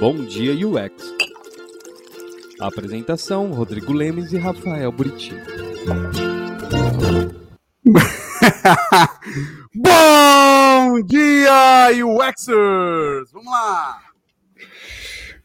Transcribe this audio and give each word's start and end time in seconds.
Bom 0.00 0.16
Dia 0.24 0.54
UX. 0.66 1.14
Apresentação: 2.58 3.52
Rodrigo 3.52 3.92
Lemes 3.92 4.32
e 4.32 4.38
Rafael 4.38 4.90
Buriti. 4.90 5.34
Bom 9.74 11.02
dia, 11.04 11.90
UXers! 11.92 13.30
Vamos 13.30 13.52
lá! 13.52 14.09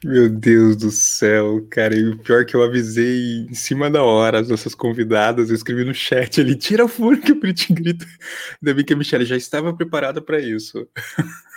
Meu 0.05 0.29
Deus 0.29 0.77
do 0.77 0.91
céu, 0.91 1.65
cara. 1.67 1.95
E 1.95 2.09
o 2.09 2.19
pior 2.19 2.43
é 2.43 2.45
que 2.45 2.55
eu 2.55 2.61
avisei 2.61 3.47
em 3.49 3.55
cima 3.55 3.89
da 3.89 4.03
hora 4.03 4.39
as 4.39 4.47
nossas 4.47 4.75
convidadas, 4.75 5.49
eu 5.49 5.55
escrevi 5.55 5.83
no 5.83 5.95
chat 5.95 6.39
ali, 6.39 6.55
tira 6.55 6.85
o 6.85 6.88
fone 6.88 7.17
que 7.17 7.31
o 7.31 7.39
Brit 7.39 7.73
grita. 7.73 8.05
Ainda 8.61 8.75
bem 8.75 8.85
que 8.85 8.93
a 8.93 8.95
Michelle 8.95 9.25
já 9.25 9.35
estava 9.35 9.73
preparada 9.73 10.21
para 10.21 10.39
isso. 10.39 10.88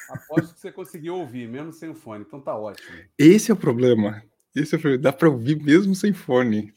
Aposto 0.08 0.54
que 0.54 0.60
você 0.60 0.72
conseguiu 0.72 1.16
ouvir, 1.16 1.46
mesmo 1.46 1.74
sem 1.74 1.94
fone, 1.94 2.24
então 2.26 2.40
tá 2.40 2.56
ótimo. 2.56 2.96
Esse 3.18 3.50
é 3.50 3.54
o 3.54 3.56
problema. 3.56 4.22
Esse 4.56 4.74
é 4.74 4.78
o 4.78 4.80
problema. 4.80 5.02
Dá 5.02 5.12
para 5.12 5.28
ouvir 5.28 5.62
mesmo 5.62 5.94
sem 5.94 6.14
fone. 6.14 6.72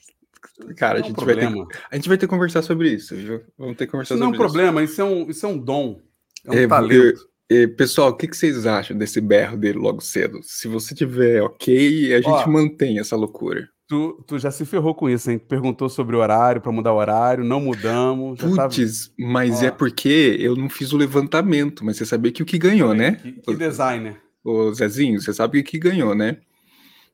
Cara, 0.76 0.98
a, 0.98 1.00
é 1.00 1.04
um 1.04 1.08
gente 1.08 1.24
vai 1.24 1.36
ter, 1.36 1.48
a 1.90 1.96
gente 1.96 2.10
vai 2.10 2.18
ter 2.18 2.28
que 2.28 2.34
conversar 2.34 2.64
sobre 2.64 2.90
isso, 2.90 3.16
viu? 3.16 3.42
Vamos 3.58 3.78
ter 3.78 3.86
que 3.86 3.92
conversar 3.94 4.16
Isso 4.16 4.20
não 4.20 4.28
é 4.28 4.30
um 4.32 4.34
sobre 4.34 4.46
problema, 4.46 4.84
isso 4.84 5.00
é 5.00 5.06
um, 5.06 5.30
isso 5.30 5.46
é 5.46 5.50
um 5.50 5.58
dom. 5.58 6.02
É 6.44 6.52
um 6.52 6.54
É, 6.54 6.68
talento. 6.68 7.31
E, 7.54 7.68
pessoal, 7.68 8.10
o 8.10 8.14
que, 8.14 8.28
que 8.28 8.38
vocês 8.38 8.66
acham 8.66 8.98
desse 8.98 9.20
berro 9.20 9.58
dele 9.58 9.78
logo 9.78 10.00
cedo? 10.00 10.40
Se 10.42 10.70
você 10.70 10.96
tiver 10.96 11.42
ok, 11.42 12.14
a 12.14 12.18
gente 12.22 12.30
Ó. 12.30 12.48
mantém 12.48 12.98
essa 12.98 13.16
loucura. 13.18 13.68
Tu, 13.90 14.24
tu 14.26 14.40
já 14.40 14.50
se 14.52 14.64
ferrou 14.64 14.96
com 14.96 15.10
isso, 15.10 15.30
hein? 15.30 15.38
Perguntou 15.38 15.90
sobre 15.90 16.16
o 16.16 16.20
horário, 16.20 16.62
para 16.62 16.72
mudar 16.72 16.94
o 16.94 16.98
horário, 16.98 17.44
não 17.44 17.60
mudamos. 17.60 18.40
tá- 18.40 18.70
Putz, 18.70 19.12
mas 19.20 19.62
Ó. 19.62 19.66
é 19.66 19.72
porque 19.72 20.38
eu 20.40 20.56
não 20.56 20.70
fiz 20.70 20.94
o 20.94 20.98
levantamento, 20.98 21.84
mas 21.84 21.98
você 21.98 22.06
sabia 22.06 22.32
que 22.32 22.42
o 22.42 22.46
que 22.46 22.58
ganhou, 22.58 22.94
né? 22.94 23.16
Que, 23.22 23.34
que 23.34 23.56
designer. 23.56 24.16
Ô 24.46 24.74
Zezinho, 24.74 25.20
você 25.22 25.34
sabe 25.34 25.60
o 25.60 25.64
que 25.64 25.78
ganhou, 25.78 26.16
né? 26.16 26.38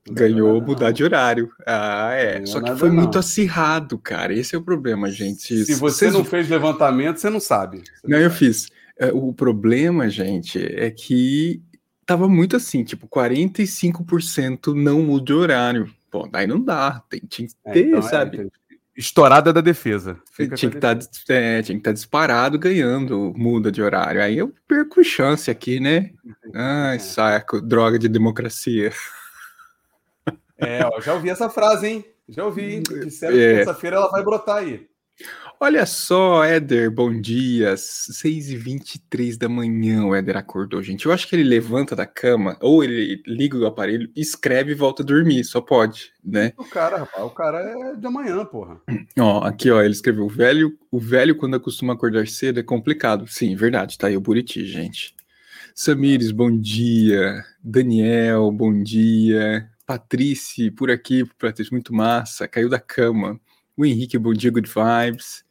Não 0.06 0.14
Ganhou 0.14 0.62
mudar 0.62 0.86
não. 0.86 0.92
de 0.92 1.02
horário. 1.02 1.50
Ah, 1.66 2.12
é. 2.14 2.46
Só 2.46 2.60
que 2.60 2.74
foi 2.76 2.88
não. 2.90 2.96
muito 2.96 3.18
acirrado, 3.18 3.98
cara. 3.98 4.32
Esse 4.32 4.54
é 4.54 4.58
o 4.58 4.62
problema, 4.62 5.10
gente. 5.10 5.64
Se 5.64 5.74
você 5.74 5.74
Vocês- 5.74 6.12
não 6.14 6.24
fez 6.24 6.48
levantamento, 6.48 7.18
você 7.18 7.28
não 7.28 7.40
sabe. 7.40 7.78
Você 7.78 8.06
Não, 8.06 8.18
eu 8.18 8.30
sabe. 8.30 8.38
fiz. 8.38 8.68
É, 8.98 9.12
O 9.12 9.32
problema, 9.32 10.08
gente, 10.08 10.58
é 10.58 10.90
que 10.90 11.62
tava 12.04 12.28
muito 12.28 12.56
assim, 12.56 12.82
tipo, 12.84 13.06
45% 13.08 14.74
não 14.74 15.02
muda 15.02 15.24
de 15.26 15.32
horário. 15.32 15.94
Pô, 16.10 16.26
daí 16.26 16.46
não 16.46 16.60
dá. 16.62 17.02
Tem, 17.08 17.20
tinha 17.20 17.46
que 17.48 17.54
É, 17.64 17.72
ter, 17.72 17.86
então 17.88 17.98
é, 17.98 18.02
sabe? 18.02 18.36
então, 18.38 18.50
Estourada 18.96 19.52
da 19.52 19.60
defesa. 19.60 20.18
Fica 20.32 20.56
tinha 20.56 20.70
que 20.72 20.76
a 20.84 20.92
estar 20.92 21.62
tinha 21.62 21.62
que 21.62 21.72
estar 21.74 21.92
disparado 21.92 22.58
ganhando 22.58 23.32
muda 23.36 23.70
de 23.70 23.80
horário. 23.80 24.20
Aí 24.20 24.36
eu 24.36 24.52
perco 24.66 25.04
chance 25.04 25.48
aqui, 25.50 25.78
né? 25.78 26.10
Ai, 26.52 26.96
É. 26.96 26.98
saco, 26.98 27.60
droga 27.60 27.96
de 27.98 28.08
democracia. 28.08 28.90
É, 30.56 30.84
ó, 30.84 31.00
já 31.00 31.14
ouvi 31.14 31.30
essa 31.30 31.48
frase, 31.48 31.86
hein? 31.86 32.04
Já 32.28 32.44
ouvi. 32.44 32.74
hein? 32.76 32.82
Disseram 33.06 33.36
É. 33.36 33.38
que 33.38 33.54
terça-feira 33.58 33.96
ela 33.96 34.10
vai 34.10 34.24
brotar 34.24 34.56
aí. 34.56 34.88
Olha 35.60 35.84
só, 35.86 36.44
Éder, 36.44 36.88
bom 36.88 37.20
dia. 37.20 37.74
6h23 37.74 39.36
da 39.36 39.48
manhã 39.48 40.04
o 40.04 40.14
Éder 40.14 40.36
acordou, 40.36 40.80
gente. 40.80 41.04
Eu 41.04 41.12
acho 41.12 41.26
que 41.26 41.34
ele 41.34 41.42
levanta 41.42 41.96
da 41.96 42.06
cama, 42.06 42.56
ou 42.60 42.84
ele 42.84 43.20
liga 43.26 43.58
o 43.58 43.66
aparelho, 43.66 44.08
escreve 44.14 44.70
e 44.70 44.74
volta 44.76 45.02
a 45.02 45.06
dormir, 45.06 45.42
só 45.42 45.60
pode, 45.60 46.12
né? 46.24 46.52
O 46.56 46.64
cara, 46.64 46.98
rapaz, 46.98 47.24
o 47.24 47.30
cara 47.30 47.58
é 47.58 47.96
de 47.96 48.06
amanhã, 48.06 48.44
porra. 48.44 48.80
Ó, 49.18 49.40
aqui, 49.40 49.68
ó, 49.68 49.82
ele 49.82 49.94
escreveu: 49.94 50.26
o 50.26 50.28
velho, 50.28 50.78
o 50.92 51.00
velho 51.00 51.36
quando 51.36 51.56
acostuma 51.56 51.94
acordar 51.94 52.28
cedo 52.28 52.60
é 52.60 52.62
complicado. 52.62 53.26
Sim, 53.26 53.56
verdade, 53.56 53.98
tá 53.98 54.06
aí 54.06 54.16
o 54.16 54.20
Buriti, 54.20 54.64
gente. 54.64 55.12
Samires, 55.74 56.30
bom 56.30 56.56
dia. 56.56 57.44
Daniel, 57.60 58.52
bom 58.52 58.80
dia. 58.80 59.68
Patrícia, 59.84 60.70
por 60.70 60.88
aqui, 60.88 61.24
Patrícia, 61.36 61.72
muito 61.72 61.92
massa. 61.92 62.46
Caiu 62.46 62.68
da 62.68 62.78
cama. 62.78 63.40
O 63.76 63.84
Henrique, 63.84 64.16
bom 64.18 64.32
dia, 64.32 64.52
good 64.52 64.68
vibes. 64.68 65.47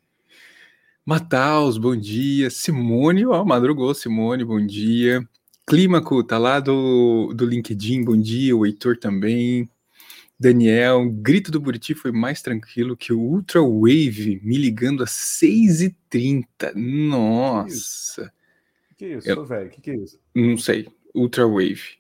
Mataus, 1.12 1.78
bom 1.78 1.96
dia. 1.96 2.50
Simone, 2.50 3.26
ó, 3.26 3.46
madrugou, 3.46 3.94
Simone, 3.96 4.44
bom 4.44 4.60
dia. 4.60 5.26
Clímaco, 5.66 6.22
tá 6.22 6.38
lá 6.38 6.60
do, 6.60 7.32
do 7.34 7.46
LinkedIn, 7.46 8.04
bom 8.04 8.18
dia. 8.18 8.54
O 8.54 8.66
Heitor 8.66 8.98
também. 8.98 9.70
Daniel, 10.38 11.10
grito 11.10 11.50
do 11.50 11.62
Buriti 11.62 11.96
foi 11.96 12.12
mais 12.12 12.42
tranquilo 12.42 12.98
que 12.98 13.14
o 13.14 13.20
Ultra 13.22 13.62
Wave 13.62 14.42
me 14.44 14.58
ligando 14.58 15.02
às 15.02 15.12
6h30. 15.12 16.74
Nossa, 16.76 18.30
Que 18.90 18.96
que 18.98 19.06
é 19.06 19.18
isso, 19.18 19.30
Eu- 19.30 19.36
sou 19.36 19.46
velho? 19.46 19.70
Que 19.70 19.80
que 19.80 19.92
é 19.92 19.96
isso? 19.96 20.20
não 20.36 20.58
sei. 20.58 20.90
Ultra 21.16 21.48
Wave. 21.48 21.97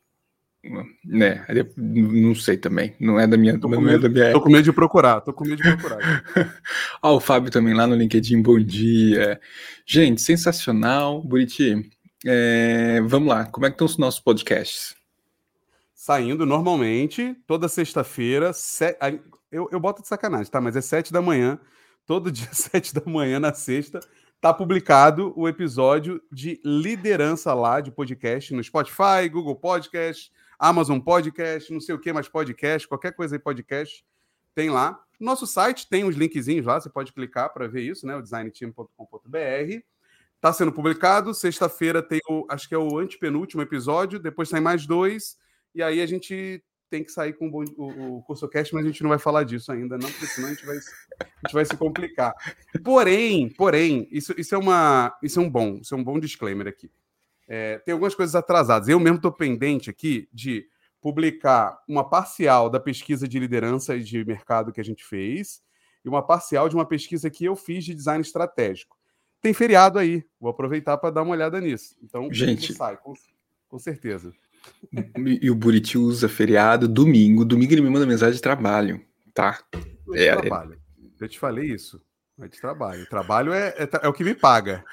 Né, 1.06 1.46
não 1.76 2.36
sei 2.36 2.58
também. 2.58 2.96
Não 3.00 3.20
é 3.20 3.26
da 3.28 3.38
minha, 3.38 3.60
Tô 3.60 3.68
não 3.68 3.78
com 3.78 3.84
é 3.88 3.92
medo. 3.92 4.02
da 4.04 4.10
minha 4.10 4.32
Tô 4.32 4.42
com 4.42 4.50
medo 4.50 4.64
de 4.64 4.74
procurar, 4.74 5.22
tô 5.22 5.32
com 5.34 5.44
medo 5.46 5.62
de 5.62 5.76
procurar. 5.78 6.24
Ó, 7.02 7.16
o 7.16 7.20
Fábio 7.20 7.52
também 7.52 7.74
lá 7.74 7.86
no 7.88 7.96
LinkedIn, 7.96 8.42
bom 8.42 8.60
dia. 8.60 9.40
Gente, 9.86 10.22
sensacional. 10.22 11.22
Buriti, 11.24 11.90
é, 12.26 13.02
vamos 13.06 13.30
lá. 13.30 13.46
Como 13.46 13.66
é 13.66 13.70
que 13.70 13.76
estão 13.76 13.86
os 13.86 13.98
nossos 13.98 14.20
podcasts? 14.20 14.96
Saindo 15.94 16.46
normalmente, 16.46 17.36
toda 17.46 17.68
sexta-feira, 17.68 18.54
se- 18.54 18.96
aí, 19.00 19.20
eu, 19.52 19.68
eu 19.72 19.80
boto 19.80 20.02
de 20.02 20.08
sacanagem, 20.08 20.52
tá? 20.52 20.62
Mas 20.62 20.76
é 20.76 20.82
sete 20.82 21.12
da 21.12 21.22
manhã, 21.22 21.60
todo 22.06 22.32
dia, 22.32 22.48
sete 22.52 22.94
da 22.94 23.02
manhã 23.06 23.40
na 23.40 23.54
sexta, 23.54 24.00
tá 24.40 24.54
publicado 24.54 25.34
o 25.36 25.48
episódio 25.50 26.22
de 26.32 26.62
liderança 26.64 27.54
lá 27.54 27.82
de 27.82 27.92
podcast 27.92 28.54
no 28.54 28.64
Spotify, 28.64 29.28
Google 29.32 29.56
Podcast, 29.56 30.32
Amazon 30.59 31.00
Podcast, 31.00 31.72
não 31.72 31.79
sei 31.79 31.94
o 31.94 32.00
que 32.00 32.12
mais 32.12 32.28
podcast, 32.28 32.88
qualquer 32.88 33.13
coisa 33.13 33.35
aí 33.35 33.40
podcast, 33.40 34.06
tem 34.56 34.69
lá. 34.69 35.00
Nosso 35.19 35.45
site 35.45 35.88
tem 35.90 36.03
uns 36.03 36.16
linkzinhos 36.16 36.66
lá, 36.66 36.79
você 36.79 36.90
pode 36.90 37.13
clicar 37.13 37.53
para 37.53 37.68
ver 37.68 37.81
isso, 37.81 38.06
né? 38.06 38.16
O 38.16 38.22
designteam.com.br. 38.22 39.81
Tá 40.40 40.53
sendo 40.53 40.72
publicado. 40.72 41.34
Sexta-feira 41.34 42.01
tem 42.01 42.19
o, 42.29 42.45
acho 42.50 42.68
que 42.68 42.75
é 42.75 42.78
o 42.78 42.97
antepenúltimo 42.97 43.62
episódio, 43.62 44.19
depois 44.19 44.50
tem 44.50 44.62
mais 44.62 44.85
dois, 44.85 45.38
e 45.73 45.81
aí 45.81 46.01
a 46.01 46.06
gente 46.06 46.63
tem 46.89 47.03
que 47.03 47.12
sair 47.12 47.34
com 47.34 47.50
o, 47.50 47.63
o, 47.78 48.18
o 48.18 48.24
CursoCast, 48.24 48.74
mas 48.74 48.85
a 48.85 48.88
gente 48.88 49.03
não 49.03 49.09
vai 49.09 49.19
falar 49.19 49.44
disso 49.44 49.72
ainda, 49.72 49.97
não, 49.97 50.09
porque 50.09 50.25
senão 50.28 50.47
a 50.47 50.53
gente 50.53 50.66
vai, 50.66 50.78
a 50.78 51.47
gente 51.47 51.53
vai 51.53 51.66
se 51.66 51.75
complicar. 51.75 52.34
Porém, 52.84 53.50
porém, 53.50 54.07
isso, 54.12 54.34
isso, 54.38 54.56
é 54.56 54.57
uma, 54.57 55.18
isso 55.22 55.39
é 55.39 55.44
um 55.44 55.50
bom, 55.50 55.79
isso 55.81 55.94
é 55.94 55.97
um 55.97 56.03
bom 56.03 56.19
disclaimer 56.19 56.68
aqui. 56.68 56.89
É, 57.47 57.78
tem 57.80 57.94
algumas 57.94 58.13
coisas 58.13 58.35
atrasadas. 58.35 58.88
Eu 58.90 59.00
mesmo 59.00 59.18
estou 59.18 59.31
pendente 59.31 59.90
aqui 59.90 60.28
de 60.34 60.68
publicar 61.02 61.80
uma 61.88 62.08
parcial 62.08 62.69
da 62.69 62.80
pesquisa 62.80 63.28
de 63.28 63.40
liderança 63.40 63.96
e 63.96 64.03
de 64.03 64.25
mercado 64.25 64.72
que 64.72 64.81
a 64.81 64.84
gente 64.84 65.06
fez 65.06 65.62
e 66.03 66.09
uma 66.09 66.25
parcial 66.25 66.68
de 66.68 66.75
uma 66.75 66.86
pesquisa 66.86 67.30
que 67.30 67.46
eu 67.46 67.56
fiz 67.56 67.86
de 67.86 67.94
design 67.94 68.22
estratégico. 68.22 68.97
Tem 69.41 69.53
feriado 69.53 70.00
aí, 70.00 70.25
vou 70.40 70.50
aproveitar 70.50 70.97
para 70.97 71.12
dar 71.12 71.22
uma 71.22 71.34
olhada 71.34 71.62
nisso. 71.62 71.96
Então, 72.02 72.28
Gente. 72.34 72.74
sai, 72.74 72.97
com, 72.97 73.13
com 73.69 73.80
certeza. 73.80 74.34
E 75.41 75.50
o 75.50 75.56
Buriti 75.56 75.97
usa 75.97 76.28
feriado 76.28 76.88
domingo. 76.88 77.46
Domingo 77.46 77.74
ele 77.74 77.81
me 77.81 77.90
manda 77.90 78.06
mensagem 78.06 78.36
de 78.36 78.41
trabalho, 78.41 79.00
tá? 79.34 79.59
É 80.13 80.24
É, 80.24 80.28
é. 80.28 80.36
trabalho. 80.36 80.81
Eu 81.19 81.30
te 81.30 81.40
falei 81.40 81.72
isso. 81.72 82.02
É 82.40 82.47
de 82.47 82.59
trabalho. 82.59 83.07
Trabalho 83.09 83.53
é, 83.53 83.69
é, 83.78 83.90
é 84.03 84.07
o 84.07 84.13
que 84.13 84.24
me 84.24 84.36
paga. 84.36 84.84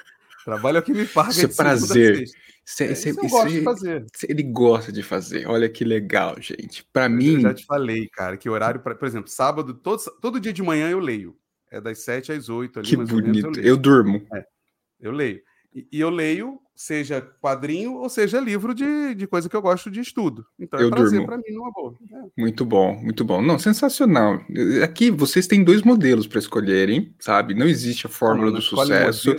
Trabalho 0.45 0.77
é 0.77 0.79
o 0.79 0.83
que 0.83 0.93
me 0.93 1.05
paga. 1.05 1.31
Isso 1.31 1.45
é 1.45 1.47
prazer. 1.47 2.23
Cê- 2.63 2.85
É, 2.85 2.95
cê- 2.95 3.09
isso 3.09 3.19
eu 3.19 3.25
isso 3.25 3.35
gosto 3.35 3.49
de 3.49 3.59
é- 3.59 3.63
fazer. 3.63 4.05
Ele 4.29 4.43
gosta 4.43 4.91
de 4.91 5.03
fazer. 5.03 5.47
Olha 5.47 5.67
que 5.67 5.83
legal, 5.83 6.35
gente. 6.39 6.83
Para 6.93 7.05
Eu 7.05 7.09
mim, 7.09 7.41
já 7.41 7.53
te 7.53 7.65
falei, 7.65 8.07
cara, 8.09 8.37
que 8.37 8.49
horário, 8.49 8.79
pra, 8.79 8.95
por 8.95 9.07
exemplo, 9.07 9.29
sábado, 9.29 9.73
todo, 9.73 10.01
todo 10.21 10.39
dia 10.39 10.53
de 10.53 10.61
manhã 10.63 10.89
eu 10.89 10.99
leio. 10.99 11.35
É 11.71 11.81
das 11.81 11.99
7 11.99 12.31
às 12.31 12.47
8 12.47 12.79
ali, 12.79 12.87
que 12.87 12.95
ou 12.95 13.01
menos, 13.03 13.17
eu 13.19 13.23
bonito. 13.51 13.59
Eu 13.59 13.75
durmo. 13.77 14.25
Eu 14.99 15.11
leio. 15.11 15.41
E, 15.73 15.87
e 15.91 15.99
eu 15.99 16.09
leio, 16.09 16.59
seja 16.75 17.21
quadrinho 17.41 17.93
ou 17.95 18.09
seja 18.09 18.39
livro 18.39 18.73
de, 18.75 19.15
de 19.15 19.25
coisa 19.25 19.47
que 19.47 19.55
eu 19.55 19.61
gosto 19.61 19.89
de 19.89 20.01
estudo. 20.01 20.45
Então 20.59 20.79
Eu 20.79 20.87
é 20.87 20.91
prazer 20.91 21.25
para 21.25 21.37
mim, 21.37 21.43
numa 21.53 21.71
boa. 21.71 21.95
É. 22.11 22.41
Muito 22.41 22.65
bom, 22.65 22.95
muito 23.01 23.23
bom. 23.23 23.41
Não, 23.41 23.57
sensacional. 23.57 24.41
Aqui 24.83 25.09
vocês 25.09 25.47
têm 25.47 25.63
dois 25.63 25.81
modelos 25.83 26.27
para 26.27 26.39
escolherem, 26.39 27.13
sabe? 27.19 27.53
Não 27.53 27.65
existe 27.67 28.05
a 28.05 28.09
fórmula 28.09 28.47
Não, 28.49 28.55
do 28.57 28.61
sucesso. 28.61 29.33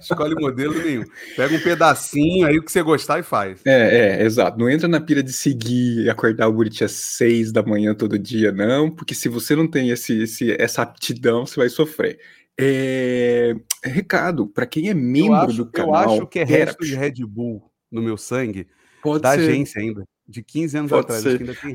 Escolhe 0.00 0.34
modelo 0.36 0.74
nenhum. 0.74 1.04
Pega 1.34 1.54
um 1.56 1.60
pedacinho 1.60 2.46
aí 2.46 2.56
o 2.58 2.62
que 2.62 2.70
você 2.70 2.82
gostar 2.82 3.18
e 3.18 3.22
faz. 3.24 3.60
É, 3.64 4.20
é, 4.20 4.24
exato. 4.24 4.56
Não 4.58 4.70
entra 4.70 4.86
na 4.86 5.00
pira 5.00 5.22
de 5.22 5.32
seguir 5.32 6.04
e 6.04 6.10
acordar 6.10 6.46
o 6.46 6.52
Buriti 6.52 6.84
às 6.84 6.92
seis 6.92 7.50
da 7.50 7.62
manhã 7.62 7.92
todo 7.94 8.16
dia, 8.18 8.52
não, 8.52 8.88
porque 8.90 9.14
se 9.14 9.28
você 9.28 9.56
não 9.56 9.66
tem 9.66 9.90
esse, 9.90 10.22
esse- 10.22 10.52
essa 10.60 10.82
aptidão, 10.82 11.44
você 11.44 11.56
vai 11.58 11.68
sofrer. 11.68 12.20
É, 12.58 13.54
recado, 13.84 14.46
para 14.46 14.66
quem 14.66 14.88
é 14.88 14.92
Eu 14.92 14.96
membro 14.96 15.34
acho, 15.36 15.56
do 15.56 15.62
eu 15.64 15.70
canal, 15.70 16.14
acho 16.14 16.26
que 16.26 16.38
é 16.38 16.44
resto 16.44 16.84
de 16.84 16.94
Red 16.94 17.24
Bull 17.26 17.70
no 17.90 18.02
meu 18.02 18.16
sangue, 18.16 18.66
pode 19.02 19.22
da 19.22 19.34
ser. 19.34 19.40
agência 19.40 19.80
ainda, 19.80 20.04
de 20.26 20.42
15 20.42 20.78
anos 20.78 20.90
Pode 20.90 21.04
atrás. 21.12 21.24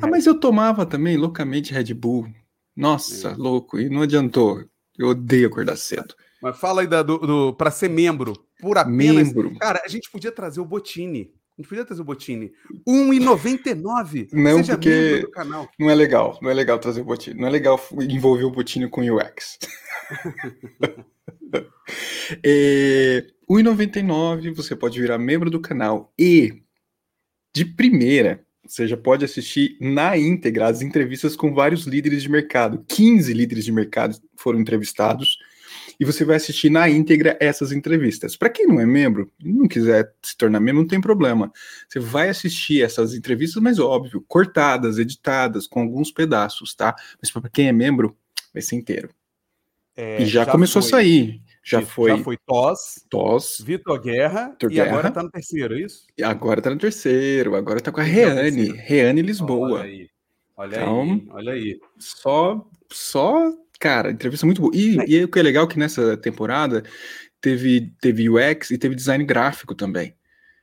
Ah, 0.01 0.07
mas 0.07 0.25
eu 0.25 0.39
tomava 0.39 0.85
também 0.85 1.17
loucamente 1.17 1.73
Red 1.73 1.93
Bull. 1.93 2.27
Nossa, 2.75 3.29
É. 3.29 3.35
louco, 3.35 3.79
e 3.79 3.89
não 3.89 4.01
adiantou. 4.01 4.63
Eu 4.97 5.09
odeio 5.09 5.47
acordar 5.47 5.77
cedo. 5.77 6.15
Mas 6.41 6.57
fala 6.59 6.81
aí 6.81 6.87
da, 6.87 7.03
do, 7.03 7.17
do, 7.19 7.53
para 7.53 7.69
ser 7.69 7.89
membro, 7.89 8.33
por 8.59 8.77
apenas. 8.77 9.27
Membro. 9.27 9.55
Cara, 9.59 9.81
a 9.85 9.87
gente 9.87 10.09
podia 10.11 10.31
trazer 10.31 10.59
o 10.59 10.65
Botini. 10.65 11.31
Não 11.61 11.69
podia 11.69 11.85
trazer 11.85 12.01
o 12.01 12.05
Botini. 12.05 12.51
1,99. 12.87 14.29
Não, 14.33 14.57
Seja 14.57 14.73
porque- 14.73 14.89
membro 14.89 15.21
do 15.21 15.31
canal. 15.31 15.69
Não 15.79 15.89
é 15.91 15.95
legal, 15.95 16.39
não 16.41 16.49
é 16.49 16.53
legal 16.53 16.79
trazer 16.79 17.01
o 17.01 17.05
Botini. 17.05 17.39
Não 17.39 17.47
é 17.47 17.51
legal 17.51 17.79
envolver 18.01 18.45
o 18.45 18.51
Botini 18.51 18.89
com 18.89 19.01
UX. 19.01 19.59
é, 22.43 23.27
1,99 23.47 24.55
você 24.55 24.75
pode 24.75 24.99
virar 24.99 25.19
membro 25.19 25.51
do 25.51 25.59
canal 25.59 26.11
e, 26.17 26.63
de 27.53 27.63
primeira, 27.63 28.43
você 28.65 28.87
já 28.87 28.97
pode 28.97 29.23
assistir 29.23 29.77
na 29.79 30.17
íntegra 30.17 30.67
as 30.67 30.81
entrevistas 30.81 31.35
com 31.35 31.53
vários 31.53 31.85
líderes 31.85 32.23
de 32.23 32.29
mercado. 32.29 32.83
15 32.87 33.31
líderes 33.33 33.65
de 33.65 33.71
mercado 33.71 34.17
foram 34.35 34.59
entrevistados 34.59 35.37
e 36.01 36.05
você 36.05 36.25
vai 36.25 36.35
assistir 36.37 36.71
na 36.71 36.89
íntegra 36.89 37.37
essas 37.39 37.71
entrevistas. 37.71 38.35
Para 38.35 38.49
quem 38.49 38.65
não 38.65 38.79
é 38.79 38.85
membro 38.87 39.31
e 39.39 39.47
não 39.53 39.67
quiser 39.67 40.11
se 40.23 40.35
tornar 40.35 40.59
membro, 40.59 40.81
não 40.81 40.87
tem 40.87 40.99
problema. 40.99 41.53
Você 41.87 41.99
vai 41.99 42.27
assistir 42.27 42.81
essas 42.81 43.13
entrevistas, 43.13 43.61
mas 43.61 43.77
óbvio, 43.77 44.25
cortadas, 44.27 44.97
editadas, 44.97 45.67
com 45.67 45.79
alguns 45.81 46.11
pedaços, 46.11 46.73
tá? 46.73 46.95
Mas 47.21 47.29
para 47.29 47.47
quem 47.51 47.67
é 47.67 47.71
membro, 47.71 48.17
vai 48.51 48.63
ser 48.63 48.77
inteiro. 48.77 49.09
É, 49.95 50.23
e 50.23 50.25
já, 50.25 50.43
começou 50.43 50.81
foi- 50.81 50.87
a 50.89 50.91
sair. 50.91 51.41
Já 51.63 51.79
Isso, 51.81 51.91
foi, 51.91 52.09
Já 52.09 52.17
foi 52.23 52.37
Toss, 52.47 53.05
Tos, 53.07 53.61
Vitor 53.63 54.01
Guerra 54.01 54.49
Vitor 54.49 54.71
e 54.71 54.81
agora 54.81 55.03
Guerra. 55.03 55.11
tá 55.11 55.21
no 55.21 55.29
terceiro, 55.29 55.75
é 55.75 55.81
isso? 55.81 56.07
e 56.17 56.23
agora 56.23 56.59
tá 56.59 56.71
no 56.71 56.77
terceiro, 56.79 57.55
agora 57.55 57.79
tá 57.79 57.91
com 57.91 57.99
a 58.01 58.03
Reane? 58.03 58.71
Reane 58.71 59.21
Lisboa. 59.21 59.81
Olha 59.81 59.83
aí. 59.83 60.09
Olha 60.57 60.75
Então- 60.77 61.01
aí, 61.03 61.27
olha 61.29 61.53
aí. 61.53 61.79
Só, 61.99 62.67
só, 62.91 63.53
cara, 63.81 64.11
entrevista 64.11 64.45
muito 64.45 64.61
boa. 64.61 64.71
E, 64.75 64.97
e 65.07 65.23
o 65.23 65.27
que 65.27 65.39
é 65.39 65.41
legal 65.41 65.65
é 65.65 65.67
que 65.67 65.79
nessa 65.79 66.15
temporada 66.15 66.83
teve, 67.41 67.91
teve 67.99 68.29
UX 68.29 68.69
e 68.69 68.77
teve 68.77 68.93
design 68.93 69.25
gráfico 69.25 69.73
também. 69.73 70.13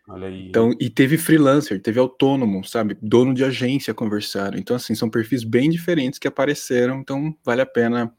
Olha 0.09 0.29
aí. 0.29 0.49
Então, 0.49 0.73
e 0.81 0.89
teve 0.89 1.19
freelancer, 1.19 1.83
teve 1.83 1.99
autônomo, 1.99 2.65
sabe? 2.65 2.97
Dono 3.03 3.35
de 3.35 3.45
agência 3.45 3.93
conversando. 3.93 4.57
Então, 4.57 4.77
assim, 4.77 4.95
são 4.95 5.11
perfis 5.11 5.43
bem 5.43 5.69
diferentes 5.69 6.19
que 6.19 6.29
apareceram, 6.29 7.01
então 7.01 7.37
vale 7.45 7.61
a 7.61 7.67
pena, 7.67 8.11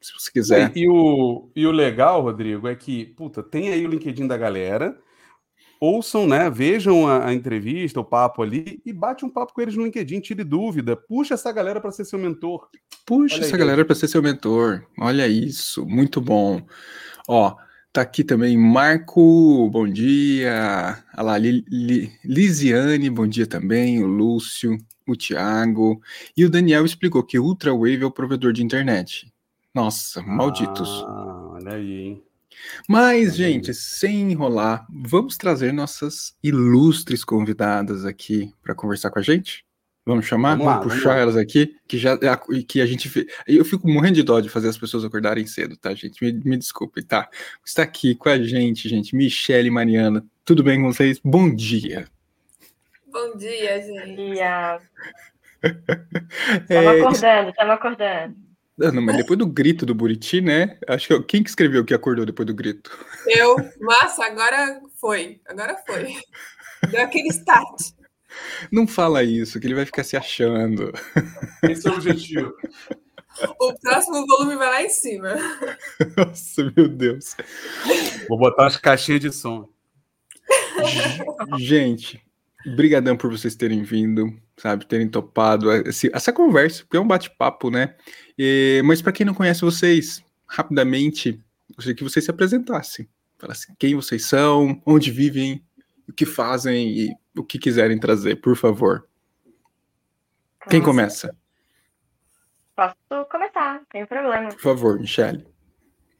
se 0.00 0.12
você 0.12 0.32
quiser. 0.32 0.72
E, 0.74 0.88
o, 0.88 1.50
e 1.54 1.66
o 1.66 1.70
legal, 1.70 2.22
Rodrigo, 2.22 2.66
é 2.66 2.74
que, 2.74 3.04
puta, 3.04 3.42
tem 3.42 3.68
aí 3.68 3.84
o 3.84 3.90
LinkedIn 3.90 4.26
da 4.26 4.38
galera. 4.38 4.98
Ouçam, 5.80 6.26
né? 6.26 6.48
Vejam 6.48 7.06
a, 7.06 7.26
a 7.28 7.34
entrevista, 7.34 8.00
o 8.00 8.04
papo 8.04 8.42
ali 8.42 8.80
e 8.84 8.92
bate 8.92 9.24
um 9.24 9.28
papo 9.28 9.52
com 9.52 9.60
eles 9.60 9.76
no 9.76 9.84
LinkedIn, 9.84 10.20
tire 10.20 10.42
dúvida, 10.42 10.96
puxa 10.96 11.34
essa 11.34 11.52
galera 11.52 11.80
para 11.80 11.90
ser 11.90 12.04
seu 12.04 12.18
mentor. 12.18 12.68
Puxa 13.04 13.36
Olha 13.36 13.44
essa 13.44 13.54
aí. 13.54 13.58
galera 13.58 13.84
para 13.84 13.94
ser 13.94 14.08
seu 14.08 14.22
mentor. 14.22 14.86
Olha 14.98 15.28
isso, 15.28 15.84
muito 15.86 16.20
bom. 16.20 16.60
Ó, 17.28 17.54
tá 17.92 18.00
aqui 18.00 18.24
também 18.24 18.56
Marco, 18.56 19.68
bom 19.70 19.86
dia. 19.86 20.98
Olha 21.14 21.22
lá, 21.22 21.38
Li- 21.38 21.64
Li- 21.68 22.10
Lisiane, 22.24 23.10
bom 23.10 23.26
dia 23.26 23.46
também. 23.46 24.02
O 24.02 24.06
Lúcio, 24.06 24.78
o 25.06 25.14
Thiago. 25.14 26.00
E 26.36 26.44
o 26.44 26.50
Daniel 26.50 26.84
explicou 26.84 27.22
que 27.22 27.38
Ultrawave 27.38 28.02
é 28.02 28.06
o 28.06 28.10
provedor 28.10 28.52
de 28.52 28.64
internet. 28.64 29.30
Nossa, 29.74 30.22
malditos. 30.22 31.04
Ah, 31.06 31.50
olha 31.52 31.72
aí, 31.74 31.92
hein? 31.92 32.22
Mas, 32.88 33.36
gente, 33.36 33.72
sem 33.74 34.32
enrolar, 34.32 34.86
vamos 34.90 35.36
trazer 35.36 35.72
nossas 35.72 36.34
ilustres 36.42 37.24
convidadas 37.24 38.04
aqui 38.04 38.52
para 38.62 38.74
conversar 38.74 39.10
com 39.10 39.18
a 39.18 39.22
gente? 39.22 39.64
Vamos 40.04 40.24
chamar? 40.26 40.50
Vamos 40.56 40.64
Vamos, 40.64 40.74
lá, 40.76 40.80
vamos 40.80 40.94
puxar 40.94 41.14
lá. 41.16 41.20
elas 41.20 41.36
aqui? 41.36 41.74
Que 41.88 41.98
já 41.98 42.16
que 42.68 42.80
a 42.80 42.86
gente 42.86 43.10
Eu 43.46 43.64
fico 43.64 43.88
morrendo 43.88 44.14
de 44.14 44.22
dó 44.22 44.38
de 44.38 44.48
fazer 44.48 44.68
as 44.68 44.78
pessoas 44.78 45.04
acordarem 45.04 45.44
cedo, 45.46 45.76
tá, 45.76 45.92
gente? 45.94 46.22
Me, 46.24 46.32
me 46.44 46.56
desculpem, 46.56 47.02
tá? 47.04 47.28
Está 47.64 47.82
aqui 47.82 48.14
com 48.14 48.28
a 48.28 48.38
gente, 48.40 48.88
gente, 48.88 49.16
Michele 49.16 49.66
e 49.66 49.70
Mariana. 49.70 50.24
Tudo 50.44 50.62
bem 50.62 50.80
com 50.80 50.92
vocês? 50.92 51.18
Bom 51.24 51.52
dia. 51.52 52.06
Bom 53.08 53.36
dia, 53.36 53.82
gente. 53.82 54.38
Estamos 55.62 56.70
É, 56.70 57.00
acordando, 57.00 57.50
estamos 57.50 57.74
acordando. 57.74 58.45
Não, 58.78 59.02
mas 59.02 59.16
depois 59.16 59.38
do 59.38 59.46
grito 59.46 59.86
do 59.86 59.94
Buriti, 59.94 60.40
né? 60.40 60.78
Acho 60.86 61.08
que 61.08 61.22
quem 61.22 61.42
que 61.42 61.48
escreveu 61.48 61.84
que 61.84 61.94
acordou 61.94 62.26
depois 62.26 62.46
do 62.46 62.54
grito? 62.54 62.90
Eu, 63.26 63.56
massa, 63.80 64.24
agora 64.24 64.80
foi. 65.00 65.40
Agora 65.46 65.76
foi. 65.86 66.14
Deu 66.90 67.02
aquele 67.02 67.28
start. 67.28 67.92
Não 68.70 68.86
fala 68.86 69.22
isso, 69.22 69.58
que 69.58 69.66
ele 69.66 69.74
vai 69.74 69.86
ficar 69.86 70.04
se 70.04 70.16
achando. 70.16 70.92
Esse 71.62 71.88
é 71.88 71.90
o 71.90 71.94
objetivo. 71.94 72.52
O 73.60 73.74
próximo 73.80 74.26
volume 74.26 74.56
vai 74.56 74.68
lá 74.68 74.82
em 74.82 74.88
cima. 74.88 75.34
Nossa, 76.16 76.72
meu 76.76 76.88
Deus. 76.88 77.34
Vou 78.28 78.38
botar 78.38 78.66
as 78.66 78.76
caixinhas 78.76 79.20
de 79.20 79.32
som. 79.32 79.68
Gente, 81.58 82.22
brigadão 82.76 83.16
por 83.16 83.30
vocês 83.30 83.54
terem 83.54 83.82
vindo, 83.82 84.32
sabe, 84.56 84.86
terem 84.86 85.08
topado 85.08 85.68
essa 85.70 86.32
conversa, 86.32 86.82
porque 86.82 86.96
é 86.96 87.00
um 87.00 87.06
bate-papo, 87.06 87.70
né? 87.70 87.94
E- 88.38 88.82
mas 88.84 89.02
para 89.02 89.12
quem 89.12 89.26
não 89.26 89.34
conhece 89.34 89.60
vocês, 89.60 90.24
rapidamente, 90.46 91.40
gostaria 91.74 91.94
que 91.94 92.04
vocês 92.04 92.24
se 92.24 92.30
apresentassem. 92.30 93.08
Falassem 93.38 93.74
quem 93.78 93.94
vocês 93.94 94.24
são, 94.24 94.80
onde 94.86 95.10
vivem, 95.10 95.62
o 96.08 96.12
que 96.12 96.24
fazem 96.24 96.88
e 96.88 97.14
o 97.36 97.44
que 97.44 97.58
quiserem 97.58 97.98
trazer, 97.98 98.36
por 98.36 98.56
favor. 98.56 99.06
Quem 100.70 100.82
começa? 100.82 101.36
Posso 102.74 103.28
começar, 103.30 103.74
não 103.74 103.84
tem 103.86 104.06
problema. 104.06 104.48
Por 104.48 104.60
favor, 104.60 104.98
Michele. 104.98 105.46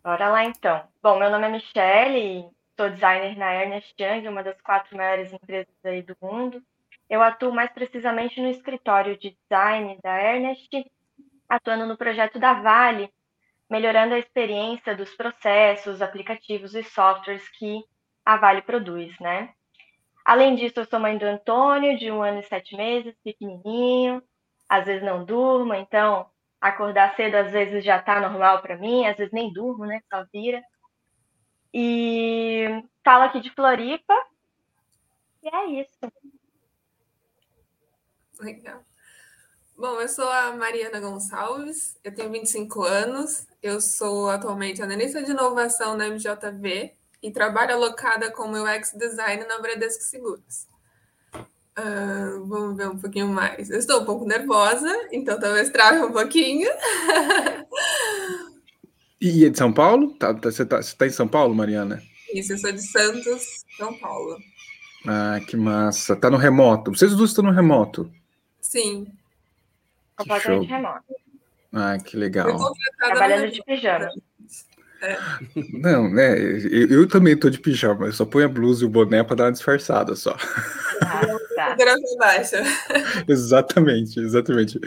Bora 0.05 0.29
lá 0.29 0.45
então. 0.45 0.83
Bom, 1.03 1.19
meu 1.19 1.31
nome 1.31 1.47
é 1.47 1.51
Michelle, 1.51 2.45
sou 2.79 2.91
designer 2.91 3.37
na 3.37 3.55
Ernest 3.55 3.95
Young, 3.99 4.29
uma 4.29 4.43
das 4.43 4.61
quatro 4.61 4.97
maiores 4.97 5.33
empresas 5.33 5.75
aí 5.85 6.03
do 6.03 6.17
mundo. 6.21 6.63
Eu 7.09 7.23
atuo 7.23 7.53
mais 7.53 7.71
precisamente 7.71 8.41
no 8.41 8.49
escritório 8.49 9.17
de 9.19 9.37
design 9.43 9.99
da 10.03 10.21
Ernest, 10.21 10.69
atuando 11.49 11.87
no 11.87 11.97
projeto 11.97 12.39
da 12.39 12.55
Vale, 12.55 13.13
melhorando 13.71 14.15
a 14.15 14.19
experiência 14.19 14.97
dos 14.97 15.15
processos, 15.15 16.03
aplicativos 16.03 16.75
e 16.75 16.83
softwares 16.83 17.49
que 17.51 17.83
a 18.25 18.37
Vale 18.37 18.63
produz, 18.63 19.17
né? 19.21 19.53
Além 20.25 20.57
disso, 20.57 20.81
eu 20.81 20.85
sou 20.85 20.99
mãe 20.99 21.17
do 21.17 21.25
Antônio, 21.25 21.97
de 21.97 22.11
um 22.11 22.23
ano 22.23 22.41
e 22.41 22.43
sete 22.43 22.77
meses, 22.77 23.15
pequenininho, 23.23 24.21
às 24.69 24.85
vezes 24.87 25.03
não 25.05 25.25
durmo, 25.25 25.73
então 25.75 26.29
acordar 26.61 27.15
cedo 27.15 27.37
às 27.37 27.53
vezes 27.53 27.85
já 27.85 28.03
tá 28.03 28.21
normal 28.21 28.61
para 28.61 28.77
mim, 28.77 29.07
às 29.07 29.17
vezes 29.17 29.33
nem 29.33 29.53
durmo, 29.53 29.87
né? 29.87 30.01
Só 30.13 30.25
vira. 30.33 30.61
E 31.73 32.83
falo 33.05 33.25
aqui 33.25 33.41
de 33.41 33.51
Floripa. 33.51 34.15
E 35.43 35.49
é 35.49 35.67
isso. 35.81 35.99
Legal. 38.41 38.83
Bom, 39.77 40.01
eu 40.01 40.09
sou 40.09 40.29
a 40.29 40.53
Mariana 40.57 41.01
Gonçalves, 41.01 41.97
eu 42.03 42.15
tenho 42.15 42.31
25 42.31 42.83
anos, 42.83 43.47
eu 43.63 43.79
sou 43.81 44.31
atualmente 44.31 44.83
analista 44.83 45.23
de 45.23 45.33
inovação 45.33 45.97
na 45.97 46.07
MJV 46.09 46.93
e 47.23 47.31
trabalho 47.31 47.75
alocada 47.75 48.31
como 48.31 48.57
UX 48.57 48.93
Design 48.95 49.45
na 49.47 49.59
Bradesco 49.61 50.03
Seguros. 50.03 50.67
Ah, 51.79 52.39
vamos 52.47 52.75
ver 52.77 52.89
um 52.89 52.99
pouquinho 52.99 53.29
mais. 53.29 53.69
Eu 53.69 53.79
estou 53.79 54.01
um 54.01 54.05
pouco 54.07 54.25
nervosa, 54.25 54.91
então 55.13 55.39
talvez 55.39 55.69
trave 55.69 56.01
um 56.01 56.13
pouquinho. 56.13 56.71
E 59.21 59.45
é 59.45 59.49
de 59.51 59.59
São 59.59 59.73
Paulo? 59.73 60.13
Tá, 60.15 60.33
tá- 60.35 60.51
você, 60.51 60.65
tá, 60.65 60.81
você 60.83 60.95
tá 60.97 61.07
em 61.07 61.11
São 61.11 61.29
Paulo, 61.29 61.55
Mariana? 61.55 62.03
Isso, 62.33 62.53
eu 62.53 62.59
sou 62.59 62.73
de 62.73 62.83
Santos, 62.83 63.65
São 63.77 63.93
Paulo. 63.99 64.39
Ah, 65.07 65.39
que 65.47 65.57
massa. 65.57 66.17
Tá 66.17 66.31
no 66.31 66.37
remoto. 66.37 66.91
Vocês 66.95 67.15
duas 67.15 67.31
estão 67.31 67.45
no 67.45 67.51
remoto. 67.53 68.11
Sim, 68.77 69.07
Completamente 70.17 70.69
remoto. 70.69 71.15
Ah, 71.73 71.97
que 71.99 72.15
legal. 72.15 72.75
Trabalhando 72.99 73.51
de 73.51 73.63
pijama. 73.65 74.11
Não, 75.73 76.11
né? 76.11 76.39
Eu, 76.39 76.89
eu 76.89 77.09
também 77.09 77.37
tô 77.37 77.49
de 77.51 77.59
pijama, 77.59 78.07
eu 78.07 78.13
só 78.13 78.25
ponho 78.25 78.47
a 78.47 78.49
blusa 78.49 78.85
e 78.85 78.87
o 78.87 78.91
boné 78.91 79.23
pra 79.23 79.37
dar 79.37 79.45
uma 79.45 79.53
disfarçada 79.53 80.15
só. 80.17 80.37
Ah, 81.03 81.27
tá. 81.55 81.77
Exatamente, 83.29 84.21
exatamente. 84.21 84.81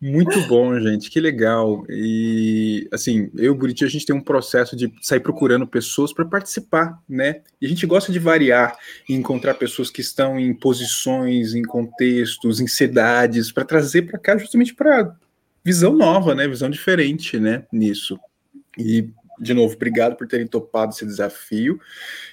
Muito 0.00 0.40
bom, 0.48 0.78
gente, 0.80 1.08
que 1.10 1.20
legal. 1.20 1.84
E 1.88 2.88
assim, 2.90 3.30
eu 3.36 3.44
e 3.44 3.48
o 3.50 3.54
Buriti, 3.54 3.84
a 3.84 3.88
gente 3.88 4.04
tem 4.04 4.16
um 4.16 4.20
processo 4.20 4.74
de 4.74 4.92
sair 5.00 5.20
procurando 5.20 5.66
pessoas 5.66 6.12
para 6.12 6.24
participar, 6.24 6.98
né? 7.08 7.42
E 7.60 7.66
a 7.66 7.68
gente 7.68 7.86
gosta 7.86 8.10
de 8.10 8.18
variar 8.18 8.76
e 9.08 9.14
encontrar 9.14 9.54
pessoas 9.54 9.90
que 9.90 10.00
estão 10.00 10.40
em 10.40 10.52
posições, 10.52 11.54
em 11.54 11.62
contextos, 11.62 12.60
em 12.60 12.66
cidades, 12.66 13.52
para 13.52 13.64
trazer 13.64 14.02
para 14.02 14.18
cá 14.18 14.36
justamente 14.36 14.74
para 14.74 15.14
visão 15.64 15.92
nova, 15.92 16.34
né? 16.34 16.48
Visão 16.48 16.68
diferente, 16.68 17.38
né? 17.38 17.64
Nisso. 17.72 18.18
E 18.76 19.08
de 19.40 19.54
novo, 19.54 19.74
obrigado 19.74 20.16
por 20.16 20.26
terem 20.26 20.46
topado 20.46 20.92
esse 20.92 21.04
desafio 21.04 21.80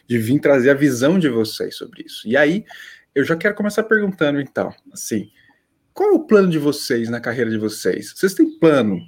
de 0.08 0.18
vir 0.18 0.40
trazer 0.40 0.72
a 0.72 0.74
visão 0.74 1.18
de 1.18 1.30
vocês 1.30 1.76
sobre 1.76 2.04
isso. 2.04 2.28
E 2.28 2.36
aí, 2.36 2.66
eu 3.14 3.24
já 3.24 3.36
quero 3.36 3.56
começar 3.56 3.84
perguntando, 3.84 4.40
então, 4.40 4.74
assim, 4.92 5.32
qual 5.94 6.12
é 6.12 6.14
o 6.14 6.26
plano 6.26 6.50
de 6.50 6.60
vocês 6.60 7.10
na 7.10 7.20
carreira 7.20 7.50
de 7.50 7.58
vocês? 7.58 8.14
Vocês 8.16 8.34
têm 8.34 8.58
plano 8.60 9.00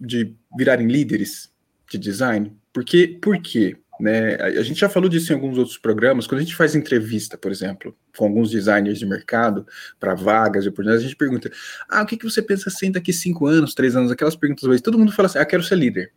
de 0.00 0.34
virarem 0.56 0.86
líderes 0.86 1.52
de 1.90 1.98
design? 1.98 2.56
Porque, 2.72 3.18
por 3.20 3.40
quê? 3.40 3.76
né? 4.00 4.36
A 4.36 4.62
gente 4.62 4.80
já 4.80 4.88
falou 4.88 5.08
disso 5.08 5.32
em 5.32 5.36
alguns 5.36 5.58
outros 5.58 5.76
programas. 5.76 6.26
Quando 6.26 6.40
a 6.40 6.42
gente 6.42 6.56
faz 6.56 6.74
entrevista, 6.74 7.36
por 7.36 7.52
exemplo, 7.52 7.94
com 8.16 8.24
alguns 8.24 8.50
designers 8.50 8.98
de 8.98 9.06
mercado 9.06 9.66
para 9.98 10.14
vagas 10.14 10.64
e 10.64 10.68
oportunidades, 10.68 11.04
a 11.04 11.08
gente 11.08 11.16
pergunta: 11.16 11.50
ah, 11.88 12.02
o 12.02 12.06
que, 12.06 12.16
que 12.16 12.24
você 12.24 12.42
pensa 12.42 12.68
assim 12.68 12.90
daqui 12.90 13.12
cinco 13.12 13.46
anos, 13.46 13.74
três 13.74 13.94
anos? 13.94 14.10
Aquelas 14.10 14.34
perguntas, 14.34 14.80
todo 14.80 14.98
mundo 14.98 15.12
fala 15.12 15.26
assim: 15.26 15.38
ah, 15.38 15.44
quero 15.44 15.62
ser 15.62 15.76
líder. 15.76 16.12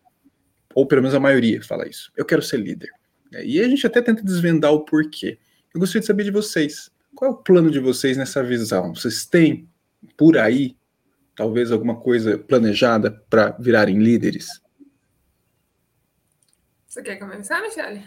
Ou 0.76 0.86
pelo 0.88 1.02
menos 1.02 1.16
a 1.16 1.20
maioria 1.20 1.62
fala 1.62 1.88
isso. 1.88 2.12
Eu 2.16 2.26
quero 2.26 2.42
ser 2.42 2.58
líder. 2.58 2.90
E 3.44 3.60
a 3.60 3.68
gente 3.68 3.86
até 3.86 4.02
tenta 4.02 4.24
desvendar 4.24 4.72
o 4.72 4.86
porquê. 4.86 5.40
Eu 5.74 5.80
gostaria 5.80 6.02
de 6.02 6.08
saber 6.08 6.24
de 6.24 6.32
vocês. 6.32 6.92
Qual 7.16 7.32
é 7.32 7.34
o 7.34 7.38
plano 7.38 7.72
de 7.72 7.80
vocês 7.80 8.18
nessa 8.18 8.44
visão? 8.44 8.94
Vocês 8.94 9.26
têm 9.26 9.68
por 10.18 10.38
aí 10.38 10.78
talvez 11.36 11.72
alguma 11.72 12.00
coisa 12.00 12.38
planejada 12.38 13.12
para 13.30 13.52
virarem 13.60 13.98
líderes? 13.98 14.62
Você 16.88 17.02
quer 17.02 17.16
começar, 17.16 17.62
Michelle? 17.62 18.04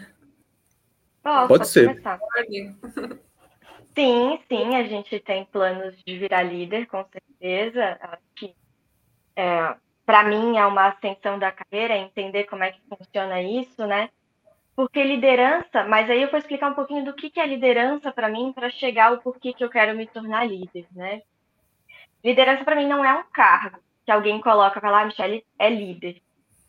Posso, 1.21 1.47
Pode 1.47 1.67
ser. 1.67 1.87
Começar. 1.89 2.19
Sim, 3.93 4.39
sim, 4.47 4.75
a 4.75 4.83
gente 4.83 5.19
tem 5.19 5.43
planos 5.45 5.95
de 6.05 6.17
virar 6.19 6.43
líder, 6.43 6.85
com 6.85 7.03
certeza. 7.11 7.97
Acho 7.99 8.21
que, 8.35 8.55
é, 9.35 9.75
para 10.07 10.23
mim, 10.23 10.57
é 10.57 10.65
uma 10.65 10.87
ascensão 10.87 11.37
da 11.37 11.51
carreira, 11.51 11.97
entender 11.97 12.45
como 12.45 12.63
é 12.63 12.71
que 12.71 12.79
funciona 12.87 13.41
isso, 13.41 13.85
né? 13.85 14.09
Porque 14.73 15.03
liderança, 15.03 15.83
mas 15.83 16.09
aí 16.09 16.21
eu 16.21 16.31
vou 16.31 16.39
explicar 16.39 16.71
um 16.71 16.75
pouquinho 16.75 17.03
do 17.03 17.13
que, 17.13 17.29
que 17.29 17.41
é 17.41 17.45
liderança 17.45 18.09
para 18.09 18.29
mim, 18.29 18.53
para 18.53 18.69
chegar 18.69 19.07
ao 19.09 19.17
porquê 19.17 19.51
que 19.51 19.61
eu 19.61 19.69
quero 19.69 19.97
me 19.97 20.07
tornar 20.07 20.47
líder, 20.47 20.87
né? 20.93 21.23
Liderança 22.23 22.63
para 22.63 22.77
mim 22.77 22.87
não 22.87 23.03
é 23.03 23.13
um 23.15 23.23
cargo 23.33 23.79
que 24.05 24.09
alguém 24.09 24.39
coloca 24.39 24.79
e 24.79 24.81
fala, 24.81 25.01
ah, 25.01 25.05
Michelle 25.05 25.45
é 25.59 25.69
líder. 25.69 26.21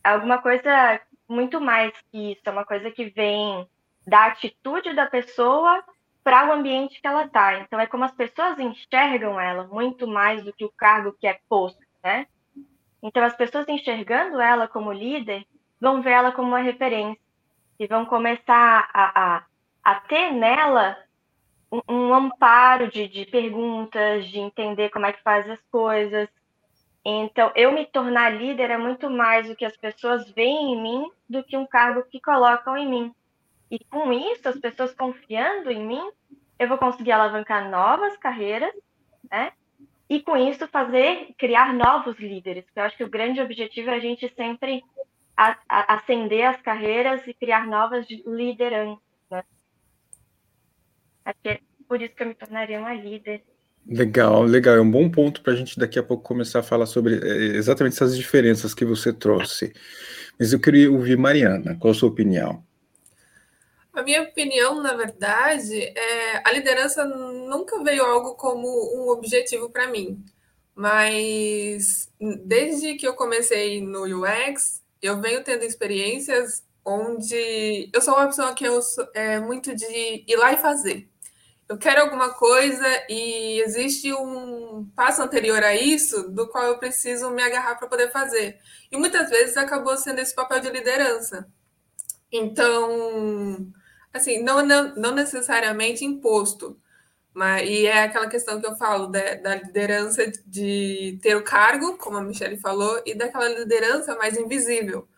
É 0.02 0.08
alguma 0.08 0.38
coisa 0.38 1.00
muito 1.28 1.60
mais 1.60 1.92
que 2.10 2.32
isso, 2.32 2.42
é 2.44 2.50
uma 2.50 2.64
coisa 2.64 2.90
que 2.90 3.04
vem 3.04 3.68
da 4.04 4.26
atitude 4.26 4.94
da 4.94 5.06
pessoa 5.06 5.84
para 6.24 6.48
o 6.48 6.52
ambiente 6.54 7.00
que 7.00 7.06
ela 7.06 7.26
está. 7.26 7.60
Então, 7.60 7.78
é 7.78 7.86
como 7.86 8.02
as 8.02 8.12
pessoas 8.12 8.58
enxergam 8.58 9.40
ela, 9.40 9.68
muito 9.68 10.08
mais 10.08 10.42
do 10.42 10.52
que 10.52 10.64
o 10.64 10.72
cargo 10.76 11.14
que 11.20 11.28
é 11.28 11.38
posto, 11.48 11.78
né? 12.02 12.26
Então, 13.02 13.24
as 13.24 13.36
pessoas 13.36 13.68
enxergando 13.68 14.40
ela 14.40 14.66
como 14.66 14.92
líder 14.92 15.46
vão 15.80 16.02
ver 16.02 16.12
ela 16.12 16.32
como 16.32 16.48
uma 16.48 16.60
referência 16.60 17.20
e 17.78 17.86
vão 17.86 18.04
começar 18.04 18.90
a, 18.92 19.36
a, 19.36 19.44
a 19.84 19.94
ter 20.00 20.32
nela 20.32 20.96
um, 21.70 21.80
um 21.88 22.14
amparo 22.14 22.88
de, 22.88 23.06
de 23.06 23.24
perguntas, 23.26 24.26
de 24.28 24.38
entender 24.38 24.90
como 24.90 25.06
é 25.06 25.12
que 25.12 25.22
faz 25.22 25.48
as 25.48 25.60
coisas, 25.70 26.28
então, 27.10 27.50
eu 27.54 27.72
me 27.72 27.86
tornar 27.86 28.28
líder 28.30 28.70
é 28.70 28.76
muito 28.76 29.08
mais 29.08 29.48
o 29.48 29.56
que 29.56 29.64
as 29.64 29.74
pessoas 29.74 30.30
veem 30.32 30.74
em 30.74 30.82
mim 30.82 31.10
do 31.26 31.42
que 31.42 31.56
um 31.56 31.66
cargo 31.66 32.02
que 32.02 32.20
colocam 32.20 32.76
em 32.76 32.86
mim. 32.86 33.14
E 33.70 33.78
com 33.84 34.12
isso, 34.12 34.46
as 34.46 34.58
pessoas 34.58 34.94
confiando 34.94 35.70
em 35.70 35.86
mim, 35.86 36.10
eu 36.58 36.68
vou 36.68 36.76
conseguir 36.76 37.12
alavancar 37.12 37.70
novas 37.70 38.14
carreiras, 38.18 38.74
né? 39.30 39.52
E 40.08 40.20
com 40.20 40.36
isso 40.36 40.66
fazer, 40.68 41.34
criar 41.36 41.74
novos 41.74 42.18
líderes. 42.18 42.64
Eu 42.74 42.82
acho 42.84 42.96
que 42.96 43.04
o 43.04 43.10
grande 43.10 43.40
objetivo 43.40 43.90
é 43.90 43.96
a 43.96 44.00
gente 44.00 44.32
sempre 44.34 44.82
a, 45.36 45.56
a, 45.68 45.94
ascender 45.94 46.48
as 46.48 46.60
carreiras 46.62 47.26
e 47.26 47.34
criar 47.34 47.66
novas 47.66 48.06
lideranças. 48.26 48.98
Né? 49.30 49.42
É 51.44 51.60
por 51.86 52.00
isso 52.00 52.14
que 52.14 52.22
eu 52.22 52.28
me 52.28 52.34
tornaria 52.34 52.80
uma 52.80 52.94
líder. 52.94 53.42
Legal, 53.86 54.42
legal. 54.42 54.76
É 54.76 54.80
um 54.80 54.90
bom 54.90 55.10
ponto 55.10 55.42
para 55.42 55.52
a 55.52 55.56
gente 55.56 55.78
daqui 55.78 55.98
a 55.98 56.02
pouco 56.02 56.22
começar 56.22 56.60
a 56.60 56.62
falar 56.62 56.86
sobre 56.86 57.14
é, 57.14 57.56
exatamente 57.56 57.94
essas 57.94 58.16
diferenças 58.16 58.74
que 58.74 58.84
você 58.84 59.12
trouxe. 59.12 59.72
Mas 60.38 60.52
eu 60.52 60.60
queria 60.60 60.90
ouvir 60.90 61.16
Mariana, 61.16 61.76
qual 61.78 61.92
a 61.92 61.94
sua 61.94 62.08
opinião? 62.08 62.62
A 63.92 64.02
minha 64.02 64.22
opinião, 64.22 64.80
na 64.82 64.94
verdade, 64.94 65.80
é 65.82 66.42
a 66.44 66.52
liderança 66.52 67.04
nunca 67.04 67.82
veio 67.82 68.04
algo 68.04 68.34
como 68.34 68.68
um 68.68 69.08
objetivo 69.10 69.70
para 69.70 69.88
mim. 69.88 70.24
Mas 70.74 72.10
desde 72.46 72.94
que 72.94 73.06
eu 73.06 73.14
comecei 73.14 73.80
no 73.82 74.04
UX, 74.04 74.82
eu 75.02 75.20
venho 75.20 75.42
tendo 75.42 75.64
experiências 75.64 76.64
onde 76.84 77.90
eu 77.92 78.00
sou 78.00 78.14
uma 78.14 78.26
pessoa 78.26 78.54
que 78.54 78.64
eu 78.64 78.80
sou, 78.80 79.06
é 79.14 79.40
muito 79.40 79.74
de 79.74 80.24
ir 80.26 80.36
lá 80.36 80.52
e 80.52 80.58
fazer 80.58 81.08
eu 81.68 81.76
quero 81.76 82.00
alguma 82.00 82.30
coisa 82.30 82.86
e 83.10 83.60
existe 83.60 84.12
um 84.14 84.90
passo 84.96 85.22
anterior 85.22 85.62
a 85.62 85.74
isso 85.74 86.30
do 86.30 86.48
qual 86.48 86.64
eu 86.64 86.78
preciso 86.78 87.30
me 87.30 87.42
agarrar 87.42 87.74
para 87.76 87.88
poder 87.88 88.10
fazer. 88.10 88.58
E 88.90 88.96
muitas 88.96 89.28
vezes 89.28 89.56
acabou 89.56 89.96
sendo 89.98 90.18
esse 90.18 90.34
papel 90.34 90.60
de 90.60 90.70
liderança. 90.70 91.46
Então, 92.32 93.70
assim, 94.18 94.42
não, 94.42 94.64
não, 94.64 94.94
não 94.94 95.14
necessariamente 95.14 96.04
imposto, 96.04 96.78
mas 97.32 97.68
e 97.68 97.86
é 97.86 98.02
aquela 98.02 98.28
questão 98.28 98.60
que 98.60 98.66
eu 98.66 98.76
falo 98.76 99.06
da, 99.06 99.34
da 99.34 99.54
liderança 99.54 100.26
de 100.46 101.18
ter 101.22 101.36
o 101.36 101.44
cargo, 101.44 101.96
como 101.96 102.16
a 102.16 102.22
Michelle 102.22 102.58
falou, 102.58 103.00
e 103.06 103.14
daquela 103.14 103.48
liderança 103.48 104.16
mais 104.16 104.36
invisível, 104.36 105.08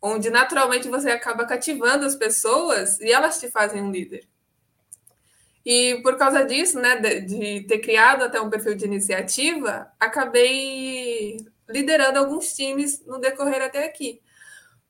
onde 0.00 0.30
naturalmente 0.30 0.88
você 0.88 1.10
acaba 1.10 1.46
cativando 1.46 2.04
as 2.04 2.14
pessoas 2.14 3.00
e 3.00 3.10
elas 3.10 3.40
te 3.40 3.50
fazem 3.50 3.82
um 3.82 3.90
líder. 3.90 4.28
E 5.64 6.00
por 6.02 6.16
causa 6.16 6.44
disso, 6.44 6.78
né, 6.80 6.96
de, 6.96 7.20
de, 7.20 7.66
ter 7.66 7.78
criado 7.78 8.24
até 8.24 8.40
um 8.40 8.50
perfil 8.50 8.74
de 8.74 8.86
iniciativa, 8.86 9.90
acabei 9.98 11.36
liderando 11.68 12.18
alguns 12.18 12.52
times 12.52 13.04
no 13.06 13.18
decorrer 13.18 13.62
até 13.62 13.84
aqui. 13.84 14.20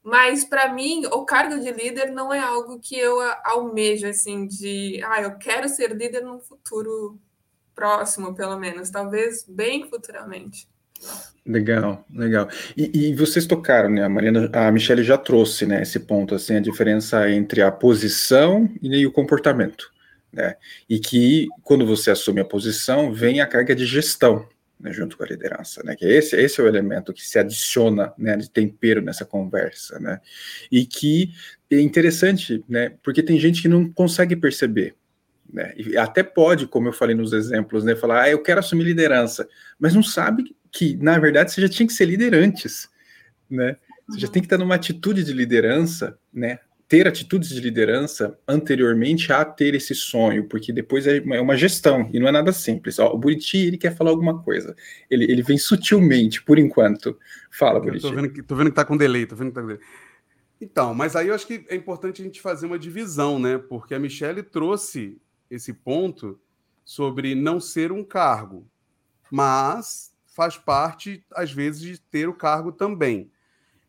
Mas 0.03 0.45
para 0.45 0.73
mim, 0.73 1.05
o 1.07 1.25
cargo 1.25 1.61
de 1.61 1.71
líder 1.71 2.11
não 2.11 2.33
é 2.33 2.39
algo 2.39 2.79
que 2.81 2.99
eu 2.99 3.21
almejo 3.45 4.07
assim 4.07 4.47
de, 4.47 5.01
ah, 5.05 5.21
eu 5.23 5.37
quero 5.37 5.69
ser 5.69 5.95
líder 5.95 6.23
no 6.23 6.41
futuro 6.41 7.19
próximo, 7.75 8.35
pelo 8.35 8.59
menos, 8.59 8.91
talvez 8.91 9.45
bem 9.47 9.89
futuramente. 9.89 10.69
Legal, 11.47 12.05
legal. 12.11 12.49
E, 12.77 13.09
e, 13.09 13.15
vocês 13.15 13.47
tocaram, 13.47 13.89
né? 13.89 14.05
A 14.05 14.09
Mariana, 14.09 14.51
a 14.53 14.71
Michelle 14.71 15.03
já 15.03 15.17
trouxe, 15.17 15.65
né, 15.65 15.83
esse 15.83 15.99
ponto, 16.01 16.35
assim, 16.35 16.57
a 16.57 16.61
diferença 16.61 17.31
entre 17.31 17.63
a 17.63 17.73
posição 17.73 18.69
e 18.83 19.07
o 19.07 19.13
comportamento 19.13 19.91
né? 20.33 20.57
E 20.89 20.99
que 20.99 21.49
quando 21.63 21.87
você 21.87 22.11
assume 22.11 22.41
a 22.41 22.45
posição, 22.45 23.13
vem 23.13 23.41
a 23.41 23.47
carga 23.47 23.75
de 23.75 23.85
gestão, 23.85 24.47
né, 24.81 24.93
junto 24.93 25.17
com 25.17 25.23
a 25.23 25.27
liderança, 25.27 25.83
né? 25.85 25.95
Que 25.95 26.07
esse, 26.07 26.35
esse 26.37 26.61
é 26.61 26.65
o 26.65 26.67
elemento 26.67 27.13
que 27.13 27.25
se 27.25 27.39
adiciona, 27.39 28.13
né, 28.17 28.37
de 28.37 28.51
tempero 28.51 29.03
nessa 29.03 29.25
conversa, 29.25 30.01
né? 30.01 30.21
E 30.73 30.87
que 30.87 31.33
é 31.71 31.81
interessante, 31.81 32.65
né? 32.69 32.95
Porque 33.03 33.23
tem 33.23 33.39
gente 33.39 33.61
que 33.61 33.69
não 33.69 33.93
consegue 33.93 34.35
perceber, 34.35 34.95
né? 35.53 35.75
E 35.77 35.97
até 35.99 36.23
pode, 36.23 36.67
como 36.67 36.89
eu 36.89 36.93
falei 36.93 37.15
nos 37.15 37.33
exemplos, 37.33 37.85
né, 37.85 37.95
falar, 37.95 38.23
ah, 38.23 38.31
eu 38.31 38.43
quero 38.43 38.61
assumir 38.61 38.85
liderança, 38.85 39.47
mas 39.79 39.95
não 39.95 40.03
sabe 40.03 40.57
que 40.73 40.97
na 40.97 41.19
verdade 41.19 41.53
você 41.53 41.61
já 41.61 41.69
tinha 41.69 41.87
que 41.87 41.93
ser 41.93 42.07
líder 42.07 42.35
antes, 42.35 42.89
né? 43.51 43.77
Você 44.09 44.21
já 44.21 44.29
tem 44.29 44.43
que 44.43 44.47
estar 44.47 44.59
numa 44.59 44.75
atitude 44.75 45.23
de 45.23 45.33
liderança, 45.33 46.19
né? 46.33 46.59
Ter 46.91 47.07
atitudes 47.07 47.51
de 47.51 47.61
liderança 47.61 48.37
anteriormente 48.49 49.33
a 49.33 49.45
ter 49.45 49.77
esse 49.77 49.95
sonho, 49.95 50.49
porque 50.49 50.73
depois 50.73 51.07
é 51.07 51.21
uma, 51.21 51.37
é 51.37 51.41
uma 51.41 51.57
gestão 51.57 52.11
e 52.13 52.19
não 52.19 52.27
é 52.27 52.33
nada 52.33 52.53
simples. 52.53 52.99
Ó, 52.99 53.15
o 53.15 53.17
Buriti 53.17 53.59
ele 53.59 53.79
quer 53.79 53.95
falar 53.95 54.11
alguma 54.11 54.43
coisa, 54.43 54.75
ele, 55.09 55.23
ele 55.31 55.41
vem 55.41 55.57
sutilmente, 55.57 56.43
por 56.43 56.59
enquanto. 56.59 57.17
Fala, 57.49 57.79
Buriti. 57.79 58.03
Tô 58.03 58.13
vendo, 58.13 58.29
que, 58.29 58.43
tô 58.43 58.57
vendo 58.57 58.71
que 58.71 58.75
tá 58.75 58.85
com 58.85 58.97
delay, 58.97 59.25
tô 59.25 59.37
vendo 59.37 59.51
que 59.51 59.55
tá 59.55 59.61
com 59.61 59.69
delay. 59.69 59.83
Então, 60.61 60.93
mas 60.93 61.15
aí 61.15 61.29
eu 61.29 61.35
acho 61.35 61.47
que 61.47 61.65
é 61.69 61.77
importante 61.77 62.23
a 62.23 62.25
gente 62.25 62.41
fazer 62.41 62.67
uma 62.67 62.79
divisão, 62.79 63.39
né? 63.39 63.57
Porque 63.57 63.95
a 63.95 63.99
Michelle 64.01 64.43
trouxe 64.43 65.17
esse 65.49 65.73
ponto 65.73 66.41
sobre 66.85 67.37
não 67.37 67.61
ser 67.61 67.93
um 67.93 68.03
cargo, 68.03 68.67
mas 69.31 70.13
faz 70.27 70.57
parte, 70.57 71.25
às 71.37 71.53
vezes, 71.53 71.81
de 71.81 72.01
ter 72.01 72.29
o 72.29 72.35
cargo 72.35 72.73
também. 72.73 73.31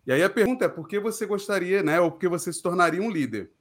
E 0.05 0.12
aí 0.12 0.24
a 0.24 0.29
pergunta 0.29 0.65
é: 0.65 0.70
por 0.70 0.88
que 0.88 1.00
você 1.00 1.25
gostaria, 1.25 1.84
né? 1.84 2.00
Ou 2.00 2.12
por 2.12 2.20
que 2.20 2.27
você 2.27 2.51
se 2.51 2.62
tornaria 2.62 3.01
um 3.01 3.10
líder? 3.10 3.51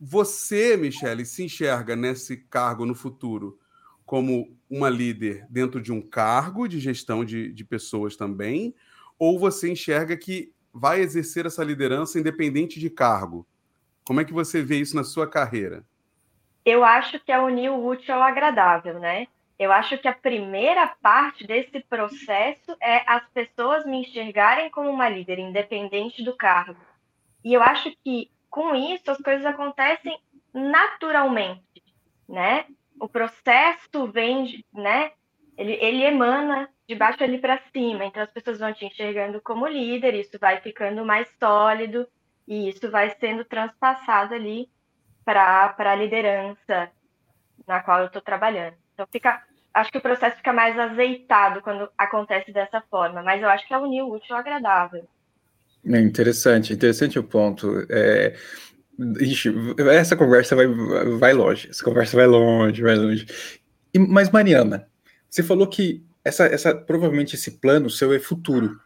Você, 0.00 0.76
Michele, 0.76 1.24
se 1.24 1.44
enxerga 1.44 1.96
nesse 1.96 2.36
cargo 2.36 2.84
no 2.84 2.94
futuro 2.94 3.58
como 4.04 4.54
uma 4.68 4.90
líder 4.90 5.46
dentro 5.48 5.80
de 5.80 5.92
um 5.92 6.02
cargo 6.02 6.68
de 6.68 6.78
gestão 6.78 7.24
de, 7.24 7.52
de 7.52 7.64
pessoas 7.64 8.16
também? 8.16 8.74
Ou 9.18 9.38
você 9.38 9.70
enxerga 9.70 10.16
que 10.16 10.52
vai 10.72 11.00
exercer 11.00 11.46
essa 11.46 11.64
liderança 11.64 12.18
independente 12.18 12.78
de 12.78 12.90
cargo? 12.90 13.46
Como 14.04 14.20
é 14.20 14.24
que 14.24 14.32
você 14.32 14.62
vê 14.62 14.78
isso 14.78 14.94
na 14.94 15.04
sua 15.04 15.26
carreira? 15.26 15.86
Eu 16.64 16.84
acho 16.84 17.18
que 17.20 17.30
é 17.30 17.38
unir 17.38 17.70
o 17.70 17.86
útil 17.86 18.14
ao 18.14 18.22
agradável, 18.22 18.98
né? 18.98 19.26
Eu 19.58 19.70
acho 19.72 19.96
que 19.98 20.08
a 20.08 20.14
primeira 20.14 20.86
parte 21.00 21.46
desse 21.46 21.80
processo 21.80 22.76
é 22.80 23.02
as 23.06 23.26
pessoas 23.28 23.84
me 23.86 23.98
enxergarem 23.98 24.70
como 24.70 24.90
uma 24.90 25.08
líder, 25.08 25.38
independente 25.38 26.24
do 26.24 26.36
cargo. 26.36 26.80
E 27.44 27.54
eu 27.54 27.62
acho 27.62 27.92
que 28.02 28.30
com 28.50 28.74
isso 28.74 29.10
as 29.10 29.18
coisas 29.18 29.46
acontecem 29.46 30.18
naturalmente, 30.52 31.82
né? 32.28 32.66
O 33.00 33.08
processo 33.08 34.10
vem, 34.10 34.64
né? 34.72 35.12
Ele, 35.56 35.72
ele 35.74 36.04
emana 36.04 36.68
de 36.88 36.94
baixo 36.94 37.22
ali 37.22 37.38
para 37.38 37.60
cima. 37.72 38.04
Então 38.04 38.22
as 38.22 38.30
pessoas 38.30 38.58
vão 38.58 38.72
te 38.72 38.84
enxergando 38.84 39.40
como 39.40 39.66
líder, 39.66 40.14
isso 40.14 40.38
vai 40.38 40.60
ficando 40.60 41.04
mais 41.04 41.28
sólido. 41.38 42.08
E 42.46 42.68
isso 42.68 42.90
vai 42.90 43.10
sendo 43.18 43.44
transpassado 43.44 44.34
ali 44.34 44.68
para 45.24 45.74
a 45.78 45.94
liderança 45.94 46.90
na 47.66 47.80
qual 47.80 48.00
eu 48.00 48.06
estou 48.06 48.20
trabalhando. 48.20 48.83
Então 48.94 49.06
fica, 49.10 49.42
acho 49.74 49.90
que 49.90 49.98
o 49.98 50.02
processo 50.02 50.36
fica 50.36 50.52
mais 50.52 50.78
azeitado 50.78 51.60
quando 51.60 51.88
acontece 51.98 52.52
dessa 52.52 52.80
forma, 52.90 53.22
mas 53.22 53.42
eu 53.42 53.48
acho 53.48 53.66
que 53.66 53.74
é 53.74 53.78
unir 53.78 54.02
o 54.02 54.12
útil 54.12 54.34
ao 54.34 54.40
agradável. 54.40 55.06
É 55.86 56.00
interessante, 56.00 56.72
interessante 56.72 57.18
o 57.18 57.24
ponto. 57.24 57.86
É, 57.90 58.34
ixi, 59.20 59.52
essa 59.90 60.16
conversa 60.16 60.56
vai, 60.56 60.66
vai 61.18 61.32
longe, 61.32 61.68
essa 61.68 61.84
conversa 61.84 62.16
vai 62.16 62.26
longe, 62.26 62.82
vai 62.82 62.94
longe. 62.94 63.26
E, 63.92 63.98
mas, 63.98 64.30
Mariana, 64.30 64.88
você 65.28 65.42
falou 65.42 65.66
que 65.66 66.04
essa, 66.24 66.46
essa, 66.46 66.74
provavelmente 66.74 67.34
esse 67.34 67.50
plano 67.58 67.90
seu 67.90 68.12
é 68.14 68.18
futuro, 68.18 68.80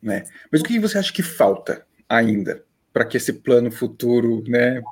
né? 0.00 0.24
Mas 0.52 0.60
o 0.60 0.64
que 0.64 0.78
você 0.78 0.98
acha 0.98 1.12
que 1.12 1.22
falta 1.22 1.84
ainda 2.08 2.64
para 2.92 3.04
que 3.04 3.16
esse 3.16 3.34
plano 3.34 3.70
futuro, 3.70 4.42
né? 4.48 4.82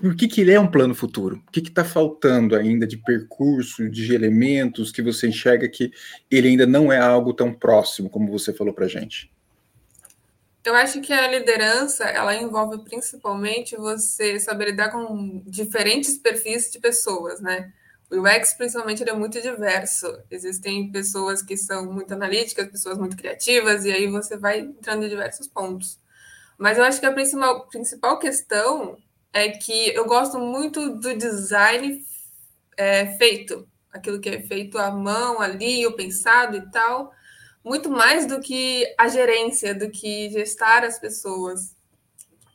Por 0.00 0.16
que, 0.16 0.26
que 0.26 0.40
ele 0.40 0.52
é 0.52 0.58
um 0.58 0.70
plano 0.70 0.94
futuro? 0.94 1.42
O 1.46 1.50
que 1.52 1.60
está 1.60 1.84
faltando 1.84 2.56
ainda 2.56 2.86
de 2.86 2.96
percurso, 2.96 3.88
de 3.88 4.12
elementos 4.14 4.90
que 4.90 5.02
você 5.02 5.28
enxerga 5.28 5.68
que 5.68 5.92
ele 6.30 6.48
ainda 6.48 6.66
não 6.66 6.92
é 6.92 6.98
algo 6.98 7.32
tão 7.32 7.52
próximo, 7.52 8.10
como 8.10 8.30
você 8.30 8.52
falou 8.52 8.74
para 8.74 8.88
gente? 8.88 9.32
Eu 10.64 10.74
acho 10.74 11.00
que 11.00 11.12
a 11.12 11.28
liderança 11.28 12.04
ela 12.04 12.34
envolve 12.34 12.82
principalmente 12.84 13.76
você 13.76 14.40
saber 14.40 14.70
lidar 14.70 14.90
com 14.90 15.42
diferentes 15.46 16.16
perfis 16.16 16.72
de 16.72 16.80
pessoas, 16.80 17.40
né? 17.40 17.70
O 18.10 18.20
UX, 18.20 18.54
principalmente, 18.54 19.02
ele 19.02 19.10
é 19.10 19.14
muito 19.14 19.40
diverso. 19.40 20.06
Existem 20.30 20.90
pessoas 20.90 21.42
que 21.42 21.56
são 21.56 21.92
muito 21.92 22.12
analíticas, 22.14 22.68
pessoas 22.68 22.96
muito 22.96 23.16
criativas, 23.16 23.84
e 23.84 23.92
aí 23.92 24.06
você 24.06 24.36
vai 24.36 24.60
entrando 24.60 25.04
em 25.04 25.08
diversos 25.08 25.46
pontos. 25.46 25.98
Mas 26.58 26.78
eu 26.78 26.84
acho 26.84 27.00
que 27.00 27.06
a 27.06 27.12
principal, 27.12 27.66
principal 27.66 28.18
questão 28.18 28.96
é 29.32 29.48
que 29.48 29.88
eu 29.94 30.06
gosto 30.06 30.38
muito 30.38 30.90
do 30.90 31.16
design 31.16 32.04
é, 32.76 33.06
feito, 33.16 33.68
aquilo 33.92 34.20
que 34.20 34.28
é 34.28 34.40
feito 34.42 34.78
à 34.78 34.90
mão 34.90 35.40
ali, 35.40 35.86
o 35.86 35.96
pensado 35.96 36.56
e 36.56 36.70
tal, 36.70 37.12
muito 37.64 37.90
mais 37.90 38.26
do 38.26 38.40
que 38.40 38.84
a 38.98 39.08
gerência, 39.08 39.74
do 39.74 39.90
que 39.90 40.30
gestar 40.30 40.84
as 40.84 40.98
pessoas. 40.98 41.74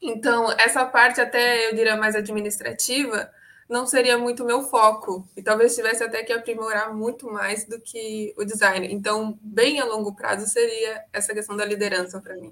Então, 0.01 0.51
essa 0.51 0.85
parte 0.85 1.19
até 1.19 1.69
eu 1.69 1.75
diria 1.75 1.97
mais 1.97 2.15
administrativa 2.15 3.29
não 3.69 3.85
seria 3.85 4.17
muito 4.17 4.43
meu 4.43 4.63
foco 4.63 5.29
e 5.37 5.43
talvez 5.43 5.75
tivesse 5.75 6.03
até 6.03 6.23
que 6.23 6.33
aprimorar 6.33 6.91
muito 6.91 7.31
mais 7.31 7.65
do 7.65 7.79
que 7.79 8.33
o 8.35 8.43
design. 8.43 8.91
Então, 8.91 9.37
bem 9.43 9.79
a 9.79 9.85
longo 9.85 10.15
prazo 10.15 10.47
seria 10.47 11.05
essa 11.13 11.33
questão 11.35 11.55
da 11.55 11.63
liderança 11.63 12.19
para 12.19 12.35
mim. 12.35 12.51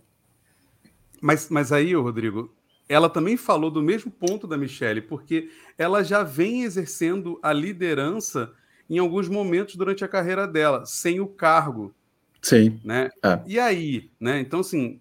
Mas, 1.22 1.50
mas 1.50 1.72
aí, 1.72 1.94
Rodrigo, 1.94 2.54
ela 2.88 3.10
também 3.10 3.36
falou 3.36 3.70
do 3.70 3.82
mesmo 3.82 4.10
ponto 4.10 4.48
da 4.48 4.58
Michelle, 4.58 5.02
porque 5.02 5.50
ela 5.78 6.04
já 6.04 6.24
vem 6.24 6.64
exercendo 6.64 7.40
a 7.42 7.52
liderança 7.52 8.54
em 8.90 8.98
alguns 8.98 9.28
momentos 9.28 9.76
durante 9.76 10.06
a 10.06 10.08
carreira 10.08 10.48
dela, 10.48 10.86
sem 10.86 11.20
o 11.20 11.28
cargo. 11.28 11.94
Sim. 12.42 12.80
Né? 12.84 13.10
É. 13.24 13.42
E 13.46 13.60
aí, 13.60 14.10
né? 14.20 14.40
Então, 14.40 14.62
assim, 14.62 15.00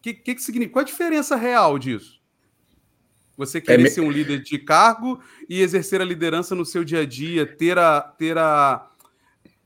que, 0.00 0.14
que, 0.14 0.34
que, 0.34 0.42
significa? 0.42 0.72
Qual 0.72 0.82
a 0.82 0.86
diferença 0.86 1.36
real 1.36 1.78
disso? 1.78 2.20
Você 3.36 3.60
querer 3.60 3.82
é 3.82 3.84
me... 3.84 3.90
ser 3.90 4.00
um 4.00 4.10
líder 4.10 4.42
de 4.42 4.58
cargo 4.58 5.20
e 5.48 5.60
exercer 5.60 6.00
a 6.00 6.04
liderança 6.04 6.54
no 6.54 6.64
seu 6.64 6.82
dia 6.82 7.00
a 7.00 7.04
dia, 7.04 7.46
ter 7.46 7.78
a, 7.78 8.00
ter 8.00 8.38
a 8.38 8.88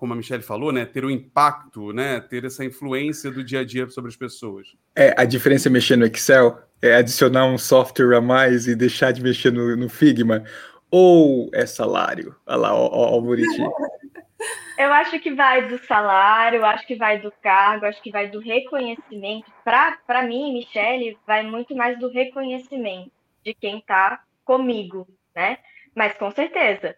como 0.01 0.15
a 0.15 0.17
Michelle 0.17 0.43
falou, 0.43 0.73
né, 0.73 0.87
ter 0.87 1.05
o 1.05 1.09
um 1.09 1.11
impacto, 1.11 1.93
né, 1.93 2.19
ter 2.21 2.47
essa 2.47 2.65
influência 2.65 3.31
do 3.31 3.45
dia 3.45 3.61
a 3.61 3.65
dia 3.65 3.87
sobre 3.91 4.09
as 4.09 4.17
pessoas. 4.17 4.69
É, 4.97 5.15
a 5.15 5.27
diferença 5.27 5.69
é 5.69 5.71
mexer 5.71 5.97
no 5.97 6.07
Excel 6.07 6.59
é 6.81 6.95
adicionar 6.95 7.45
um 7.45 7.59
software 7.59 8.17
a 8.17 8.21
mais 8.23 8.67
e 8.67 8.75
deixar 8.75 9.13
de 9.13 9.23
mexer 9.23 9.53
no, 9.53 9.77
no 9.77 9.91
Figma, 9.91 10.43
ou 10.91 11.51
é 11.53 11.67
salário? 11.67 12.35
Olha 12.47 12.57
lá, 12.57 12.75
ó, 12.75 12.89
ó, 12.91 13.19
ó 13.19 13.21
bonitinho. 13.21 13.71
Eu 14.79 14.91
acho 14.95 15.21
que 15.21 15.35
vai 15.35 15.69
do 15.69 15.77
salário, 15.85 16.65
acho 16.65 16.87
que 16.87 16.97
vai 16.97 17.21
do 17.21 17.31
cargo, 17.43 17.85
acho 17.85 18.01
que 18.01 18.11
vai 18.11 18.31
do 18.31 18.41
reconhecimento. 18.41 19.53
Para 19.63 20.23
mim, 20.23 20.55
Michelle, 20.55 21.19
vai 21.27 21.43
muito 21.43 21.77
mais 21.77 21.99
do 21.99 22.09
reconhecimento 22.09 23.13
de 23.45 23.53
quem 23.53 23.81
está 23.81 24.23
comigo, 24.43 25.07
né? 25.37 25.59
Mas 25.95 26.15
com 26.15 26.31
certeza, 26.31 26.97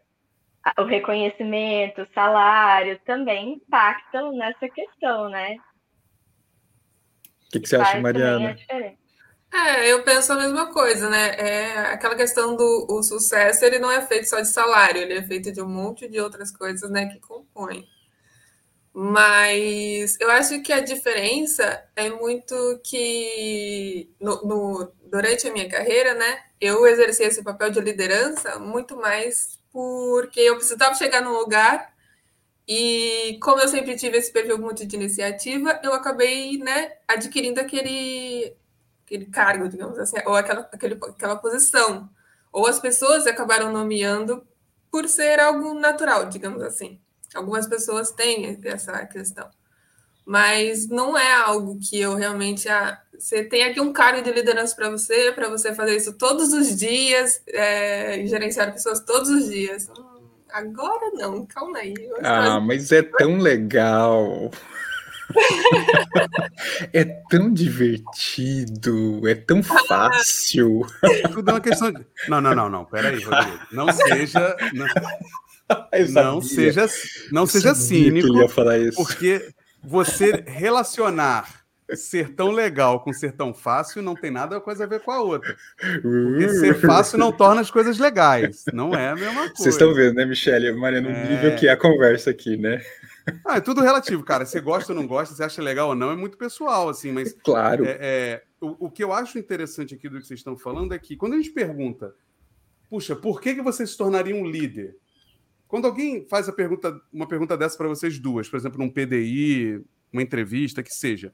o 0.79 0.85
reconhecimento, 0.85 2.03
o 2.03 2.09
salário 2.15 2.99
também 3.05 3.55
impactam 3.55 4.33
nessa 4.33 4.69
questão, 4.69 5.29
né? 5.29 5.57
O 7.47 7.51
que, 7.51 7.61
que 7.61 7.69
você 7.69 7.77
acha, 7.77 8.01
Mariana? 8.01 8.57
É, 9.53 9.93
eu 9.93 10.03
penso 10.03 10.33
a 10.33 10.37
mesma 10.37 10.73
coisa, 10.73 11.11
né? 11.11 11.35
É 11.37 11.79
aquela 11.93 12.15
questão 12.15 12.57
do 12.57 12.87
o 12.89 13.03
sucesso, 13.03 13.63
ele 13.65 13.79
não 13.79 13.91
é 13.91 14.01
feito 14.07 14.27
só 14.27 14.41
de 14.41 14.49
salário, 14.49 15.03
ele 15.03 15.19
é 15.19 15.23
feito 15.23 15.53
de 15.53 15.61
um 15.61 15.69
monte 15.69 16.09
de 16.09 16.19
outras 16.19 16.51
coisas, 16.51 16.89
né, 16.91 17.07
que 17.07 17.21
compõem. 17.21 17.87
Mas 18.95 20.19
eu 20.21 20.31
acho 20.31 20.63
que 20.63 20.73
a 20.73 20.81
diferença 20.81 21.83
é 21.97 22.11
muito 22.11 22.55
que 22.85 24.11
no, 24.21 24.43
no, 24.43 24.93
durante 25.11 25.49
a 25.49 25.53
minha 25.53 25.69
carreira, 25.69 26.15
né, 26.15 26.45
eu 26.61 26.87
exerci 26.87 27.23
esse 27.23 27.43
papel 27.43 27.71
de 27.71 27.81
liderança 27.81 28.59
muito 28.59 28.97
mais 28.97 29.62
porque 29.73 30.41
eu 30.41 30.57
precisava 30.57 30.95
chegar 30.95 31.23
num 31.23 31.33
lugar 31.33 31.93
e 32.67 33.39
como 33.43 33.61
eu 33.61 33.69
sempre 33.69 33.97
tive 33.97 34.19
esse 34.19 34.33
perfil 34.33 34.59
muito 34.59 34.87
de 34.87 34.97
iniciativa, 34.97 35.81
eu 35.83 35.93
acabei, 35.93 36.59
né, 36.59 36.93
adquirindo 37.09 37.61
aquele, 37.61 38.55
aquele 39.05 39.27
cargo, 39.27 39.69
digamos 39.69 39.99
assim, 39.99 40.17
ou 40.25 40.35
aquela, 40.35 40.69
aquele, 40.73 40.95
aquela 40.95 41.37
posição. 41.37 42.09
Ou 42.53 42.67
as 42.67 42.79
pessoas 42.79 43.27
acabaram 43.27 43.73
nomeando 43.73 44.47
por 44.91 45.09
ser 45.09 45.41
algo 45.41 45.75
natural, 45.75 46.29
digamos 46.29 46.63
assim. 46.63 47.01
Algumas 47.35 47.67
pessoas 47.67 48.11
têm 48.13 48.61
essa 48.65 49.07
questão. 49.07 49.49
Mas 50.25 50.87
não 50.87 51.17
é 51.17 51.33
algo 51.33 51.79
que 51.81 51.99
eu 51.99 52.15
realmente. 52.15 52.69
Ah, 52.69 53.03
você 53.23 53.45
tem 53.45 53.63
aqui 53.63 53.81
um 53.81 53.93
cargo 53.93 54.21
de 54.21 54.33
liderança 54.33 54.75
para 54.75 54.91
você, 54.91 55.31
para 55.31 55.49
você 55.49 55.73
fazer 55.73 55.95
isso 55.97 56.13
todos 56.13 56.53
os 56.53 56.77
dias, 56.77 57.41
é, 57.47 58.27
gerenciar 58.27 58.73
pessoas 58.73 58.99
todos 58.99 59.31
os 59.31 59.49
dias. 59.49 59.89
Hum, 59.97 60.27
agora 60.51 61.09
não, 61.15 61.47
calma 61.47 61.79
aí. 61.79 61.95
Ah, 62.21 62.59
mas 62.59 62.91
é 62.91 63.01
tão 63.01 63.39
legal. 63.39 64.51
é 66.93 67.05
tão 67.31 67.53
divertido, 67.53 69.29
é 69.29 69.37
tão 69.37 69.63
fácil. 69.63 70.85
Tudo 71.33 71.49
é 71.49 71.55
uma 71.55 71.61
questão 71.61 71.93
de. 71.93 72.05
Não, 72.27 72.41
não, 72.41 72.57
não, 72.57 72.69
não. 72.69 72.85
Peraí, 72.85 73.23
Rodrigo. 73.23 73.59
Não 73.71 73.87
seja. 73.93 74.57
Não, 74.75 74.87
não 76.25 76.41
seja, 76.41 76.87
não 77.31 77.47
seja 77.47 77.73
cínico. 77.73 78.27
Que 78.27 78.33
ele 78.33 78.43
ia 78.43 78.49
falar 78.49 78.79
isso. 78.79 78.97
Porque 78.97 79.49
você 79.81 80.43
relacionar 80.45 81.62
ser 81.97 82.35
tão 82.35 82.51
legal 82.51 83.01
com 83.01 83.13
ser 83.13 83.33
tão 83.33 83.53
fácil 83.53 84.03
não 84.03 84.15
tem 84.15 84.31
nada 84.31 84.61
coisa 84.61 84.85
a 84.85 84.87
ver 84.87 85.01
com 85.01 85.11
a 85.11 85.21
outra. 85.21 85.57
Porque 86.01 86.49
ser 86.49 86.75
fácil 86.81 87.19
não 87.19 87.33
torna 87.33 87.61
as 87.61 87.71
coisas 87.71 87.99
legais. 87.99 88.65
Não 88.73 88.95
é 88.95 89.11
a 89.11 89.15
mesma 89.15 89.41
coisa. 89.41 89.55
Vocês 89.57 89.75
estão 89.75 89.95
vendo, 89.95 90.15
né, 90.15 90.25
Michele? 90.25 90.73
Mariana, 90.73 91.11
é... 91.11 91.29
nível 91.29 91.57
que 91.57 91.69
é 91.69 91.73
a 91.73 91.77
conversa 91.77 92.31
aqui, 92.31 92.57
né? 92.57 92.83
Ah, 93.47 93.57
é 93.57 93.61
tudo 93.61 93.81
relativo, 93.81 94.25
cara. 94.25 94.45
Você 94.45 94.61
gosta 94.61 94.93
ou 94.93 94.99
não 94.99 95.07
gosta, 95.07 95.35
você 95.35 95.45
acha 95.45 95.63
legal 95.63 95.91
ou 95.91 95.95
não, 95.95 96.11
é 96.11 96.17
muito 96.17 96.37
pessoal, 96.37 96.89
assim, 96.89 97.13
mas. 97.13 97.33
Claro. 97.33 97.85
É, 97.85 97.99
é 98.01 98.43
o, 98.61 98.87
o, 98.87 98.91
que 98.91 99.03
eu 99.03 99.13
acho 99.13 99.39
interessante 99.39 99.95
aqui 99.95 100.09
do 100.09 100.19
que 100.21 100.27
vocês 100.27 100.41
estão 100.41 100.57
falando 100.57 100.95
é 100.95 100.99
que 100.99 101.17
quando 101.17 101.35
a 101.35 101.37
gente 101.37 101.51
pergunta, 101.51 102.15
puxa, 102.89 103.15
por 103.15 103.41
que, 103.41 103.55
que 103.55 103.63
você 103.63 103.87
se 103.87 103.97
tornaria 103.97 104.35
um 104.35 104.47
líder? 104.47 104.97
Quando 105.69 105.87
alguém 105.87 106.27
faz 106.29 106.49
a 106.49 106.53
pergunta, 106.53 107.01
uma 107.13 107.27
pergunta 107.27 107.57
dessa 107.57 107.79
para 107.79 107.89
vocês 107.89 108.19
duas, 108.19 108.49
por 108.49 108.57
exemplo, 108.57 108.79
num 108.79 108.91
PDI, 108.91 109.83
uma 110.13 110.23
entrevista, 110.23 110.83
que 110.83 110.93
seja, 110.93 111.33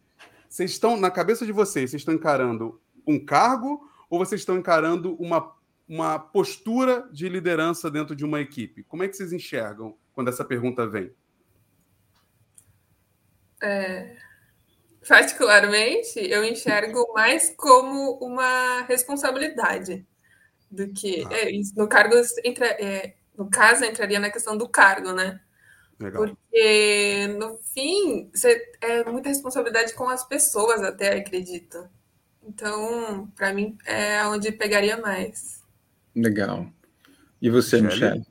vocês 0.48 0.70
estão, 0.70 0.96
na 0.96 1.10
cabeça 1.10 1.44
de 1.44 1.52
vocês, 1.52 1.90
vocês 1.90 2.00
estão 2.00 2.14
encarando 2.14 2.80
um 3.06 3.22
cargo 3.22 3.88
ou 4.08 4.18
vocês 4.18 4.40
estão 4.40 4.56
encarando 4.56 5.14
uma, 5.16 5.54
uma 5.88 6.18
postura 6.18 7.08
de 7.12 7.28
liderança 7.28 7.90
dentro 7.90 8.16
de 8.16 8.24
uma 8.24 8.40
equipe? 8.40 8.82
Como 8.84 9.02
é 9.02 9.08
que 9.08 9.16
vocês 9.16 9.32
enxergam 9.32 9.96
quando 10.12 10.28
essa 10.28 10.44
pergunta 10.44 10.86
vem? 10.86 11.12
É, 13.62 14.16
particularmente, 15.06 16.18
eu 16.18 16.44
enxergo 16.44 17.04
mais 17.12 17.54
como 17.56 18.18
uma 18.18 18.82
responsabilidade 18.82 20.06
do 20.70 20.88
que. 20.88 21.24
Ah. 21.26 21.34
É, 21.34 21.50
no 21.76 21.88
cargo 21.88 22.14
entra, 22.44 22.66
é, 22.66 23.14
no 23.36 23.50
caso, 23.50 23.84
entraria 23.84 24.20
na 24.20 24.30
questão 24.30 24.56
do 24.56 24.68
cargo, 24.68 25.12
né? 25.12 25.40
Legal. 25.98 26.26
Porque, 26.26 27.26
no 27.38 27.56
fim, 27.58 28.30
você, 28.32 28.72
é 28.80 29.04
muita 29.04 29.28
responsabilidade 29.28 29.94
com 29.94 30.08
as 30.08 30.24
pessoas, 30.24 30.82
até 30.82 31.16
acredito. 31.16 31.88
Então, 32.42 33.26
para 33.36 33.52
mim, 33.52 33.76
é 33.84 34.24
onde 34.26 34.52
pegaria 34.52 34.96
mais. 34.96 35.64
Legal. 36.14 36.66
E 37.42 37.50
você, 37.50 37.80
Michelle? 37.80 38.24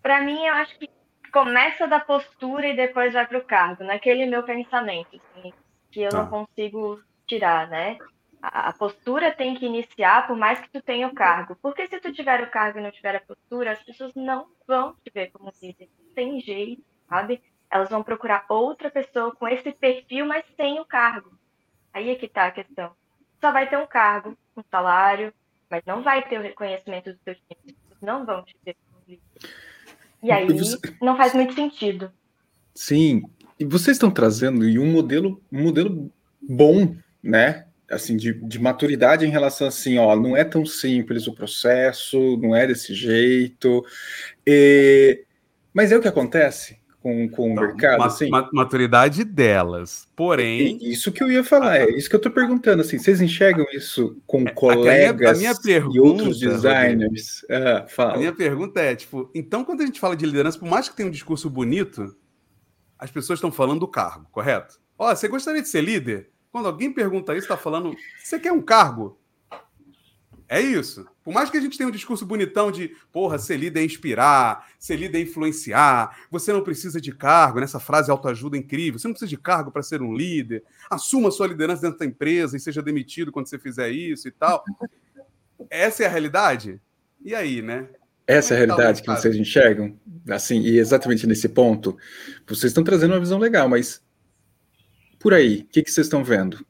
Para 0.00 0.20
mim, 0.22 0.44
eu 0.46 0.54
acho 0.54 0.78
que 0.78 0.88
começa 1.32 1.86
da 1.86 1.98
postura 1.98 2.68
e 2.68 2.76
depois 2.76 3.12
vai 3.12 3.26
para 3.26 3.38
o 3.38 3.44
cargo, 3.44 3.84
naquele 3.84 4.26
meu 4.26 4.42
pensamento, 4.42 5.20
assim, 5.36 5.52
que 5.90 6.02
eu 6.02 6.10
tá. 6.10 6.22
não 6.22 6.28
consigo 6.28 7.00
tirar, 7.26 7.68
né? 7.68 7.98
A, 8.42 8.72
postura 8.72 9.30
tem 9.30 9.54
que 9.54 9.64
iniciar 9.64 10.26
por 10.26 10.36
mais 10.36 10.58
que 10.58 10.68
tu 10.68 10.82
tenha 10.82 11.06
o 11.06 11.14
cargo. 11.14 11.56
Porque 11.62 11.86
se 11.86 12.00
tu 12.00 12.12
tiver 12.12 12.42
o 12.42 12.50
cargo 12.50 12.80
e 12.80 12.82
não 12.82 12.90
tiver 12.90 13.14
a 13.14 13.20
postura, 13.20 13.72
as 13.72 13.82
pessoas 13.82 14.12
não 14.16 14.48
vão 14.66 14.94
te 14.94 15.12
ver 15.14 15.30
como 15.30 15.52
líder. 15.62 15.88
Tem 16.12 16.40
jeito, 16.40 16.82
sabe? 17.08 17.40
Elas 17.70 17.88
vão 17.88 18.02
procurar 18.02 18.44
outra 18.48 18.90
pessoa 18.90 19.34
com 19.34 19.46
esse 19.46 19.70
perfil, 19.70 20.26
mas 20.26 20.44
sem 20.56 20.80
o 20.80 20.84
cargo. 20.84 21.32
Aí 21.94 22.10
é 22.10 22.16
que 22.16 22.26
tá 22.26 22.46
a 22.46 22.50
questão. 22.50 22.90
Só 23.40 23.52
vai 23.52 23.68
ter 23.68 23.78
um 23.78 23.86
cargo, 23.86 24.36
um 24.56 24.62
salário, 24.68 25.32
mas 25.70 25.82
não 25.86 26.02
vai 26.02 26.26
ter 26.28 26.38
o 26.38 26.42
reconhecimento 26.42 27.12
do 27.12 27.18
seu 27.24 27.34
time. 27.34 27.76
Não 28.00 28.26
vão 28.26 28.44
te 28.44 28.56
ver 28.64 28.76
como 28.84 29.04
líder. 29.06 29.22
E 30.22 30.32
aí 30.32 30.46
não 31.00 31.16
faz 31.16 31.32
muito 31.32 31.54
sentido. 31.54 32.12
Sim, 32.74 33.22
e 33.58 33.64
vocês 33.64 33.96
estão 33.96 34.10
trazendo 34.10 34.64
um 34.64 34.90
modelo, 34.90 35.40
um 35.52 35.62
modelo 35.62 36.10
bom, 36.40 36.96
né? 37.22 37.66
Assim, 37.92 38.16
de, 38.16 38.32
de 38.32 38.58
maturidade 38.58 39.26
em 39.26 39.30
relação 39.30 39.68
assim, 39.68 39.98
ó, 39.98 40.16
não 40.16 40.36
é 40.36 40.44
tão 40.44 40.64
simples 40.64 41.26
o 41.26 41.34
processo, 41.34 42.38
não 42.38 42.56
é 42.56 42.66
desse 42.66 42.94
jeito. 42.94 43.84
E... 44.46 45.24
Mas 45.74 45.92
é 45.92 45.96
o 45.96 46.00
que 46.00 46.08
acontece 46.08 46.82
com, 47.02 47.28
com 47.28 47.50
o 47.50 47.54
mercado, 47.54 47.98
ma 47.98 48.06
assim? 48.06 48.30
maturidade 48.52 49.24
delas. 49.24 50.08
Porém. 50.14 50.78
É 50.80 50.88
isso 50.88 51.10
que 51.10 51.22
eu 51.22 51.30
ia 51.30 51.42
falar, 51.42 51.80
é 51.80 51.90
isso 51.90 52.08
que 52.08 52.14
eu 52.14 52.20
tô 52.20 52.30
perguntando, 52.30 52.80
assim, 52.80 52.96
vocês 52.96 53.20
enxergam 53.20 53.66
isso 53.72 54.16
com 54.26 54.44
colegas 54.46 55.36
a 55.36 55.38
minha, 55.38 55.50
a 55.50 55.52
minha 55.52 55.60
pergunta, 55.60 55.96
e 55.96 56.00
outros 56.00 56.38
designers? 56.38 57.44
Ah, 57.50 57.86
fala. 57.88 58.14
A 58.14 58.18
minha 58.18 58.32
pergunta 58.32 58.80
é, 58.80 58.94
tipo, 58.94 59.28
então 59.34 59.64
quando 59.64 59.82
a 59.82 59.86
gente 59.86 59.98
fala 59.98 60.16
de 60.16 60.24
liderança, 60.24 60.58
por 60.58 60.68
mais 60.68 60.88
que 60.88 60.96
tenha 60.96 61.08
um 61.08 61.12
discurso 61.12 61.50
bonito, 61.50 62.14
as 62.96 63.10
pessoas 63.10 63.38
estão 63.38 63.50
falando 63.50 63.80
do 63.80 63.88
cargo, 63.88 64.28
correto? 64.30 64.80
Ó, 64.96 65.12
você 65.12 65.26
gostaria 65.26 65.60
de 65.60 65.68
ser 65.68 65.80
líder? 65.80 66.30
Quando 66.52 66.66
alguém 66.66 66.92
pergunta 66.92 67.32
isso, 67.32 67.46
está 67.46 67.56
falando, 67.56 67.96
você 68.22 68.38
quer 68.38 68.52
um 68.52 68.60
cargo? 68.60 69.18
É 70.46 70.60
isso. 70.60 71.06
Por 71.24 71.32
mais 71.32 71.48
que 71.48 71.56
a 71.56 71.60
gente 71.62 71.78
tenha 71.78 71.88
um 71.88 71.92
discurso 71.92 72.26
bonitão 72.26 72.70
de, 72.70 72.94
porra, 73.10 73.38
ser 73.38 73.56
líder 73.56 73.80
é 73.80 73.84
inspirar, 73.84 74.68
ser 74.78 74.96
líder 74.96 75.16
é 75.16 75.22
influenciar, 75.22 76.14
você 76.30 76.52
não 76.52 76.62
precisa 76.62 77.00
de 77.00 77.10
cargo, 77.10 77.58
nessa 77.58 77.80
frase 77.80 78.10
autoajuda 78.10 78.58
incrível, 78.58 78.98
você 78.98 79.08
não 79.08 79.14
precisa 79.14 79.30
de 79.30 79.38
cargo 79.38 79.72
para 79.72 79.82
ser 79.82 80.02
um 80.02 80.14
líder, 80.14 80.62
assuma 80.90 81.30
sua 81.30 81.46
liderança 81.46 81.80
dentro 81.80 81.98
da 81.98 82.04
empresa 82.04 82.54
e 82.54 82.60
seja 82.60 82.82
demitido 82.82 83.32
quando 83.32 83.46
você 83.46 83.58
fizer 83.58 83.88
isso 83.88 84.28
e 84.28 84.30
tal. 84.30 84.62
Essa 85.70 86.02
é 86.02 86.06
a 86.06 86.10
realidade? 86.10 86.78
E 87.24 87.34
aí, 87.34 87.62
né? 87.62 87.88
Essa 88.26 88.52
é 88.52 88.58
a 88.58 88.60
é 88.60 88.66
tá 88.66 88.74
realidade 88.74 89.02
que 89.02 89.10
vocês 89.10 89.34
enxergam? 89.34 89.98
Assim, 90.28 90.60
e 90.60 90.78
exatamente 90.78 91.26
nesse 91.26 91.48
ponto, 91.48 91.96
vocês 92.46 92.72
estão 92.72 92.84
trazendo 92.84 93.14
uma 93.14 93.20
visão 93.20 93.38
legal, 93.38 93.70
mas 93.70 94.02
por 95.22 95.32
aí, 95.32 95.60
o 95.60 95.66
que, 95.66 95.82
que 95.82 95.90
vocês 95.90 96.06
estão 96.06 96.24
vendo? 96.24 96.66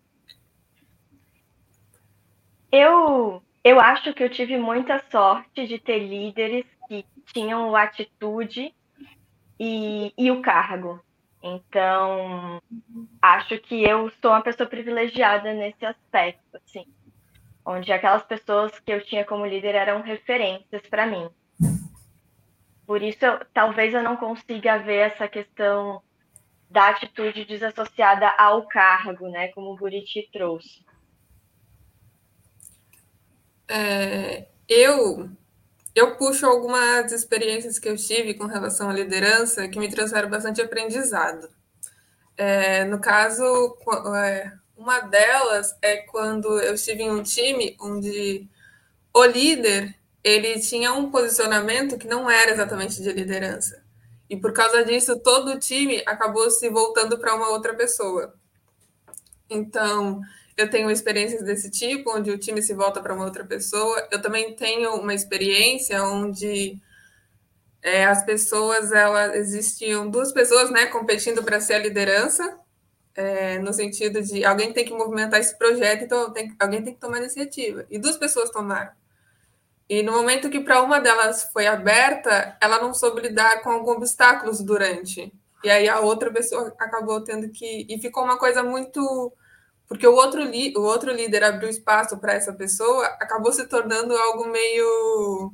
Eu, 2.70 3.42
eu 3.64 3.80
acho 3.80 4.12
que 4.12 4.22
eu 4.22 4.28
tive 4.28 4.58
muita 4.58 5.02
sorte 5.10 5.66
de 5.66 5.78
ter 5.78 5.98
líderes 5.98 6.66
que 6.86 7.04
tinham 7.32 7.74
atitude 7.74 8.74
e, 9.58 10.12
e 10.16 10.30
o 10.30 10.42
cargo. 10.42 11.00
Então, 11.42 12.60
acho 13.20 13.58
que 13.58 13.82
eu 13.82 14.10
sou 14.20 14.30
uma 14.30 14.42
pessoa 14.42 14.68
privilegiada 14.68 15.52
nesse 15.52 15.84
aspecto, 15.84 16.56
assim, 16.56 16.86
onde 17.64 17.92
aquelas 17.92 18.22
pessoas 18.22 18.78
que 18.80 18.92
eu 18.92 19.04
tinha 19.04 19.24
como 19.24 19.46
líder 19.46 19.74
eram 19.74 20.02
referências 20.02 20.82
para 20.88 21.06
mim. 21.06 21.28
Por 22.86 23.02
isso, 23.02 23.24
eu, 23.24 23.40
talvez 23.52 23.94
eu 23.94 24.02
não 24.02 24.16
consiga 24.16 24.78
ver 24.78 25.10
essa 25.10 25.26
questão 25.26 26.02
da 26.72 26.88
atitude 26.88 27.44
desassociada 27.44 28.28
ao 28.38 28.66
cargo, 28.66 29.28
né, 29.28 29.48
como 29.48 29.72
o 29.72 29.76
Buriti 29.76 30.28
trouxe. 30.32 30.84
É, 33.68 34.48
eu 34.68 35.30
eu 35.94 36.16
puxo 36.16 36.46
algumas 36.46 37.12
experiências 37.12 37.78
que 37.78 37.86
eu 37.86 37.96
tive 37.96 38.32
com 38.32 38.46
relação 38.46 38.88
à 38.88 38.92
liderança 38.94 39.68
que 39.68 39.78
me 39.78 39.90
trouxeram 39.90 40.30
bastante 40.30 40.62
aprendizado. 40.62 41.50
É, 42.34 42.84
no 42.84 42.98
caso, 42.98 43.76
é, 44.16 44.52
uma 44.74 45.00
delas 45.00 45.76
é 45.82 45.98
quando 45.98 46.58
eu 46.60 46.74
estive 46.74 47.02
em 47.02 47.10
um 47.10 47.22
time 47.22 47.76
onde 47.78 48.48
o 49.12 49.24
líder 49.26 49.94
ele 50.24 50.58
tinha 50.60 50.94
um 50.94 51.10
posicionamento 51.10 51.98
que 51.98 52.08
não 52.08 52.30
era 52.30 52.52
exatamente 52.52 53.02
de 53.02 53.12
liderança. 53.12 53.81
E 54.32 54.36
por 54.38 54.50
causa 54.50 54.82
disso, 54.82 55.18
todo 55.18 55.50
o 55.50 55.58
time 55.58 56.02
acabou 56.06 56.50
se 56.50 56.66
voltando 56.70 57.18
para 57.18 57.34
uma 57.34 57.50
outra 57.50 57.74
pessoa. 57.74 58.32
Então, 59.50 60.22
eu 60.56 60.70
tenho 60.70 60.90
experiências 60.90 61.42
desse 61.44 61.70
tipo, 61.70 62.16
onde 62.16 62.30
o 62.30 62.38
time 62.38 62.62
se 62.62 62.72
volta 62.72 63.02
para 63.02 63.12
uma 63.12 63.26
outra 63.26 63.44
pessoa. 63.44 64.08
Eu 64.10 64.22
também 64.22 64.56
tenho 64.56 64.94
uma 64.94 65.12
experiência 65.12 66.02
onde 66.02 66.80
é, 67.82 68.06
as 68.06 68.24
pessoas, 68.24 68.90
elas 68.90 69.34
existiam 69.34 70.08
duas 70.08 70.32
pessoas, 70.32 70.70
né, 70.70 70.86
competindo 70.86 71.42
para 71.42 71.60
ser 71.60 71.74
a 71.74 71.78
liderança, 71.80 72.58
é, 73.14 73.58
no 73.58 73.74
sentido 73.74 74.22
de 74.22 74.46
alguém 74.46 74.72
tem 74.72 74.86
que 74.86 74.94
movimentar 74.94 75.40
esse 75.40 75.58
projeto, 75.58 76.04
então 76.04 76.32
tem, 76.32 76.56
alguém 76.58 76.82
tem 76.82 76.94
que 76.94 77.00
tomar 77.00 77.18
iniciativa. 77.18 77.84
E 77.90 77.98
duas 77.98 78.16
pessoas 78.16 78.48
tomaram. 78.48 78.92
E 79.92 80.02
no 80.02 80.12
momento 80.12 80.48
que 80.48 80.58
para 80.58 80.80
uma 80.80 80.98
delas 81.00 81.50
foi 81.52 81.66
aberta, 81.66 82.56
ela 82.62 82.80
não 82.80 82.94
soube 82.94 83.20
lidar 83.20 83.60
com 83.60 83.68
alguns 83.68 83.96
obstáculos 83.96 84.62
durante. 84.62 85.30
E 85.62 85.68
aí 85.68 85.86
a 85.86 86.00
outra 86.00 86.32
pessoa 86.32 86.74
acabou 86.78 87.20
tendo 87.22 87.50
que. 87.50 87.84
E 87.86 88.00
ficou 88.00 88.24
uma 88.24 88.38
coisa 88.38 88.62
muito. 88.62 89.30
Porque 89.86 90.06
o 90.06 90.14
outro, 90.14 90.42
li... 90.44 90.72
o 90.74 90.80
outro 90.80 91.12
líder 91.12 91.44
abriu 91.44 91.68
espaço 91.68 92.16
para 92.16 92.32
essa 92.32 92.54
pessoa, 92.54 93.04
acabou 93.20 93.52
se 93.52 93.66
tornando 93.66 94.16
algo 94.16 94.48
meio. 94.48 95.52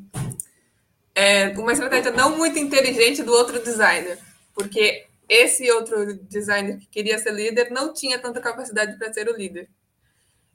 É, 1.16 1.48
uma 1.58 1.72
estratégia 1.72 2.12
não 2.12 2.36
muito 2.36 2.60
inteligente 2.60 3.24
do 3.24 3.32
outro 3.32 3.60
designer. 3.60 4.20
Porque 4.54 5.04
esse 5.28 5.68
outro 5.72 6.14
designer 6.14 6.78
que 6.78 6.86
queria 6.86 7.18
ser 7.18 7.32
líder 7.32 7.72
não 7.72 7.92
tinha 7.92 8.20
tanta 8.20 8.40
capacidade 8.40 8.96
para 8.98 9.12
ser 9.12 9.28
o 9.28 9.36
líder. 9.36 9.68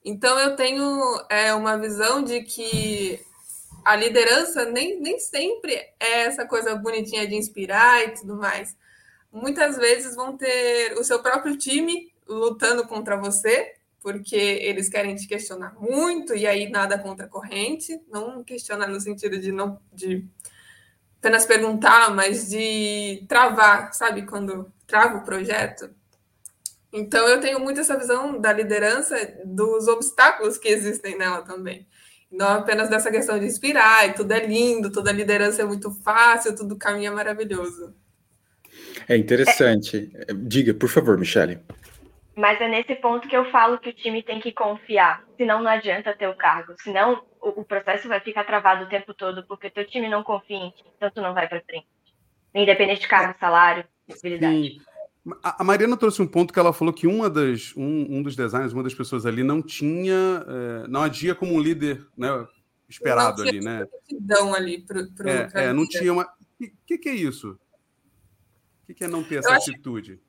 Então 0.06 0.40
eu 0.40 0.56
tenho 0.56 1.22
é, 1.30 1.54
uma 1.54 1.78
visão 1.78 2.24
de 2.24 2.44
que 2.44 3.20
a 3.84 3.96
liderança 3.96 4.66
nem, 4.66 5.00
nem 5.00 5.20
sempre 5.20 5.74
é 6.00 6.22
essa 6.26 6.46
coisa 6.46 6.76
bonitinha 6.76 7.28
de 7.28 7.36
inspirar 7.36 8.04
e 8.04 8.12
tudo 8.12 8.36
mais. 8.36 8.76
Muitas 9.32 9.78
vezes 9.78 10.16
vão 10.16 10.38
ter 10.38 10.94
o 10.98 11.04
seu 11.04 11.22
próprio 11.22 11.58
time 11.58 12.14
lutando 12.28 12.88
contra 12.88 13.18
você, 13.18 13.74
porque 14.02 14.36
eles 14.36 14.90
querem 14.90 15.16
te 15.16 15.28
questionar 15.28 15.76
muito, 15.80 16.36
e 16.36 16.46
aí 16.46 16.70
nada 16.70 17.00
contra 17.00 17.26
a 17.26 17.30
corrente, 17.30 18.00
não 18.10 18.44
questionar 18.44 18.88
no 18.88 19.00
sentido 19.00 19.40
de 19.40 19.52
não 19.52 19.80
de 19.92 20.28
apenas 21.20 21.46
perguntar, 21.46 22.14
mas 22.14 22.50
de 22.50 23.26
travar, 23.30 23.94
sabe, 23.94 24.26
quando 24.26 24.72
trava 24.86 25.20
o 25.20 25.24
projeto. 25.24 25.90
Então 26.92 27.28
eu 27.28 27.40
tenho 27.40 27.60
muito 27.62 27.80
essa 27.80 27.98
visão 27.98 28.40
da 28.40 28.52
liderança, 28.52 29.16
dos 29.46 29.88
obstáculos 29.88 30.58
que 30.58 30.68
existem 30.68 31.18
nela 31.18 31.42
também. 31.42 31.88
Não 32.34 32.48
apenas 32.48 32.90
dessa 32.90 33.12
questão 33.12 33.38
de 33.38 33.46
inspirar, 33.46 34.10
e 34.10 34.14
tudo 34.14 34.32
é 34.32 34.46
lindo, 34.46 34.92
toda 34.92 35.12
a 35.12 35.14
liderança 35.14 35.62
é 35.62 35.66
muito 35.66 35.92
fácil, 36.04 36.56
tudo 36.56 36.76
caminha 36.76 37.12
maravilhoso. 37.12 37.96
É 39.08 39.16
interessante. 39.16 40.12
É... 40.16 40.34
Diga, 40.34 40.74
por 40.74 40.90
favor, 40.90 41.18
Michele. 41.18 41.60
Mas 42.36 42.60
é 42.60 42.68
nesse 42.68 42.96
ponto 42.96 43.28
que 43.28 43.38
eu 43.38 43.52
falo 43.52 43.78
que 43.78 43.90
o 43.90 43.94
time 43.94 44.24
tem 44.24 44.40
que 44.40 44.52
confiar. 44.52 45.24
Senão 45.38 45.62
não 45.62 45.70
adianta 45.70 46.16
ter 46.16 46.28
o 46.28 46.36
cargo. 46.36 46.74
Senão 46.82 47.24
o, 47.40 47.64
processo 47.64 48.08
vai 48.08 48.20
ficar 48.20 48.44
travado 48.46 48.86
o 48.86 48.90
tempo 48.90 49.14
todo, 49.14 49.44
porque 49.44 49.70
teu 49.70 49.86
time 49.86 50.10
não 50.10 50.24
confia 50.24 50.58
em 50.58 50.72
ti, 50.72 50.84
então 50.98 51.12
tu 51.12 51.22
não 51.22 51.34
vai 51.34 51.48
para 51.48 51.62
frente. 51.62 51.86
Independente 52.56 53.02
de 53.02 53.08
cargo, 53.08 53.38
salário, 53.40 53.84
visibilidade. 54.08 54.56
Sim. 54.56 54.82
A 55.42 55.64
Mariana 55.64 55.96
trouxe 55.96 56.22
um 56.22 56.28
ponto 56.28 56.52
que 56.52 56.60
ela 56.60 56.74
falou 56.74 56.94
que 56.94 57.08
uma 57.08 57.30
das, 57.30 57.74
um, 57.78 58.18
um 58.18 58.22
dos 58.22 58.36
designers, 58.36 58.74
uma 58.74 58.84
das 58.84 58.94
pessoas 58.94 59.26
ali 59.26 59.42
não 59.42 59.62
tinha, 59.62 60.46
é, 60.46 60.88
não 60.90 61.02
agia 61.02 61.34
como 61.34 61.54
um 61.54 61.62
líder 61.62 62.06
né, 62.18 62.46
esperado 62.90 63.42
ali, 63.42 63.62
né? 63.62 63.88
ali 64.54 64.82
pro, 64.82 65.10
pro, 65.14 65.30
é, 65.30 65.50
é, 65.54 65.74
não 65.74 65.88
tinha 65.88 66.12
uma. 66.12 66.24
O 66.24 66.68
que, 66.86 66.98
que, 66.98 67.10
é 67.10 67.16
isso? 67.16 67.52
O 67.52 68.88
que, 68.88 68.94
que, 68.94 69.04
é 69.06 69.08
não 69.08 69.24
ter 69.24 69.40
essa 69.40 69.56
atitude? 69.56 70.22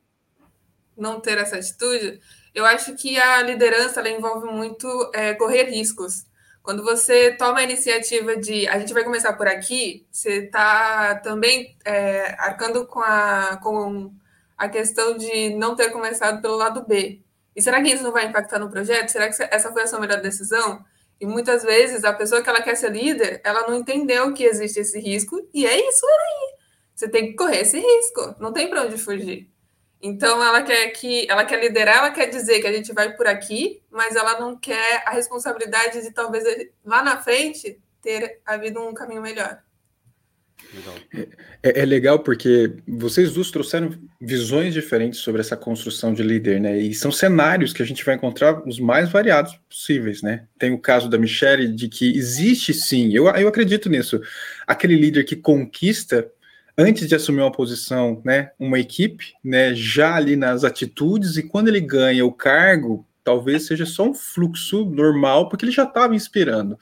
Não 0.97 1.21
ter 1.21 1.39
essa 1.39 1.57
atitude? 1.57 2.21
Eu 2.55 2.65
acho 2.65 2.95
que 2.95 3.19
a 3.19 3.43
liderança 3.43 3.99
ela 3.99 4.11
envolve 4.11 4.47
muito 4.47 5.11
é, 5.13 5.35
correr 5.35 5.65
riscos. 5.65 6.25
Quando 6.63 6.85
você 6.85 7.33
toma 7.37 7.59
a 7.59 7.65
iniciativa 7.65 8.37
de 8.37 8.67
a 8.69 8.79
gente 8.79 8.95
vai 8.95 9.03
começar 9.05 9.33
por 9.35 9.47
aqui, 9.49 10.07
você 10.11 10.45
está 10.45 11.17
também 11.17 11.77
é, 11.85 12.35
arcando 12.39 12.87
com 12.87 13.01
a. 13.01 13.59
Com, 13.61 14.15
a 14.57 14.69
questão 14.69 15.17
de 15.17 15.51
não 15.57 15.75
ter 15.75 15.91
começado 15.91 16.41
pelo 16.41 16.57
lado 16.57 16.85
B. 16.87 17.23
E 17.55 17.63
será 17.63 17.83
que 17.83 17.89
isso 17.89 18.03
não 18.03 18.13
vai 18.13 18.27
impactar 18.27 18.59
no 18.59 18.71
projeto? 18.71 19.11
Será 19.11 19.29
que 19.29 19.43
essa 19.43 19.73
foi 19.73 19.83
a 19.83 19.87
sua 19.87 20.01
melhor 20.01 20.21
decisão? 20.21 20.85
E 21.21 21.27
muitas 21.27 21.63
vezes 21.63 22.05
a 22.05 22.13
pessoa 22.13 22.43
que 22.43 22.49
ela 22.49 22.63
quer 22.63 22.75
ser 22.77 22.91
líder, 22.91 23.41
ela 23.45 23.67
não 23.69 23.75
entendeu 23.75 24.33
que 24.35 24.45
existe 24.45 24.81
esse 24.81 24.99
risco, 24.99 25.49
e 25.55 25.67
é 25.67 25.89
isso 25.89 26.07
aí. 26.07 26.55
Você 26.95 27.09
tem 27.09 27.29
que 27.29 27.35
correr 27.35 27.61
esse 27.61 27.79
risco, 27.79 28.35
não 28.39 28.53
tem 28.53 28.69
para 28.69 28.83
onde 28.83 28.99
fugir. 28.99 29.51
Então 30.03 30.45
ela 30.45 30.63
quer 30.63 30.89
que 30.91 31.27
ela 31.31 31.45
quer 31.45 31.61
liderar, 31.61 31.99
ela 31.99 32.11
quer 32.11 32.27
dizer 32.27 32.61
que 32.61 32.67
a 32.67 32.73
gente 32.73 32.93
vai 32.93 33.17
por 33.17 33.27
aqui, 33.27 33.83
mas 33.91 34.15
ela 34.15 34.39
não 34.39 34.57
quer 34.57 35.03
a 35.07 35.11
responsabilidade 35.11 36.03
de 36.03 36.11
talvez 36.11 36.45
lá 36.85 37.03
na 37.03 37.23
frente 37.23 37.81
ter 38.03 38.41
havido 38.45 38.87
um 38.87 38.93
caminho 38.93 39.23
melhor. 39.23 39.63
É, 41.63 41.83
é, 41.83 41.85
legal 41.85 42.19
porque 42.19 42.73
vocês 42.87 43.33
duas 43.33 43.51
trouxeram 43.51 43.91
visões 44.21 44.75
diferentes 44.75 45.21
sobre 45.21 45.41
essa 45.41 45.57
construção 45.57 46.13
de 46.13 46.23
líder, 46.23 46.61
né? 46.61 46.79
E 46.79 46.95
são 46.95 47.13
cenários 47.13 47.73
que 47.73 47.83
a 47.83 47.87
gente 47.87 48.05
vai 48.05 48.15
encontrar 48.15 48.67
os 48.67 48.79
mais 48.79 49.11
variados 49.11 49.59
possíveis, 49.69 50.23
né? 50.23 50.47
Tem 50.59 50.73
o 50.73 50.79
caso 50.79 51.09
da 51.09 51.19
Michelle 51.19 51.69
de 51.69 51.89
que 51.89 52.17
existe 52.17 52.75
sim, 52.75 53.13
eu, 53.15 53.27
eu 53.29 53.49
acredito 53.49 53.89
nisso, 53.89 54.21
aquele 54.67 54.97
líder 54.97 55.25
que 55.25 55.37
conquista 55.37 56.31
antes 56.77 57.09
de 57.09 57.15
assumir 57.15 57.41
uma 57.41 57.53
posição, 57.53 58.21
né? 58.25 58.51
Uma 58.59 58.79
equipe, 58.79 59.33
né? 59.43 59.75
Já 59.75 60.15
ali 60.17 60.37
nas 60.37 60.65
atitudes, 60.65 61.37
e 61.37 61.43
quando 61.43 61.69
ele 61.69 61.81
ganha 61.81 62.27
o 62.27 62.33
cargo, 62.33 63.07
talvez 63.23 63.67
seja 63.67 63.87
só 63.87 64.09
um 64.09 64.15
fluxo 64.15 64.85
normal, 64.85 65.49
porque 65.49 65.65
ele 65.65 65.73
já 65.73 65.85
estava 65.85 66.15
inspirando. 66.15 66.79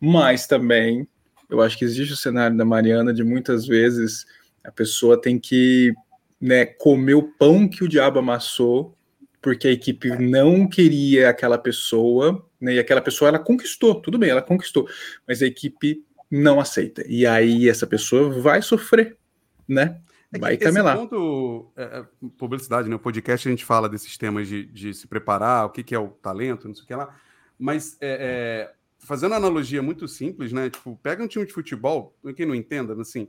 Mas 0.00 0.46
também 0.46 1.06
eu 1.48 1.60
acho 1.60 1.78
que 1.78 1.84
existe 1.84 2.12
o 2.12 2.16
cenário 2.16 2.56
da 2.56 2.64
Mariana 2.64 3.12
de 3.12 3.24
muitas 3.24 3.66
vezes 3.66 4.26
a 4.62 4.70
pessoa 4.70 5.20
tem 5.20 5.38
que 5.38 5.94
né, 6.40 6.66
comer 6.66 7.14
o 7.14 7.22
pão 7.22 7.68
que 7.68 7.82
o 7.82 7.88
diabo 7.88 8.18
amassou, 8.18 8.96
porque 9.40 9.68
a 9.68 9.72
equipe 9.72 10.10
não 10.18 10.68
queria 10.68 11.30
aquela 11.30 11.58
pessoa, 11.58 12.44
né, 12.60 12.74
e 12.74 12.78
aquela 12.78 13.00
pessoa 13.00 13.28
ela 13.28 13.38
conquistou, 13.38 14.00
tudo 14.00 14.18
bem, 14.18 14.30
ela 14.30 14.42
conquistou, 14.42 14.88
mas 15.26 15.42
a 15.42 15.46
equipe 15.46 16.04
não 16.30 16.60
aceita. 16.60 17.02
E 17.08 17.26
aí 17.26 17.68
essa 17.68 17.86
pessoa 17.86 18.30
vai 18.40 18.60
sofrer, 18.60 19.16
né? 19.66 20.00
É 20.30 20.38
vai 20.38 20.56
camelar. 20.58 20.98
ponto, 20.98 21.72
é, 21.74 21.82
é, 21.82 22.06
publicidade, 22.36 22.88
né? 22.88 22.96
O 22.96 22.98
podcast 22.98 23.48
a 23.48 23.50
gente 23.50 23.64
fala 23.64 23.88
desses 23.88 24.18
temas 24.18 24.46
de, 24.46 24.66
de 24.66 24.92
se 24.92 25.06
preparar, 25.06 25.64
o 25.64 25.70
que, 25.70 25.82
que 25.82 25.94
é 25.94 25.98
o 25.98 26.08
talento, 26.08 26.68
não 26.68 26.74
sei 26.74 26.84
o 26.84 26.86
que 26.86 26.94
lá. 26.94 27.16
Mas 27.58 27.96
é, 28.00 28.68
é 28.70 28.77
fazendo 29.08 29.34
analogia 29.34 29.82
muito 29.82 30.06
simples, 30.06 30.52
né? 30.52 30.68
Tipo, 30.68 30.94
pega 31.02 31.24
um 31.24 31.26
time 31.26 31.46
de 31.46 31.52
futebol, 31.52 32.14
quem 32.36 32.44
não 32.44 32.54
entenda, 32.54 32.92
assim, 33.00 33.26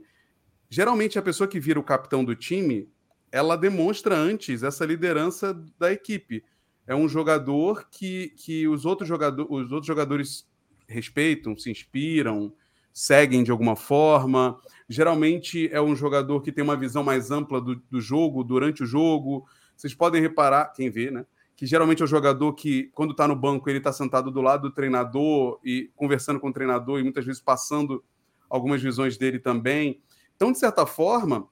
geralmente 0.68 1.18
a 1.18 1.22
pessoa 1.22 1.48
que 1.48 1.58
vira 1.58 1.80
o 1.80 1.82
capitão 1.82 2.22
do 2.22 2.36
time, 2.36 2.86
ela 3.32 3.56
demonstra 3.56 4.14
antes 4.14 4.62
essa 4.62 4.84
liderança 4.84 5.54
da 5.78 5.90
equipe. 5.90 6.44
É 6.86 6.94
um 6.94 7.08
jogador 7.08 7.88
que, 7.90 8.28
que 8.36 8.68
os, 8.68 8.84
outros 8.84 9.08
jogador, 9.08 9.50
os 9.50 9.72
outros 9.72 9.86
jogadores 9.86 10.46
respeitam, 10.86 11.56
se 11.56 11.70
inspiram, 11.70 12.52
seguem 12.92 13.42
de 13.42 13.50
alguma 13.50 13.74
forma. 13.74 14.60
Geralmente 14.86 15.66
é 15.72 15.80
um 15.80 15.96
jogador 15.96 16.42
que 16.42 16.52
tem 16.52 16.62
uma 16.62 16.76
visão 16.76 17.02
mais 17.02 17.30
ampla 17.30 17.58
do, 17.58 17.76
do 17.90 18.02
jogo 18.02 18.44
durante 18.44 18.82
o 18.82 18.86
jogo. 18.86 19.48
Vocês 19.74 19.94
podem 19.94 20.20
reparar, 20.20 20.74
quem 20.74 20.90
vê, 20.90 21.10
né? 21.10 21.24
Que 21.60 21.66
geralmente 21.66 22.00
é 22.00 22.04
o 22.06 22.08
jogador 22.08 22.54
que, 22.54 22.84
quando 22.94 23.10
está 23.10 23.28
no 23.28 23.36
banco, 23.36 23.68
ele 23.68 23.76
está 23.76 23.92
sentado 23.92 24.30
do 24.30 24.40
lado 24.40 24.70
do 24.70 24.74
treinador 24.74 25.60
e 25.62 25.90
conversando 25.94 26.40
com 26.40 26.48
o 26.48 26.52
treinador 26.54 26.98
e 26.98 27.02
muitas 27.02 27.22
vezes 27.22 27.38
passando 27.38 28.02
algumas 28.48 28.80
visões 28.80 29.18
dele 29.18 29.38
também. 29.38 30.00
Então, 30.34 30.50
de 30.50 30.58
certa 30.58 30.86
forma, 30.86 31.46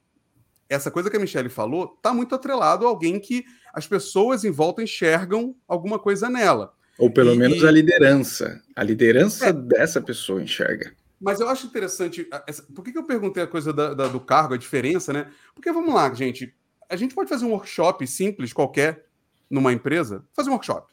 essa 0.66 0.90
coisa 0.90 1.10
que 1.10 1.16
a 1.18 1.20
Michelle 1.20 1.50
falou 1.50 1.92
está 1.94 2.14
muito 2.14 2.34
atrelado 2.34 2.86
a 2.86 2.88
alguém 2.88 3.20
que 3.20 3.44
as 3.70 3.86
pessoas 3.86 4.46
em 4.46 4.50
volta 4.50 4.82
enxergam 4.82 5.54
alguma 5.68 5.98
coisa 5.98 6.30
nela. 6.30 6.72
Ou 6.98 7.10
pelo 7.10 7.34
e, 7.34 7.36
menos 7.36 7.62
a 7.62 7.70
liderança. 7.70 8.62
A 8.74 8.82
liderança 8.82 9.48
é, 9.48 9.52
dessa 9.52 10.00
pessoa 10.00 10.42
enxerga. 10.42 10.90
Mas 11.20 11.38
eu 11.38 11.50
acho 11.50 11.66
interessante. 11.66 12.26
Por 12.74 12.82
que, 12.82 12.92
que 12.92 12.98
eu 12.98 13.04
perguntei 13.04 13.42
a 13.42 13.46
coisa 13.46 13.74
da, 13.74 13.92
da, 13.92 14.08
do 14.08 14.20
cargo, 14.20 14.54
a 14.54 14.56
diferença, 14.56 15.12
né? 15.12 15.30
Porque 15.54 15.70
vamos 15.70 15.92
lá, 15.92 16.10
gente. 16.14 16.56
A 16.88 16.96
gente 16.96 17.14
pode 17.14 17.28
fazer 17.28 17.44
um 17.44 17.50
workshop 17.50 18.06
simples, 18.06 18.54
qualquer, 18.54 19.07
numa 19.50 19.72
empresa, 19.72 20.24
fazer 20.32 20.50
um 20.50 20.54
workshop. 20.54 20.92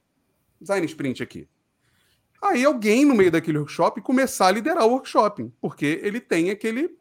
Design 0.59 0.85
sprint 0.85 1.21
aqui. 1.21 1.47
Aí 2.41 2.63
alguém 2.63 3.05
no 3.05 3.15
meio 3.15 3.31
daquele 3.31 3.57
workshop 3.57 4.01
começar 4.01 4.47
a 4.47 4.51
liderar 4.51 4.85
o 4.85 4.91
workshop, 4.91 5.51
porque 5.59 5.99
ele 6.03 6.19
tem 6.19 6.49
aquele 6.49 6.97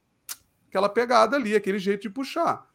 aquela 0.69 0.89
pegada 0.89 1.37
ali, 1.37 1.55
aquele 1.55 1.79
jeito 1.79 2.03
de 2.03 2.11
puxar. 2.11 2.67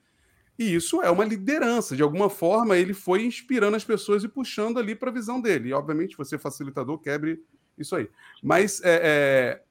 E 0.57 0.75
isso 0.75 1.01
é 1.01 1.09
uma 1.09 1.23
liderança. 1.23 1.95
De 1.95 2.03
alguma 2.03 2.29
forma, 2.29 2.77
ele 2.77 2.93
foi 2.93 3.25
inspirando 3.25 3.75
as 3.75 3.83
pessoas 3.83 4.23
e 4.23 4.27
puxando 4.27 4.77
ali 4.77 4.93
para 4.93 5.09
a 5.09 5.13
visão 5.13 5.39
dele. 5.39 5.69
E, 5.69 5.73
obviamente, 5.73 6.17
você, 6.17 6.37
facilitador, 6.37 6.97
quebre 6.99 7.41
isso 7.77 7.95
aí. 7.95 8.09
Mas 8.43 8.81
é, 8.83 9.01
é, 9.03 9.63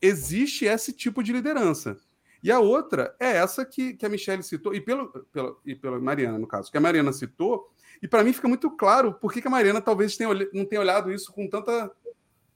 existe 0.00 0.64
esse 0.64 0.92
tipo 0.92 1.22
de 1.22 1.32
liderança. 1.32 1.96
E 2.42 2.50
a 2.50 2.58
outra 2.58 3.14
é 3.20 3.36
essa 3.36 3.64
que, 3.64 3.94
que 3.94 4.04
a 4.04 4.08
Michelle 4.08 4.42
citou, 4.42 4.74
e 4.74 4.80
pelo, 4.80 5.08
pelo, 5.32 5.60
e 5.64 5.76
pela 5.76 6.00
Mariana, 6.00 6.38
no 6.38 6.46
caso, 6.46 6.72
que 6.72 6.76
a 6.76 6.80
Mariana 6.80 7.12
citou, 7.12 7.72
e 8.02 8.08
para 8.08 8.24
mim 8.24 8.32
fica 8.32 8.48
muito 8.48 8.68
claro 8.72 9.14
por 9.14 9.32
que, 9.32 9.40
que 9.40 9.46
a 9.46 9.50
Mariana 9.50 9.80
talvez 9.80 10.16
tenha, 10.16 10.28
não 10.52 10.64
tenha 10.64 10.80
olhado 10.80 11.12
isso 11.12 11.32
com 11.32 11.48
tanta 11.48 11.90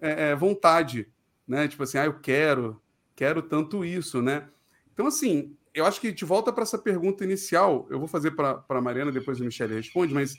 é, 0.00 0.30
é, 0.30 0.34
vontade, 0.34 1.08
né? 1.46 1.68
Tipo 1.68 1.84
assim, 1.84 1.98
ah, 1.98 2.04
eu 2.04 2.18
quero, 2.18 2.82
quero 3.14 3.40
tanto 3.40 3.84
isso, 3.84 4.20
né? 4.20 4.48
Então, 4.92 5.06
assim, 5.06 5.56
eu 5.72 5.86
acho 5.86 6.00
que 6.00 6.10
de 6.10 6.24
volta 6.24 6.52
para 6.52 6.64
essa 6.64 6.76
pergunta 6.76 7.22
inicial, 7.22 7.86
eu 7.90 7.98
vou 7.98 8.08
fazer 8.08 8.32
para 8.32 8.64
a 8.68 8.80
Mariana, 8.80 9.12
depois 9.12 9.40
a 9.40 9.44
Michelle 9.44 9.74
responde, 9.74 10.12
mas 10.12 10.36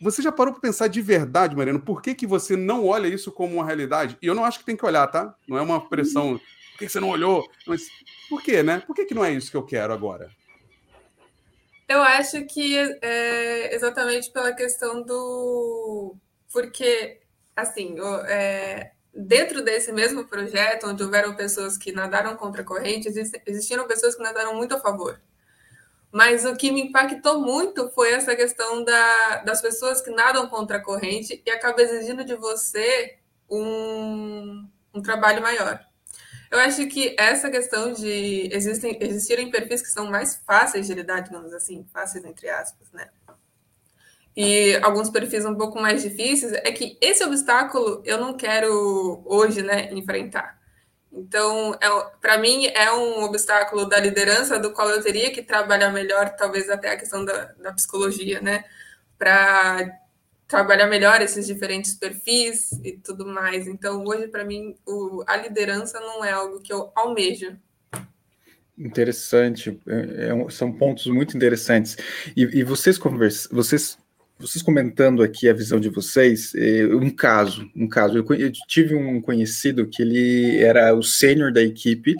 você 0.00 0.22
já 0.22 0.32
parou 0.32 0.54
para 0.54 0.62
pensar 0.62 0.88
de 0.88 1.02
verdade, 1.02 1.54
Mariana, 1.54 1.78
por 1.78 2.00
que, 2.00 2.14
que 2.14 2.26
você 2.26 2.56
não 2.56 2.86
olha 2.86 3.06
isso 3.06 3.30
como 3.30 3.56
uma 3.56 3.64
realidade? 3.64 4.16
E 4.22 4.26
eu 4.26 4.34
não 4.34 4.44
acho 4.44 4.58
que 4.58 4.64
tem 4.64 4.76
que 4.76 4.86
olhar, 4.86 5.06
tá? 5.06 5.34
Não 5.46 5.58
é 5.58 5.62
uma 5.62 5.86
pressão. 5.86 6.38
Por 6.72 6.78
que, 6.78 6.86
que 6.86 6.92
você 6.92 6.98
não 6.98 7.10
olhou? 7.10 7.46
Mas 7.66 7.86
por 8.28 8.42
quê, 8.42 8.62
né? 8.62 8.80
Por 8.80 8.96
que, 8.96 9.04
que 9.04 9.14
não 9.14 9.24
é 9.24 9.32
isso 9.32 9.50
que 9.50 9.56
eu 9.56 9.62
quero 9.62 9.92
agora? 9.92 10.30
Eu 11.92 12.02
acho 12.02 12.46
que 12.46 12.74
é 13.02 13.74
exatamente 13.74 14.30
pela 14.30 14.54
questão 14.54 15.02
do. 15.02 16.16
Porque, 16.50 17.20
assim, 17.54 17.96
é, 18.26 18.92
dentro 19.14 19.62
desse 19.62 19.92
mesmo 19.92 20.26
projeto, 20.26 20.86
onde 20.86 21.02
houveram 21.02 21.36
pessoas 21.36 21.76
que 21.76 21.92
nadaram 21.92 22.34
contra 22.34 22.62
a 22.62 22.64
corrente, 22.64 23.08
existiram 23.46 23.86
pessoas 23.86 24.16
que 24.16 24.22
nadaram 24.22 24.54
muito 24.54 24.74
a 24.74 24.80
favor. 24.80 25.20
Mas 26.10 26.46
o 26.46 26.56
que 26.56 26.72
me 26.72 26.82
impactou 26.82 27.40
muito 27.40 27.90
foi 27.90 28.12
essa 28.12 28.34
questão 28.34 28.82
da, 28.84 29.42
das 29.44 29.60
pessoas 29.60 30.00
que 30.00 30.10
nadam 30.10 30.48
contra 30.48 30.78
a 30.78 30.82
corrente 30.82 31.42
e 31.44 31.50
acaba 31.50 31.82
exigindo 31.82 32.24
de 32.24 32.34
você 32.36 33.18
um, 33.50 34.66
um 34.94 35.02
trabalho 35.02 35.42
maior. 35.42 35.78
Eu 36.52 36.58
acho 36.58 36.86
que 36.86 37.16
essa 37.18 37.50
questão 37.50 37.94
de 37.94 38.50
existem, 38.52 38.98
existirem 39.00 39.50
perfis 39.50 39.80
que 39.80 39.88
são 39.88 40.10
mais 40.10 40.36
fáceis 40.46 40.86
de 40.86 40.92
lidar, 40.92 41.20
digamos 41.20 41.50
assim, 41.54 41.82
fáceis 41.90 42.22
entre 42.26 42.46
aspas, 42.50 42.92
né? 42.92 43.08
E 44.36 44.78
alguns 44.82 45.08
perfis 45.08 45.46
um 45.46 45.54
pouco 45.54 45.80
mais 45.80 46.02
difíceis, 46.02 46.52
é 46.52 46.70
que 46.70 46.98
esse 47.00 47.24
obstáculo 47.24 48.02
eu 48.04 48.18
não 48.18 48.34
quero 48.36 49.22
hoje, 49.24 49.62
né, 49.62 49.90
enfrentar. 49.94 50.58
Então, 51.10 51.74
é, 51.80 51.88
para 52.20 52.36
mim, 52.36 52.66
é 52.66 52.92
um 52.92 53.24
obstáculo 53.24 53.86
da 53.86 53.98
liderança 53.98 54.58
do 54.58 54.72
qual 54.72 54.90
eu 54.90 55.02
teria 55.02 55.30
que 55.32 55.42
trabalhar 55.42 55.90
melhor, 55.90 56.36
talvez 56.36 56.68
até 56.68 56.90
a 56.92 56.98
questão 56.98 57.24
da, 57.24 57.44
da 57.62 57.72
psicologia, 57.72 58.42
né? 58.42 58.64
Para 59.18 59.90
trabalhar 60.52 60.86
melhor 60.86 61.22
esses 61.22 61.46
diferentes 61.46 61.94
perfis 61.94 62.72
e 62.84 62.92
tudo 62.92 63.26
mais. 63.26 63.66
Então, 63.66 64.04
hoje, 64.04 64.28
para 64.28 64.44
mim, 64.44 64.76
o, 64.86 65.24
a 65.26 65.34
liderança 65.38 65.98
não 65.98 66.22
é 66.22 66.30
algo 66.30 66.60
que 66.60 66.70
eu 66.70 66.92
almejo. 66.94 67.56
Interessante, 68.76 69.80
é, 69.88 70.28
é, 70.28 70.50
são 70.50 70.70
pontos 70.70 71.06
muito 71.06 71.34
interessantes. 71.34 71.96
E, 72.36 72.42
e 72.42 72.62
vocês 72.62 72.98
conversam, 72.98 73.50
vocês, 73.56 73.96
vocês 74.38 74.62
comentando 74.62 75.22
aqui 75.22 75.48
a 75.48 75.54
visão 75.54 75.80
de 75.80 75.88
vocês, 75.88 76.54
é, 76.54 76.84
um 76.86 77.08
caso, 77.08 77.70
um 77.74 77.88
caso. 77.88 78.18
Eu, 78.18 78.36
eu 78.36 78.52
tive 78.68 78.94
um 78.94 79.22
conhecido 79.22 79.88
que 79.88 80.02
ele 80.02 80.58
era 80.58 80.94
o 80.94 81.02
sênior 81.02 81.50
da 81.50 81.62
equipe, 81.62 82.14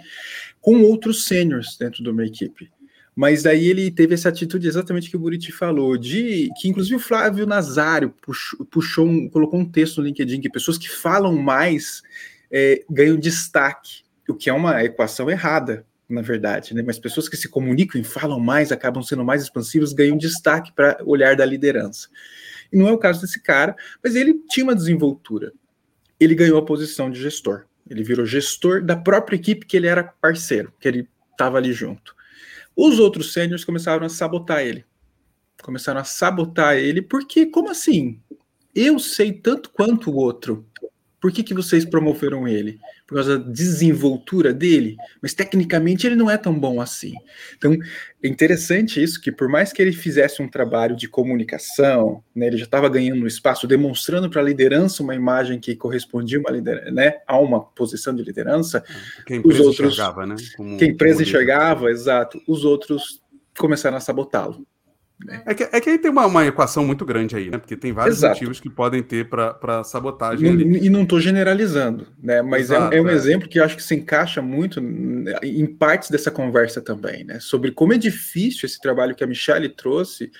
com 0.58 0.80
outros 0.82 1.24
sêniors 1.24 1.76
dentro 1.78 2.02
de 2.02 2.08
uma 2.08 2.24
equipe. 2.24 2.70
Mas 3.14 3.42
daí 3.42 3.66
ele 3.66 3.90
teve 3.90 4.14
essa 4.14 4.30
atitude 4.30 4.66
exatamente 4.66 5.10
que 5.10 5.16
o 5.16 5.20
Buriti 5.20 5.52
falou, 5.52 5.98
de 5.98 6.48
que 6.58 6.68
inclusive 6.68 6.96
o 6.96 7.00
Flávio 7.00 7.46
Nazário 7.46 8.14
puxou, 8.22 8.64
puxou 8.64 9.06
um, 9.06 9.28
colocou 9.28 9.60
um 9.60 9.68
texto 9.68 9.98
no 9.98 10.06
LinkedIn 10.06 10.40
que 10.40 10.48
pessoas 10.48 10.78
que 10.78 10.88
falam 10.88 11.36
mais 11.36 12.02
é, 12.50 12.82
ganham 12.90 13.18
destaque, 13.18 14.02
o 14.28 14.34
que 14.34 14.48
é 14.48 14.52
uma 14.52 14.82
equação 14.82 15.30
errada, 15.30 15.84
na 16.08 16.22
verdade, 16.22 16.74
né? 16.74 16.82
Mas 16.82 16.98
pessoas 16.98 17.28
que 17.28 17.36
se 17.36 17.48
comunicam 17.48 18.00
e 18.00 18.04
falam 18.04 18.40
mais, 18.40 18.72
acabam 18.72 19.02
sendo 19.02 19.24
mais 19.24 19.42
expansivas, 19.42 19.92
ganham 19.92 20.16
destaque 20.16 20.72
para 20.72 20.98
olhar 21.04 21.36
da 21.36 21.44
liderança. 21.44 22.08
E 22.72 22.76
não 22.76 22.88
é 22.88 22.92
o 22.92 22.98
caso 22.98 23.20
desse 23.20 23.42
cara, 23.42 23.76
mas 24.02 24.14
ele 24.14 24.40
tinha 24.48 24.64
uma 24.64 24.74
desenvoltura. 24.74 25.52
Ele 26.18 26.34
ganhou 26.34 26.58
a 26.58 26.64
posição 26.64 27.10
de 27.10 27.20
gestor. 27.20 27.64
Ele 27.88 28.02
virou 28.02 28.24
gestor 28.24 28.82
da 28.82 28.96
própria 28.96 29.36
equipe 29.36 29.66
que 29.66 29.76
ele 29.76 29.86
era 29.86 30.04
parceiro, 30.04 30.72
que 30.78 30.88
ele 30.88 31.08
estava 31.32 31.58
ali 31.58 31.72
junto. 31.72 32.14
Os 32.76 32.98
outros 32.98 33.32
sêniores 33.32 33.64
começaram 33.64 34.06
a 34.06 34.08
sabotar 34.08 34.60
ele. 34.60 34.84
Começaram 35.62 36.00
a 36.00 36.04
sabotar 36.04 36.76
ele, 36.76 37.02
porque, 37.02 37.46
como 37.46 37.70
assim? 37.70 38.20
Eu 38.74 38.98
sei 38.98 39.32
tanto 39.32 39.70
quanto 39.70 40.10
o 40.10 40.16
outro. 40.16 40.66
Por 41.22 41.30
que, 41.30 41.44
que 41.44 41.54
vocês 41.54 41.84
promoveram 41.84 42.48
ele? 42.48 42.80
Por 43.06 43.14
causa 43.14 43.38
da 43.38 43.48
desenvoltura 43.48 44.52
dele? 44.52 44.96
Mas 45.22 45.32
tecnicamente 45.32 46.04
ele 46.04 46.16
não 46.16 46.28
é 46.28 46.36
tão 46.36 46.58
bom 46.58 46.80
assim. 46.80 47.14
Então, 47.56 47.72
é 48.20 48.26
interessante 48.26 49.00
isso, 49.00 49.20
que 49.20 49.30
por 49.30 49.48
mais 49.48 49.72
que 49.72 49.80
ele 49.80 49.92
fizesse 49.92 50.42
um 50.42 50.48
trabalho 50.48 50.96
de 50.96 51.06
comunicação, 51.06 52.24
né, 52.34 52.48
ele 52.48 52.56
já 52.56 52.64
estava 52.64 52.88
ganhando 52.88 53.22
um 53.22 53.26
espaço, 53.28 53.68
demonstrando 53.68 54.28
para 54.28 54.40
a 54.40 54.44
liderança 54.44 55.00
uma 55.00 55.14
imagem 55.14 55.60
que 55.60 55.76
correspondia 55.76 56.40
uma 56.40 56.50
né, 56.90 57.20
a 57.24 57.38
uma 57.38 57.60
posição 57.60 58.12
de 58.12 58.24
liderança. 58.24 58.82
Que 59.24 59.34
a 59.34 59.36
empresa 59.36 59.60
os 59.60 59.66
outros, 59.68 59.92
enxergava, 59.92 60.26
né? 60.26 60.34
Como, 60.56 60.76
que 60.76 60.84
a 60.84 60.88
empresa 60.88 61.22
enxergava, 61.22 61.88
exato. 61.88 62.42
Os 62.48 62.64
outros 62.64 63.22
começaram 63.56 63.96
a 63.96 64.00
sabotá-lo. 64.00 64.66
Né? 65.24 65.42
É, 65.46 65.54
que, 65.54 65.62
é 65.62 65.80
que 65.80 65.90
aí 65.90 65.98
tem 65.98 66.10
uma, 66.10 66.26
uma, 66.26 66.44
equação 66.46 66.84
muito 66.84 67.04
grande 67.04 67.36
aí, 67.36 67.50
né? 67.50 67.58
Porque 67.58 67.76
tem 67.76 67.92
vários 67.92 68.18
Exato. 68.18 68.34
motivos 68.34 68.60
que 68.60 68.68
podem 68.68 69.02
ter 69.02 69.28
para 69.28 69.84
sabotagem. 69.84 70.52
Não, 70.52 70.76
e 70.76 70.90
não 70.90 71.02
estou 71.02 71.20
generalizando, 71.20 72.08
né? 72.20 72.42
Mas 72.42 72.62
Exato, 72.70 72.94
é, 72.94 72.98
é, 72.98 73.02
um 73.02 73.08
é. 73.08 73.12
exemplo 73.12 73.48
que 73.48 73.60
eu 73.60 73.64
acho 73.64 73.76
que 73.76 73.82
se 73.82 73.94
encaixa 73.94 74.42
muito 74.42 74.80
em 75.42 75.66
partes 75.66 76.10
dessa 76.10 76.30
conversa 76.30 76.80
também, 76.80 77.24
né? 77.24 77.38
Sobre 77.40 77.70
como 77.70 77.92
é 77.92 77.98
difícil 77.98 78.66
esse 78.66 78.80
trabalho 78.80 79.14
que 79.14 79.22
a 79.22 79.26
Michelle 79.26 79.68
trouxe 79.68 80.30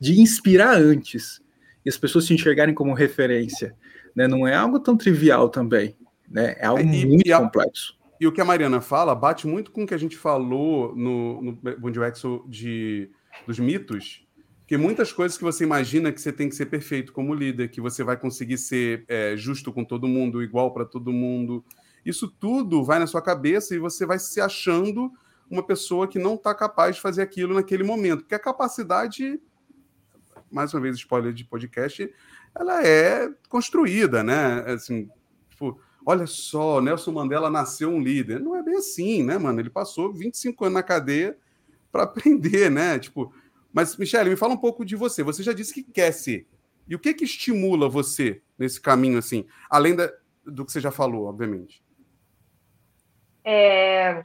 de 0.00 0.20
inspirar 0.20 0.76
antes 0.76 1.40
e 1.84 1.88
as 1.88 1.96
pessoas 1.96 2.24
se 2.24 2.34
enxergarem 2.34 2.74
como 2.74 2.94
referência. 2.94 3.74
Né? 4.14 4.26
Não 4.26 4.46
é 4.46 4.54
algo 4.54 4.78
tão 4.78 4.96
trivial 4.96 5.48
também, 5.48 5.96
né? 6.28 6.56
É 6.58 6.66
algo 6.66 6.80
é, 6.80 6.84
e, 6.84 7.06
muito 7.06 7.26
e 7.26 7.32
a, 7.32 7.38
complexo. 7.38 7.96
E 8.20 8.26
o 8.26 8.32
que 8.32 8.40
a 8.40 8.44
Mariana 8.44 8.80
fala 8.80 9.14
bate 9.14 9.46
muito 9.46 9.70
com 9.70 9.84
o 9.84 9.86
que 9.86 9.94
a 9.94 9.98
gente 9.98 10.16
falou 10.16 10.94
no, 10.96 11.42
no 11.42 11.52
Bundwexel 11.52 12.44
de 12.48 13.10
dos 13.46 13.58
mitos 13.58 14.24
que 14.72 14.76
muitas 14.78 15.12
coisas 15.12 15.36
que 15.36 15.44
você 15.44 15.64
imagina 15.64 16.10
que 16.10 16.18
você 16.18 16.32
tem 16.32 16.48
que 16.48 16.56
ser 16.56 16.64
perfeito 16.64 17.12
como 17.12 17.34
líder, 17.34 17.68
que 17.68 17.78
você 17.78 18.02
vai 18.02 18.16
conseguir 18.16 18.56
ser 18.56 19.04
é, 19.06 19.36
justo 19.36 19.70
com 19.70 19.84
todo 19.84 20.08
mundo, 20.08 20.42
igual 20.42 20.72
para 20.72 20.86
todo 20.86 21.12
mundo, 21.12 21.62
isso 22.06 22.26
tudo 22.26 22.82
vai 22.82 22.98
na 22.98 23.06
sua 23.06 23.20
cabeça 23.20 23.74
e 23.74 23.78
você 23.78 24.06
vai 24.06 24.18
se 24.18 24.40
achando 24.40 25.12
uma 25.50 25.62
pessoa 25.62 26.08
que 26.08 26.18
não 26.18 26.36
está 26.36 26.54
capaz 26.54 26.96
de 26.96 27.02
fazer 27.02 27.20
aquilo 27.20 27.52
naquele 27.52 27.84
momento. 27.84 28.20
Porque 28.20 28.34
a 28.34 28.38
capacidade, 28.38 29.38
mais 30.50 30.72
uma 30.72 30.80
vez, 30.80 30.96
spoiler 30.96 31.34
de 31.34 31.44
podcast, 31.44 32.10
ela 32.54 32.82
é 32.82 33.30
construída, 33.50 34.22
né? 34.22 34.64
Assim, 34.68 35.06
tipo, 35.50 35.78
olha 36.06 36.26
só, 36.26 36.80
Nelson 36.80 37.12
Mandela 37.12 37.50
nasceu 37.50 37.90
um 37.90 38.00
líder. 38.00 38.40
Não 38.40 38.56
é 38.56 38.62
bem 38.62 38.76
assim, 38.76 39.22
né, 39.22 39.36
mano? 39.36 39.60
Ele 39.60 39.68
passou 39.68 40.14
25 40.14 40.64
anos 40.64 40.74
na 40.76 40.82
cadeia 40.82 41.36
para 41.90 42.04
aprender, 42.08 42.70
né? 42.70 42.98
Tipo, 42.98 43.34
mas, 43.72 43.96
Michele, 43.96 44.30
me 44.30 44.36
fala 44.36 44.54
um 44.54 44.58
pouco 44.58 44.84
de 44.84 44.96
você. 44.96 45.22
Você 45.22 45.42
já 45.42 45.52
disse 45.52 45.72
que 45.72 45.82
quer 45.82 46.12
ser. 46.12 46.46
E 46.86 46.94
o 46.94 46.98
que 46.98 47.14
que 47.14 47.24
estimula 47.24 47.88
você 47.88 48.42
nesse 48.58 48.80
caminho, 48.80 49.18
assim, 49.18 49.46
além 49.70 49.96
da, 49.96 50.12
do 50.44 50.64
que 50.64 50.72
você 50.72 50.80
já 50.80 50.90
falou, 50.90 51.26
obviamente? 51.26 51.82
É... 53.44 54.24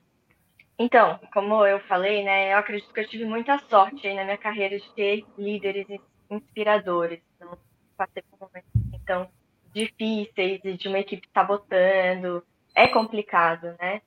Então, 0.77 1.19
como 1.33 1.65
eu 1.65 1.79
falei, 1.81 2.23
né, 2.23 2.53
eu 2.53 2.57
acredito 2.57 2.93
que 2.93 2.99
eu 2.99 3.07
tive 3.07 3.25
muita 3.25 3.57
sorte 3.67 4.13
na 4.13 4.23
minha 4.23 4.37
carreira 4.37 4.77
de 4.77 4.93
ter 4.93 5.25
líderes 5.37 5.87
inspiradores. 6.29 7.19
Então, 7.35 7.57
passei 7.95 8.21
por 8.29 8.39
momentos 8.39 8.69
assim, 8.75 9.01
tão 9.05 9.29
difíceis 9.73 10.61
e 10.63 10.73
de 10.73 10.87
uma 10.87 10.99
equipe 10.99 11.27
sabotando. 11.33 12.43
É 12.75 12.87
complicado, 12.87 13.75
né? 13.79 14.01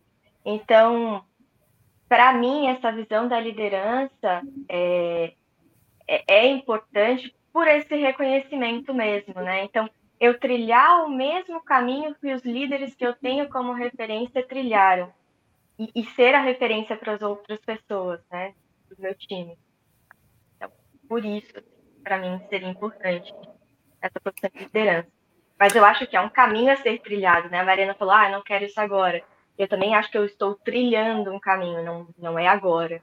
Então, 0.44 1.24
para 2.11 2.33
mim, 2.33 2.66
essa 2.66 2.90
visão 2.90 3.29
da 3.29 3.38
liderança 3.38 4.42
é, 4.68 5.33
é, 6.09 6.25
é, 6.27 6.46
importante 6.49 7.33
por 7.53 7.68
esse 7.68 7.94
reconhecimento 7.94 8.92
mesmo, 8.92 9.35
né? 9.35 9.62
Então, 9.62 9.88
eu 10.18 10.37
trilhar 10.37 11.05
o 11.05 11.09
mesmo 11.09 11.62
caminho 11.62 12.16
que 12.16 12.35
os 12.35 12.42
líderes 12.42 12.96
que 12.96 13.07
eu 13.07 13.14
tenho 13.14 13.49
como 13.49 13.73
referência 13.73 14.44
trilharam 14.44 15.12
e, 15.79 15.88
e 15.94 16.05
ser 16.16 16.35
a 16.35 16.40
referência 16.40 16.96
para 16.96 17.12
as 17.12 17.23
outras 17.23 17.61
pessoas, 17.61 18.20
né? 18.29 18.55
Do 18.88 19.01
meu 19.01 19.14
time. 19.14 19.57
Então, 20.57 20.68
por 21.09 21.25
isso, 21.25 21.62
para 22.03 22.18
mim, 22.18 22.40
seria 22.49 22.68
importante 22.68 23.33
essa 24.03 24.18
posição 24.18 24.51
de 24.53 24.64
liderança. 24.64 25.09
Mas 25.57 25.77
eu 25.77 25.85
acho 25.85 26.09
que 26.09 26.16
é 26.16 26.20
um 26.20 26.29
caminho 26.29 26.73
a 26.73 26.77
ser 26.77 26.99
trilhado, 27.03 27.49
né? 27.51 27.61
A 27.61 27.64
Mariana 27.64 27.94
falou, 27.94 28.14
ah, 28.14 28.29
não 28.31 28.42
quero 28.42 28.64
isso 28.64 28.81
agora 28.81 29.23
eu 29.62 29.68
também 29.68 29.94
acho 29.94 30.11
que 30.11 30.18
eu 30.18 30.25
estou 30.25 30.55
trilhando 30.55 31.31
um 31.31 31.40
caminho, 31.40 31.85
não, 31.85 32.09
não 32.18 32.38
é 32.38 32.46
agora. 32.46 33.03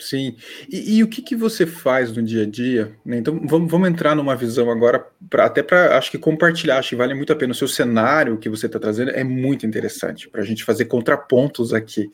Sim. 0.00 0.36
E, 0.68 0.96
e, 0.96 1.04
o 1.04 1.08
que, 1.08 1.20
que 1.20 1.36
você 1.36 1.66
faz 1.66 2.10
no 2.10 2.22
dia 2.22 2.44
a 2.44 2.46
dia? 2.46 2.96
Né? 3.04 3.18
Então, 3.18 3.38
vamos, 3.44 3.70
vamos 3.70 3.88
entrar 3.88 4.14
numa 4.14 4.34
visão 4.34 4.70
agora, 4.70 5.06
pra, 5.28 5.44
até 5.44 5.62
para, 5.62 5.96
acho 5.96 6.10
que 6.10 6.18
compartilhar, 6.18 6.78
acho 6.78 6.90
que 6.90 6.96
vale 6.96 7.14
muito 7.14 7.32
a 7.32 7.36
pena. 7.36 7.52
O 7.52 7.54
seu 7.54 7.68
cenário 7.68 8.38
que 8.38 8.48
você 8.48 8.66
está 8.66 8.78
trazendo 8.78 9.10
é 9.10 9.22
muito 9.22 9.66
interessante 9.66 10.28
para 10.28 10.40
a 10.40 10.44
gente 10.44 10.64
fazer 10.64 10.86
contrapontos 10.86 11.74
aqui. 11.74 12.10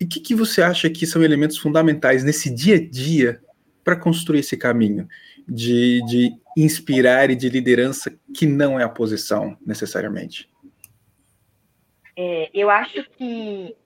E 0.00 0.04
o 0.04 0.08
que, 0.08 0.20
que 0.20 0.34
você 0.34 0.62
acha 0.62 0.88
que 0.88 1.06
são 1.06 1.24
elementos 1.24 1.58
fundamentais 1.58 2.22
nesse 2.22 2.50
dia 2.50 2.76
a 2.76 2.80
dia 2.80 3.40
para 3.82 3.96
construir 3.96 4.40
esse 4.40 4.56
caminho 4.56 5.08
de, 5.48 6.02
de 6.06 6.32
inspirar 6.56 7.30
e 7.30 7.36
de 7.36 7.48
liderança 7.48 8.12
que 8.34 8.46
não 8.46 8.78
é 8.78 8.84
a 8.84 8.88
posição 8.88 9.56
necessariamente? 9.66 10.48
É, 12.20 12.50
eu 12.52 12.68
acho 12.68 13.08
que 13.10 13.76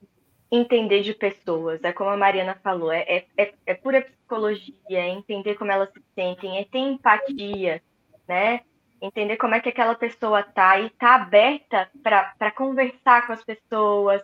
entender 0.51 1.03
de 1.03 1.13
pessoas, 1.13 1.83
é 1.83 1.93
como 1.93 2.09
a 2.09 2.17
Mariana 2.17 2.59
falou, 2.63 2.91
é, 2.91 3.01
é, 3.01 3.27
é, 3.37 3.53
é 3.63 3.73
pura 3.75 4.01
psicologia, 4.01 4.73
é 4.89 5.09
entender 5.09 5.53
como 5.53 5.71
elas 5.71 5.91
se 5.93 6.01
sentem, 6.15 6.57
é 6.57 6.65
ter 6.65 6.79
empatia, 6.79 7.79
né? 8.27 8.61
Entender 8.99 9.37
como 9.37 9.53
é 9.53 9.59
que 9.59 9.69
aquela 9.69 9.93
pessoa 9.93 10.41
tá 10.41 10.79
e 10.79 10.89
tá 10.89 11.13
aberta 11.13 11.87
para 12.01 12.51
conversar 12.51 13.27
com 13.27 13.33
as 13.33 13.43
pessoas, 13.43 14.23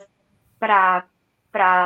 para 0.58 1.08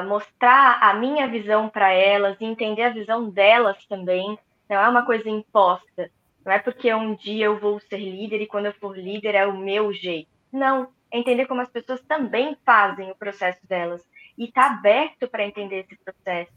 mostrar 0.07 0.79
a 0.81 0.93
minha 0.93 1.27
visão 1.27 1.67
para 1.67 1.91
elas 1.91 2.39
entender 2.39 2.83
a 2.83 2.89
visão 2.89 3.29
delas 3.29 3.85
também. 3.87 4.39
Não 4.69 4.77
é 4.77 4.87
uma 4.87 5.05
coisa 5.05 5.29
imposta. 5.29 6.09
Não 6.45 6.53
é 6.53 6.59
porque 6.59 6.93
um 6.93 7.15
dia 7.15 7.47
eu 7.47 7.59
vou 7.59 7.81
ser 7.81 7.97
líder 7.97 8.41
e 8.41 8.47
quando 8.47 8.67
eu 8.67 8.73
for 8.75 8.97
líder 8.97 9.35
é 9.35 9.45
o 9.45 9.57
meu 9.57 9.91
jeito. 9.91 10.29
Não, 10.53 10.89
entender 11.13 11.45
como 11.45 11.61
as 11.61 11.69
pessoas 11.69 12.01
também 12.01 12.57
fazem 12.65 13.11
o 13.11 13.15
processo 13.15 13.65
delas 13.67 14.01
e 14.37 14.51
tá 14.51 14.65
aberto 14.65 15.27
para 15.29 15.45
entender 15.45 15.85
esse 15.85 15.95
processo. 16.03 16.51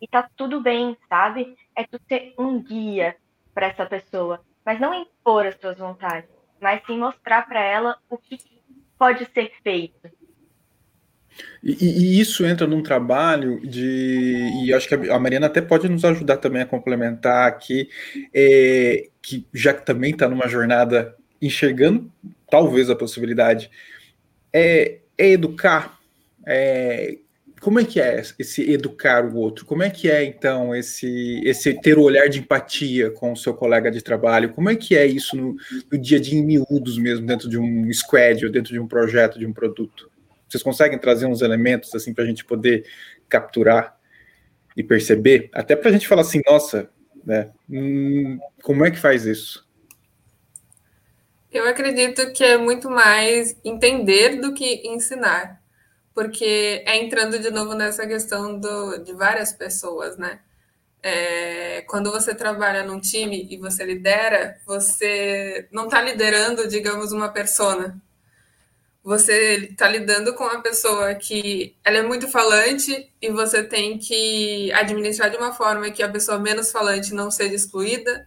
E 0.00 0.08
tá 0.08 0.28
tudo 0.34 0.60
bem, 0.60 0.96
sabe? 1.08 1.54
É 1.76 1.84
tu 1.84 2.00
ser 2.08 2.32
um 2.38 2.62
guia 2.62 3.14
para 3.54 3.66
essa 3.66 3.84
pessoa, 3.84 4.40
mas 4.64 4.80
não 4.80 4.94
impor 4.94 5.46
as 5.46 5.56
suas 5.60 5.76
vontades, 5.76 6.30
mas 6.60 6.80
sim 6.86 6.98
mostrar 6.98 7.46
para 7.46 7.60
ela 7.60 7.98
o 8.08 8.16
que 8.16 8.38
pode 8.98 9.26
ser 9.26 9.52
feito. 9.62 10.10
E, 11.62 11.72
e, 11.72 12.20
isso 12.20 12.44
entra 12.46 12.66
num 12.66 12.82
trabalho 12.82 13.60
de. 13.60 14.64
E 14.64 14.72
acho 14.72 14.88
que 14.88 14.94
a 14.94 15.18
Mariana 15.18 15.46
até 15.46 15.60
pode 15.60 15.88
nos 15.88 16.04
ajudar 16.04 16.38
também 16.38 16.62
a 16.62 16.66
complementar 16.66 17.46
aqui, 17.46 17.88
é, 18.34 19.08
que 19.22 19.46
já 19.52 19.72
que 19.72 19.84
também 19.84 20.12
está 20.12 20.28
numa 20.28 20.48
jornada 20.48 21.14
enxergando 21.40 22.10
talvez 22.50 22.90
a 22.90 22.96
possibilidade 22.96 23.70
é, 24.52 24.98
é 25.16 25.28
educar. 25.30 25.98
É, 26.46 27.18
como 27.60 27.80
é 27.80 27.84
que 27.84 28.00
é 28.00 28.22
esse 28.38 28.70
educar 28.70 29.24
o 29.24 29.36
outro? 29.36 29.66
Como 29.66 29.82
é 29.82 29.90
que 29.90 30.10
é 30.10 30.24
então 30.24 30.74
esse 30.74 31.40
esse 31.44 31.74
ter 31.74 31.98
o 31.98 32.02
olhar 32.02 32.28
de 32.28 32.38
empatia 32.38 33.10
com 33.10 33.32
o 33.32 33.36
seu 33.36 33.52
colega 33.52 33.90
de 33.90 34.02
trabalho? 34.02 34.50
Como 34.50 34.70
é 34.70 34.76
que 34.76 34.96
é 34.96 35.06
isso 35.06 35.36
no, 35.36 35.56
no 35.90 35.98
dia 35.98 36.18
a 36.18 36.20
dia 36.20 36.38
em 36.38 36.44
miúdos 36.44 36.98
mesmo 36.98 37.26
dentro 37.26 37.48
de 37.48 37.58
um 37.58 37.92
squad 37.92 38.44
ou 38.44 38.52
dentro 38.52 38.72
de 38.72 38.78
um 38.78 38.86
projeto, 38.86 39.38
de 39.38 39.46
um 39.46 39.52
produto? 39.52 40.10
Vocês 40.48 40.62
conseguem 40.62 40.98
trazer 40.98 41.26
uns 41.26 41.42
elementos 41.42 41.94
assim 41.94 42.14
para 42.14 42.24
a 42.24 42.26
gente 42.26 42.44
poder 42.44 42.86
capturar 43.28 43.98
e 44.76 44.82
perceber, 44.82 45.50
até 45.52 45.74
para 45.74 45.90
a 45.90 45.92
gente 45.92 46.06
falar 46.06 46.22
assim, 46.22 46.40
nossa, 46.48 46.88
né? 47.24 47.50
Hum, 47.68 48.38
como 48.62 48.84
é 48.84 48.90
que 48.90 48.98
faz 48.98 49.26
isso? 49.26 49.67
Eu 51.58 51.66
acredito 51.66 52.32
que 52.32 52.44
é 52.44 52.56
muito 52.56 52.88
mais 52.88 53.56
entender 53.64 54.40
do 54.40 54.54
que 54.54 54.86
ensinar, 54.86 55.60
porque 56.14 56.84
é 56.86 56.96
entrando 56.98 57.36
de 57.36 57.50
novo 57.50 57.74
nessa 57.74 58.06
questão 58.06 58.56
do, 58.60 58.98
de 58.98 59.12
várias 59.12 59.52
pessoas, 59.52 60.16
né? 60.16 60.38
É, 61.02 61.82
quando 61.88 62.12
você 62.12 62.32
trabalha 62.32 62.84
num 62.84 63.00
time 63.00 63.48
e 63.50 63.56
você 63.56 63.84
lidera, 63.84 64.60
você 64.64 65.66
não 65.72 65.86
está 65.86 66.00
liderando, 66.00 66.68
digamos, 66.68 67.10
uma 67.10 67.28
persona. 67.28 68.00
Você 69.02 69.68
está 69.72 69.88
lidando 69.88 70.34
com 70.34 70.44
uma 70.44 70.62
pessoa 70.62 71.12
que 71.16 71.76
ela 71.84 71.96
é 71.98 72.02
muito 72.04 72.28
falante 72.28 73.12
e 73.20 73.30
você 73.30 73.64
tem 73.64 73.98
que 73.98 74.70
administrar 74.74 75.28
de 75.28 75.36
uma 75.36 75.52
forma 75.52 75.90
que 75.90 76.04
a 76.04 76.08
pessoa 76.08 76.38
menos 76.38 76.70
falante 76.70 77.12
não 77.12 77.32
seja 77.32 77.56
excluída 77.56 78.24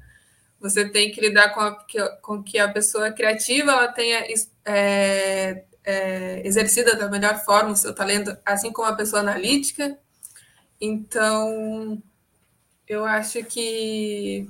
você 0.62 0.88
tem 0.88 1.12
que 1.12 1.20
lidar 1.20 1.53
com, 1.53 1.59
a, 1.62 1.76
com 2.22 2.43
que 2.43 2.59
a 2.59 2.72
pessoa 2.72 3.12
criativa 3.12 3.72
ela 3.72 3.88
tenha 3.89 4.24
é, 4.66 5.66
é, 5.84 6.41
exercida 6.47 6.95
da 6.95 7.09
melhor 7.09 7.43
forma 7.43 7.72
o 7.72 7.76
seu 7.76 7.93
talento, 7.95 8.38
assim 8.45 8.72
como 8.72 8.88
a 8.88 8.95
pessoa 8.95 9.22
analítica. 9.22 9.97
Então, 10.80 12.01
eu 12.88 13.05
acho 13.05 13.43
que 13.45 14.47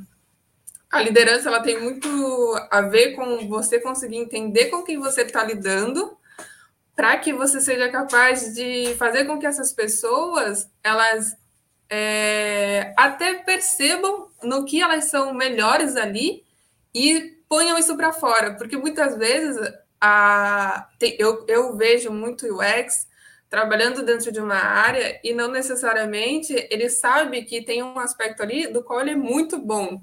A 0.91 1.01
liderança 1.01 1.47
ela 1.49 1.62
tem 1.62 1.80
muito 1.82 2.07
a 2.70 2.82
ver 2.82 3.14
com 3.16 3.47
você 3.47 3.80
conseguir 3.80 4.18
entender 4.18 4.66
com 4.68 4.84
quem 4.84 4.99
você 4.99 5.22
está 5.22 5.43
lidando, 5.43 6.18
para 6.95 7.18
que 7.18 7.34
você 7.34 7.62
seja 7.62 7.89
capaz 7.89 8.53
de 8.53 8.93
fazer 8.95 9.26
com 9.26 9.39
que 9.39 9.45
essas 9.45 9.72
pessoas 9.74 10.70
elas 10.84 11.36
é, 11.89 12.93
até 12.97 13.36
percebam 13.36 14.30
no 14.43 14.65
que 14.65 14.81
elas 14.81 15.05
são 15.05 15.33
melhores 15.33 15.95
ali 15.95 16.43
e 16.93 17.37
ponham 17.47 17.77
isso 17.77 17.95
para 17.97 18.13
fora, 18.13 18.55
porque 18.55 18.77
muitas 18.77 19.17
vezes 19.17 19.57
a, 19.99 20.87
tem, 20.97 21.15
eu, 21.19 21.45
eu 21.47 21.75
vejo 21.75 22.11
muito 22.11 22.47
UX 22.47 23.07
trabalhando 23.49 24.03
dentro 24.03 24.31
de 24.31 24.39
uma 24.39 24.55
área 24.55 25.19
e 25.23 25.33
não 25.33 25.51
necessariamente 25.51 26.53
ele 26.71 26.89
sabe 26.89 27.43
que 27.43 27.61
tem 27.61 27.83
um 27.83 27.99
aspecto 27.99 28.41
ali 28.41 28.67
do 28.67 28.83
qual 28.83 29.01
ele 29.01 29.11
é 29.11 29.15
muito 29.15 29.59
bom. 29.59 30.01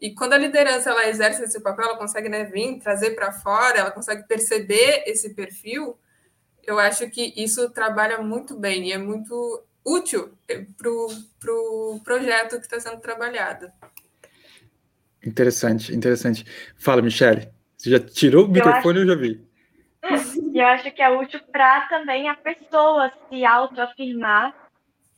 E 0.00 0.14
quando 0.14 0.34
a 0.34 0.38
liderança 0.38 0.90
ela 0.90 1.08
exerce 1.08 1.42
esse 1.42 1.60
papel, 1.60 1.86
ela 1.86 1.98
consegue 1.98 2.28
né, 2.28 2.44
vir, 2.44 2.78
trazer 2.78 3.10
para 3.10 3.32
fora, 3.32 3.78
ela 3.78 3.90
consegue 3.90 4.26
perceber 4.28 5.02
esse 5.06 5.34
perfil, 5.34 5.98
eu 6.66 6.78
acho 6.78 7.08
que 7.10 7.32
isso 7.36 7.70
trabalha 7.70 8.18
muito 8.18 8.56
bem 8.56 8.88
e 8.88 8.92
é 8.92 8.98
muito 8.98 9.62
útil 9.84 10.32
para 10.76 10.90
o 10.90 11.08
pro 11.38 12.00
projeto 12.04 12.56
que 12.56 12.62
está 12.62 12.80
sendo 12.80 13.00
trabalhado. 13.00 13.70
Interessante, 15.24 15.94
interessante. 15.94 16.44
Fala, 16.76 17.02
Michele. 17.02 17.48
Você 17.76 17.90
já 17.90 18.00
tirou 18.00 18.46
o 18.46 18.48
microfone, 18.48 18.98
eu, 18.98 19.02
acho... 19.02 19.10
eu 19.10 19.14
já 19.14 19.20
vi. 19.20 19.54
E 20.52 20.58
eu 20.58 20.66
acho 20.66 20.90
que 20.92 21.02
é 21.02 21.10
útil 21.10 21.40
para 21.50 21.82
também 21.88 22.28
a 22.28 22.34
pessoa 22.34 23.10
se 23.28 23.44
autoafirmar 23.44 24.54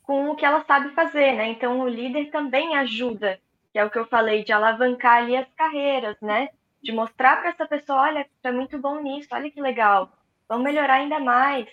com 0.03 0.29
o 0.29 0.35
que 0.35 0.45
ela 0.45 0.63
sabe 0.65 0.93
fazer, 0.95 1.33
né? 1.33 1.49
Então 1.49 1.81
o 1.81 1.87
líder 1.87 2.31
também 2.31 2.75
ajuda, 2.77 3.39
que 3.71 3.77
é 3.77 3.85
o 3.85 3.89
que 3.89 3.99
eu 3.99 4.07
falei, 4.07 4.43
de 4.43 4.53
alavancar 4.53 5.17
ali 5.17 5.35
as 5.35 5.47
carreiras, 5.55 6.15
né? 6.21 6.47
De 6.81 6.91
mostrar 6.93 7.37
para 7.37 7.49
essa 7.49 7.67
pessoa, 7.67 8.03
olha, 8.03 8.25
você 8.41 8.47
é 8.47 8.51
muito 8.51 8.79
bom 8.79 9.01
nisso, 9.01 9.27
olha 9.31 9.51
que 9.51 9.61
legal, 9.61 10.11
vamos 10.47 10.63
melhorar 10.63 10.95
ainda 10.95 11.19
mais. 11.19 11.67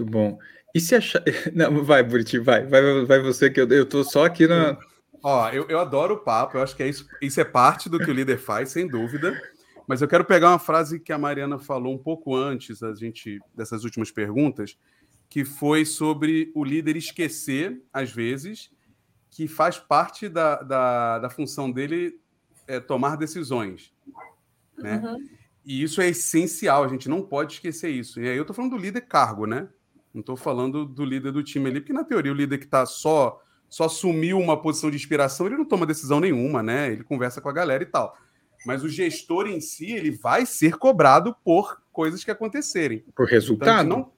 Muito 0.00 0.04
bom. 0.04 0.38
E 0.74 0.80
se 0.80 0.94
achar. 0.94 1.22
Não, 1.54 1.84
vai, 1.84 2.02
Buriti, 2.02 2.38
vai, 2.38 2.66
vai, 2.66 3.04
vai 3.04 3.20
você, 3.20 3.50
que 3.50 3.60
eu, 3.60 3.68
eu 3.68 3.86
tô 3.86 4.02
só 4.02 4.24
aqui 4.24 4.46
na. 4.46 4.78
Ó, 5.22 5.48
eu, 5.50 5.66
eu 5.68 5.78
adoro 5.78 6.14
o 6.14 6.18
papo, 6.18 6.56
eu 6.56 6.62
acho 6.62 6.74
que 6.74 6.82
é 6.82 6.88
isso, 6.88 7.06
isso 7.20 7.38
é 7.40 7.44
parte 7.44 7.90
do 7.90 7.98
que 7.98 8.10
o 8.10 8.14
líder 8.14 8.38
faz, 8.38 8.70
sem 8.70 8.88
dúvida. 8.88 9.38
Mas 9.86 10.00
eu 10.00 10.08
quero 10.08 10.24
pegar 10.24 10.48
uma 10.48 10.58
frase 10.58 10.98
que 10.98 11.12
a 11.12 11.18
Mariana 11.18 11.58
falou 11.58 11.92
um 11.92 11.98
pouco 11.98 12.34
antes 12.34 12.82
a 12.82 12.94
gente, 12.94 13.38
dessas 13.54 13.84
últimas 13.84 14.10
perguntas, 14.10 14.78
que 15.28 15.44
foi 15.44 15.84
sobre 15.84 16.50
o 16.54 16.64
líder 16.64 16.96
esquecer, 16.96 17.82
às 17.92 18.10
vezes, 18.10 18.70
que 19.28 19.46
faz 19.46 19.78
parte 19.78 20.28
da, 20.28 20.62
da, 20.62 21.18
da 21.18 21.30
função 21.30 21.70
dele 21.70 22.18
é, 22.66 22.80
tomar 22.80 23.16
decisões. 23.16 23.92
Né? 24.78 25.02
Uhum. 25.04 25.28
E 25.64 25.82
isso 25.82 26.00
é 26.00 26.08
essencial, 26.08 26.84
a 26.84 26.88
gente 26.88 27.08
não 27.08 27.20
pode 27.20 27.54
esquecer 27.54 27.90
isso. 27.90 28.20
E 28.20 28.28
aí 28.28 28.36
eu 28.36 28.42
estou 28.42 28.56
falando 28.56 28.76
do 28.76 28.82
líder 28.82 29.02
cargo, 29.02 29.46
né? 29.46 29.68
Não 30.12 30.20
estou 30.20 30.36
falando 30.36 30.84
do 30.84 31.04
líder 31.04 31.32
do 31.32 31.42
time 31.42 31.68
ali, 31.68 31.80
porque 31.80 31.92
na 31.92 32.04
teoria 32.04 32.32
o 32.32 32.34
líder 32.34 32.58
que 32.58 32.64
está 32.64 32.84
só 32.86 33.40
só 33.68 33.84
assumiu 33.84 34.36
uma 34.36 34.60
posição 34.60 34.90
de 34.90 34.96
inspiração, 34.96 35.46
ele 35.46 35.56
não 35.56 35.64
toma 35.64 35.86
decisão 35.86 36.18
nenhuma, 36.18 36.60
né? 36.60 36.90
Ele 36.90 37.04
conversa 37.04 37.40
com 37.40 37.48
a 37.48 37.52
galera 37.52 37.84
e 37.84 37.86
tal 37.86 38.16
mas 38.64 38.82
o 38.82 38.88
gestor 38.88 39.46
em 39.46 39.60
si 39.60 39.92
ele 39.92 40.10
vai 40.10 40.44
ser 40.44 40.76
cobrado 40.76 41.34
por 41.44 41.80
coisas 41.92 42.22
que 42.24 42.30
acontecerem. 42.30 43.04
Por 43.14 43.26
resultado. 43.26 43.86
Então, 43.86 43.98
não... 43.98 44.12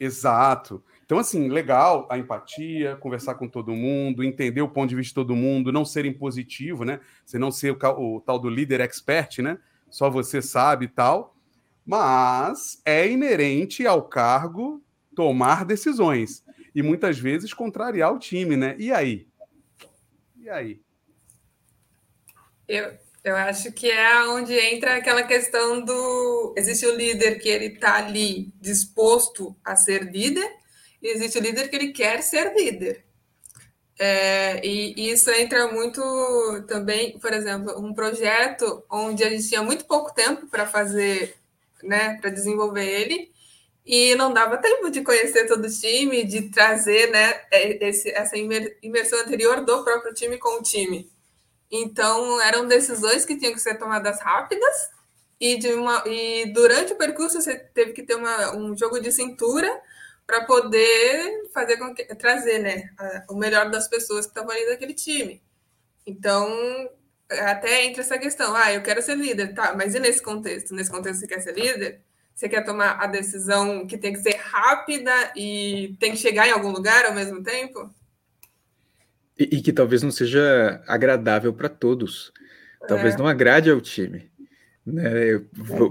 Exato. 0.00 0.82
Então, 1.04 1.18
assim, 1.18 1.48
legal 1.48 2.06
a 2.10 2.18
empatia, 2.18 2.96
conversar 2.96 3.34
com 3.34 3.48
todo 3.48 3.74
mundo, 3.74 4.22
entender 4.22 4.60
o 4.60 4.68
ponto 4.68 4.88
de 4.88 4.94
vista 4.94 5.10
de 5.10 5.14
todo 5.14 5.34
mundo, 5.34 5.72
não 5.72 5.84
ser 5.84 6.04
impositivo, 6.04 6.84
né? 6.84 7.00
Você 7.24 7.38
não 7.38 7.50
ser 7.50 7.72
o, 7.72 8.16
o 8.16 8.20
tal 8.20 8.38
do 8.38 8.48
líder 8.48 8.80
expert, 8.80 9.38
né? 9.38 9.58
Só 9.90 10.10
você 10.10 10.40
sabe 10.40 10.84
e 10.84 10.88
tal. 10.88 11.34
Mas 11.84 12.80
é 12.84 13.08
inerente 13.10 13.86
ao 13.86 14.02
cargo 14.02 14.82
tomar 15.18 15.64
decisões. 15.64 16.44
E 16.72 16.80
muitas 16.80 17.18
vezes 17.18 17.52
contrariar 17.52 18.14
o 18.14 18.20
time, 18.20 18.56
né? 18.56 18.76
E 18.78 18.92
aí? 18.92 19.26
E 20.40 20.48
aí? 20.48 20.80
Eu, 22.68 22.92
eu 23.24 23.34
acho 23.34 23.72
que 23.72 23.90
é 23.90 24.28
onde 24.28 24.56
entra 24.56 24.94
aquela 24.94 25.24
questão 25.24 25.84
do. 25.84 26.54
Existe 26.56 26.86
o 26.86 26.94
líder 26.94 27.40
que 27.40 27.48
ele 27.48 27.64
está 27.64 27.96
ali 27.96 28.52
disposto 28.60 29.56
a 29.64 29.74
ser 29.74 30.04
líder, 30.04 30.48
e 31.02 31.08
existe 31.08 31.36
o 31.36 31.42
líder 31.42 31.68
que 31.68 31.74
ele 31.74 31.92
quer 31.92 32.22
ser 32.22 32.54
líder. 32.54 33.04
É, 33.98 34.64
e, 34.64 34.94
e, 34.96 35.10
isso 35.10 35.28
entra 35.32 35.66
muito 35.72 36.00
também, 36.68 37.18
por 37.18 37.32
exemplo, 37.32 37.76
um 37.76 37.92
projeto 37.92 38.84
onde 38.88 39.24
a 39.24 39.30
gente 39.30 39.48
tinha 39.48 39.62
muito 39.64 39.84
pouco 39.84 40.14
tempo 40.14 40.46
para 40.46 40.64
fazer, 40.64 41.34
né, 41.82 42.16
para 42.20 42.30
desenvolver 42.30 42.86
ele, 42.86 43.32
e 43.88 44.14
não 44.16 44.30
dava 44.30 44.58
tempo 44.58 44.90
de 44.90 45.00
conhecer 45.00 45.46
todo 45.46 45.64
o 45.64 45.70
time, 45.70 46.22
de 46.22 46.50
trazer 46.50 47.10
né, 47.10 47.40
esse, 47.50 48.10
essa 48.10 48.36
imersão 48.36 49.18
anterior 49.20 49.64
do 49.64 49.82
próprio 49.82 50.12
time 50.12 50.36
com 50.36 50.58
o 50.58 50.62
time. 50.62 51.10
Então, 51.70 52.38
eram 52.42 52.68
decisões 52.68 53.24
que 53.24 53.38
tinham 53.38 53.54
que 53.54 53.60
ser 53.60 53.78
tomadas 53.78 54.20
rápidas 54.20 54.90
e, 55.40 55.56
de 55.56 55.72
uma, 55.72 56.04
e 56.06 56.52
durante 56.52 56.92
o 56.92 56.96
percurso 56.96 57.40
você 57.40 57.58
teve 57.58 57.94
que 57.94 58.02
ter 58.02 58.14
uma, 58.14 58.54
um 58.54 58.76
jogo 58.76 59.00
de 59.00 59.10
cintura 59.10 59.70
para 60.26 60.44
poder 60.44 61.48
fazer 61.54 61.78
que, 61.94 62.04
trazer 62.14 62.58
né, 62.58 62.90
a, 62.98 63.24
o 63.30 63.36
melhor 63.36 63.70
das 63.70 63.88
pessoas 63.88 64.26
que 64.26 64.32
estavam 64.32 64.50
ali 64.50 64.66
daquele 64.66 64.92
time. 64.92 65.42
Então, 66.06 66.46
até 67.30 67.86
entra 67.86 68.02
essa 68.02 68.18
questão, 68.18 68.54
ah, 68.54 68.70
eu 68.70 68.82
quero 68.82 69.00
ser 69.00 69.16
líder, 69.16 69.54
tá, 69.54 69.74
mas 69.74 69.94
e 69.94 69.98
nesse 69.98 70.20
contexto? 70.20 70.74
Nesse 70.74 70.90
contexto 70.90 71.20
você 71.20 71.26
quer 71.26 71.40
ser 71.40 71.54
líder? 71.54 72.02
Você 72.38 72.48
quer 72.48 72.64
tomar 72.64 72.92
a 73.00 73.08
decisão 73.08 73.84
que 73.84 73.98
tem 73.98 74.12
que 74.12 74.20
ser 74.20 74.36
rápida 74.36 75.10
e 75.34 75.96
tem 75.98 76.12
que 76.12 76.18
chegar 76.18 76.46
em 76.46 76.52
algum 76.52 76.70
lugar 76.70 77.04
ao 77.04 77.12
mesmo 77.12 77.42
tempo? 77.42 77.92
E, 79.36 79.56
e 79.56 79.60
que 79.60 79.72
talvez 79.72 80.04
não 80.04 80.12
seja 80.12 80.80
agradável 80.86 81.52
para 81.52 81.68
todos. 81.68 82.32
Talvez 82.86 83.16
é. 83.16 83.18
não 83.18 83.26
agrade 83.26 83.68
ao 83.68 83.80
time. 83.80 84.30
Né? 84.86 85.40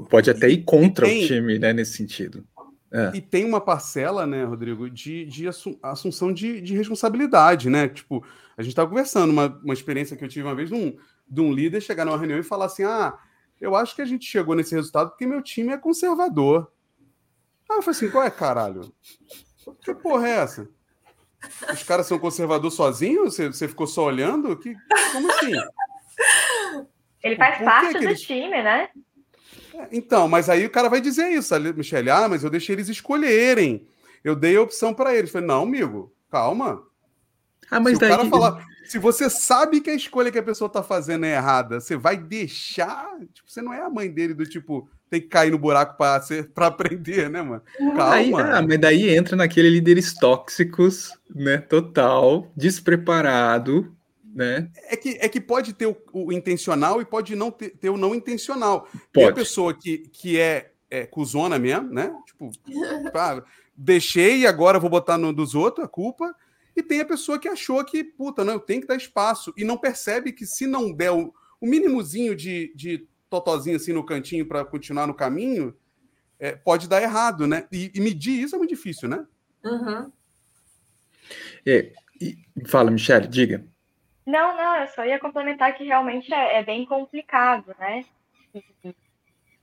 Pode 0.10 0.30
até 0.30 0.48
ir 0.48 0.64
contra 0.64 1.06
tem, 1.06 1.26
o 1.26 1.28
time 1.28 1.60
né, 1.60 1.74
nesse 1.74 1.98
sentido. 1.98 2.45
É. 2.93 3.18
E 3.18 3.20
tem 3.20 3.43
uma 3.43 3.60
parcela, 3.60 4.26
né, 4.26 4.45
Rodrigo, 4.45 4.89
de, 4.89 5.26
de 5.26 5.50
assunção 5.84 6.32
de, 6.32 6.62
de 6.62 6.78
responsabilidade, 6.78 7.70
né? 7.70 7.89
Tipo, 7.89 8.26
a 8.56 8.62
gente 8.62 8.72
estava 8.72 8.88
conversando, 8.88 9.32
uma, 9.32 9.48
uma 9.62 9.74
experiência 9.74 10.16
que 10.16 10.24
eu 10.24 10.30
tive 10.30 10.48
uma 10.48 10.56
vez 10.56 10.70
de 10.70 10.76
um, 10.76 10.98
de 11.30 11.41
um 11.41 11.52
líder 11.52 11.82
chegar 11.82 12.06
numa 12.06 12.18
reunião 12.18 12.39
e 12.39 12.43
falar 12.43 12.68
assim: 12.68 12.84
ah, 12.84 13.20
eu 13.60 13.76
acho 13.76 13.95
que 13.95 14.01
a 14.01 14.05
gente 14.05 14.26
chegou 14.26 14.55
nesse 14.55 14.76
resultado 14.76 15.10
porque 15.10 15.26
meu 15.26 15.41
time 15.41 15.74
é 15.74 15.78
conservador. 15.78 16.72
Aí 17.70 17.78
eu 17.78 17.82
falei 17.82 17.97
assim: 17.97 18.10
qual 18.10 18.24
é, 18.24 18.30
caralho? 18.30 18.93
Que 19.82 19.93
porra 19.93 20.28
é 20.28 20.32
essa? 20.32 20.70
Os 21.72 21.84
caras 21.84 22.08
são 22.08 22.18
conservadores 22.18 22.76
sozinhos? 22.76 23.36
Você, 23.36 23.47
você 23.47 23.68
ficou 23.68 23.88
só 23.88 24.05
olhando? 24.05 24.55
Que, 24.58 24.76
como 25.12 25.32
assim? 25.32 25.53
Ele 27.24 27.36
faz 27.36 27.64
parte 27.64 27.99
do 27.99 28.05
eles... 28.05 28.22
time, 28.22 28.64
né? 28.64 28.89
É, 29.74 29.88
então, 29.91 30.28
mas 30.28 30.49
aí 30.49 30.66
o 30.66 30.70
cara 30.70 30.89
vai 30.89 31.01
dizer 31.01 31.30
isso, 31.30 31.53
Michele. 31.76 32.10
Ah, 32.10 32.28
mas 32.28 32.43
eu 32.43 32.49
deixei 32.49 32.76
eles 32.76 32.89
escolherem. 32.89 33.88
Eu 34.24 34.36
dei 34.36 34.58
a 34.58 34.62
opção 34.62 34.93
para 34.93 35.16
eles. 35.16 35.32
falei, 35.32 35.47
não, 35.47 35.64
amigo, 35.64 36.14
calma. 36.30 36.84
Ah, 37.70 37.80
mas 37.80 37.93
se 37.93 37.99
daí... 37.99 38.12
o 38.12 38.16
cara 38.16 38.30
falar, 38.30 38.66
se 38.88 38.97
você 38.97 39.30
sabe 39.30 39.82
que 39.82 39.89
a 39.89 39.95
escolha 39.95 40.32
que 40.32 40.39
a 40.39 40.43
pessoa 40.43 40.70
tá 40.70 40.82
fazendo 40.82 41.26
é 41.26 41.36
errada, 41.36 41.80
você 41.80 41.97
vai 41.97 42.16
deixar. 42.16 43.10
Tipo, 43.34 43.49
você 43.49 43.62
não 43.62 43.74
é 43.74 43.82
a 43.82 43.89
mãe 43.89 44.10
dele 44.10 44.34
do 44.34 44.45
tipo, 44.45 44.89
tem 45.10 45.22
que 45.22 45.28
cair 45.28 45.51
no 45.51 45.58
buraco 45.58 45.97
para 45.97 46.68
aprender, 46.68 47.30
né, 47.30 47.41
mano? 47.41 47.62
Calma. 47.78 48.14
Aí, 48.14 48.34
ah, 48.34 48.62
mas 48.62 48.80
daí 48.80 49.10
entra 49.10 49.36
naquele 49.36 49.70
líderes 49.70 50.14
tóxicos, 50.14 51.12
né? 51.34 51.58
Total, 51.58 52.49
despreparado, 52.55 53.93
né? 54.24 54.70
É 54.89 54.95
que, 54.95 55.18
é 55.20 55.28
que 55.28 55.41
pode 55.41 55.74
ter 55.74 55.88
o, 55.88 55.97
o 56.14 56.32
intencional 56.32 57.01
e 57.01 57.05
pode 57.05 57.36
não 57.36 57.51
ter, 57.51 57.72
ter, 57.72 57.89
o 57.89 57.97
não 57.97 58.16
intencional. 58.16 58.82
Pode. 58.82 59.12
Tem 59.14 59.28
a 59.28 59.34
pessoa 59.34 59.74
que, 59.74 60.10
que 60.14 60.39
é, 60.39 60.72
é 60.89 61.05
cuzona 61.05 61.60
mesmo, 61.60 61.89
né? 61.91 62.14
Tipo, 62.26 62.51
ah, 63.16 63.43
deixei 63.76 64.39
e 64.39 64.47
agora 64.47 64.80
vou 64.80 64.89
botar 64.89 65.18
no 65.18 65.34
dos 65.34 65.55
outros 65.55 65.86
a 65.86 65.89
culpa. 65.89 66.34
E 66.78 66.84
tem 66.84 67.01
a 67.01 67.05
pessoa 67.05 67.39
que 67.39 67.47
achou 67.47 67.84
que, 67.84 68.03
puta, 68.03 68.45
não, 68.45 68.53
eu 68.53 68.59
tenho 68.59 68.82
que 68.82 68.88
dar 68.88 68.95
espaço. 68.95 69.51
E 69.57 69.63
não 69.63 69.75
percebe 69.75 70.32
que 70.32 70.45
se 70.45 70.67
não 70.67 70.93
der 70.93 71.09
o, 71.11 71.34
o 71.59 71.65
mínimozinho 71.65 72.36
de, 72.36 72.71
de 72.75 73.07
totozinho 73.28 73.75
assim 73.75 73.91
no 73.91 74.05
cantinho 74.05 74.47
para 74.47 74.63
continuar 74.63 75.07
no 75.07 75.13
caminho, 75.15 75.75
é, 76.39 76.55
pode 76.55 76.88
dar 76.88 77.01
errado, 77.01 77.47
né? 77.47 77.67
E, 77.71 77.91
e, 77.95 77.99
medir 77.99 78.39
isso 78.39 78.53
é 78.53 78.59
muito 78.59 78.69
difícil, 78.69 79.09
né? 79.09 79.25
Uhum. 79.65 80.11
É, 81.65 81.91
e, 82.21 82.38
fala, 82.67 82.91
Michelle, 82.91 83.28
diga. 83.28 83.65
Não, 84.23 84.55
não, 84.55 84.75
eu 84.75 84.88
só 84.89 85.03
ia 85.03 85.19
complementar 85.19 85.75
que 85.75 85.84
realmente 85.84 86.32
é, 86.32 86.59
é 86.59 86.63
bem 86.63 86.86
complicado, 86.86 87.75
né? 87.80 88.05
E, 88.53 88.95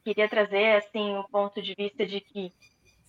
queria 0.05 0.29
trazer 0.29 0.79
assim 0.79 1.15
o 1.15 1.23
ponto 1.29 1.63
de 1.63 1.77
vista 1.77 2.05
de 2.05 2.21
que 2.21 2.53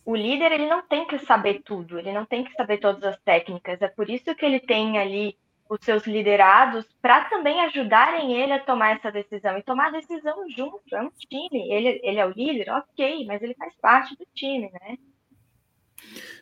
o 0.05 0.15
líder 0.15 0.51
ele 0.51 0.67
não 0.67 0.83
tem 0.83 1.07
que 1.07 1.17
saber 1.19 1.61
tudo, 1.65 1.97
ele 1.97 2.13
não 2.13 2.25
tem 2.25 2.43
que 2.43 2.53
saber 2.53 2.77
todas 2.77 3.03
as 3.03 3.19
técnicas. 3.21 3.81
É 3.81 3.87
por 3.87 4.09
isso 4.09 4.35
que 4.35 4.45
ele 4.45 4.59
tem 4.59 4.99
ali 4.99 5.35
os 5.67 5.79
seus 5.81 6.05
liderados 6.05 6.85
para 7.01 7.25
também 7.25 7.59
ajudarem 7.61 8.39
ele 8.39 8.53
a 8.53 8.59
tomar 8.59 8.95
essa 8.95 9.11
decisão 9.11 9.57
e 9.57 9.63
tomar 9.63 9.87
a 9.87 9.99
decisão 9.99 10.47
junto. 10.55 10.79
É 10.93 11.01
um 11.01 11.09
time. 11.09 11.71
Ele, 11.71 11.99
ele 12.03 12.19
é 12.19 12.25
o 12.25 12.29
líder, 12.29 12.69
ok, 12.69 13.25
mas 13.25 13.41
ele 13.41 13.55
faz 13.55 13.73
parte 13.81 14.15
do 14.15 14.27
time, 14.35 14.69
né? 14.71 14.97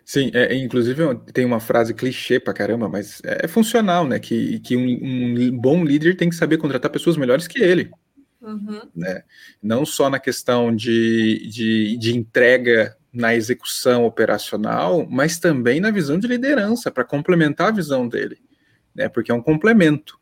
Sim, 0.03 0.29
é, 0.33 0.53
inclusive 0.55 1.15
tem 1.31 1.45
uma 1.45 1.61
frase 1.61 1.93
clichê 1.93 2.37
pra 2.37 2.53
caramba, 2.53 2.89
mas 2.89 3.21
é, 3.23 3.45
é 3.45 3.47
funcional, 3.47 4.05
né? 4.05 4.19
Que, 4.19 4.59
que 4.59 4.75
um, 4.75 4.81
um, 4.83 5.57
bom 5.57 5.85
líder 5.85 6.17
tem 6.17 6.29
que 6.29 6.35
saber 6.35 6.57
contratar 6.57 6.91
pessoas 6.91 7.15
melhores 7.15 7.47
que 7.47 7.63
ele. 7.63 7.89
Uhum. 8.41 8.81
Né? 8.93 9.23
Não 9.61 9.85
só 9.85 10.09
na 10.09 10.19
questão 10.19 10.75
de, 10.75 11.47
de, 11.47 11.97
de 11.97 12.17
entrega 12.17 12.97
na 13.13 13.35
execução 13.35 14.05
operacional, 14.05 15.05
mas 15.07 15.37
também 15.37 15.79
na 15.79 15.91
visão 15.91 16.17
de 16.17 16.27
liderança, 16.27 16.89
para 16.89 17.03
complementar 17.03 17.67
a 17.67 17.75
visão 17.75 18.07
dele, 18.07 18.39
né? 18.95 19.07
Porque 19.07 19.31
é 19.31 19.35
um 19.35 19.41
complemento. 19.41 20.19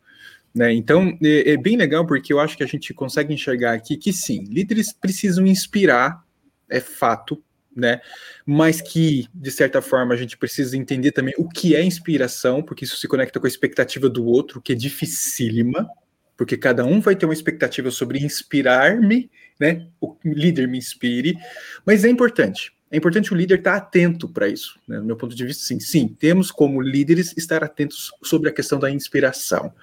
Né? 0.53 0.73
Então, 0.73 1.17
é, 1.23 1.51
é, 1.51 1.57
bem 1.57 1.77
legal 1.77 2.05
porque 2.05 2.33
eu 2.33 2.39
acho 2.39 2.57
que 2.57 2.63
a 2.63 2.67
gente 2.67 2.93
consegue 2.93 3.33
enxergar 3.33 3.73
aqui 3.73 3.95
que 3.95 4.11
sim, 4.11 4.43
líderes 4.43 4.91
precisam 4.91 5.47
inspirar, 5.47 6.21
é 6.69 6.81
fato, 6.81 7.41
né? 7.73 8.01
Mas 8.45 8.81
que, 8.81 9.27
de 9.33 9.49
certa 9.49 9.81
forma, 9.81 10.13
a 10.13 10.17
gente 10.17 10.37
precisa 10.37 10.75
entender 10.75 11.13
também 11.13 11.33
o 11.37 11.47
que 11.47 11.73
é 11.73 11.81
inspiração, 11.81 12.61
porque 12.61 12.83
isso 12.83 12.97
se 12.97 13.07
conecta 13.07 13.39
com 13.39 13.45
a 13.45 13.49
expectativa 13.49 14.09
do 14.09 14.25
outro, 14.25 14.61
que 14.61 14.73
é 14.73 14.75
dificílima, 14.75 15.89
porque 16.35 16.57
cada 16.57 16.83
um 16.83 16.99
vai 16.99 17.15
ter 17.15 17.25
uma 17.25 17.33
expectativa 17.33 17.89
sobre 17.89 18.19
inspirar-me, 18.19 19.31
né? 19.57 19.87
O 20.01 20.17
líder 20.25 20.67
me 20.67 20.77
inspire, 20.77 21.37
mas 21.85 22.03
é 22.03 22.09
importante. 22.09 22.73
É 22.91 22.97
importante 22.97 23.33
o 23.33 23.37
líder 23.37 23.59
estar 23.59 23.75
atento 23.75 24.27
para 24.27 24.49
isso. 24.49 24.77
Né? 24.85 24.99
Do 24.99 25.05
meu 25.05 25.15
ponto 25.15 25.33
de 25.33 25.45
vista, 25.45 25.63
sim, 25.63 25.79
sim, 25.79 26.09
temos 26.09 26.51
como 26.51 26.81
líderes 26.81 27.33
estar 27.37 27.63
atentos 27.63 28.11
sobre 28.21 28.49
a 28.49 28.51
questão 28.53 28.77
da 28.77 28.91
inspiração. 28.91 29.73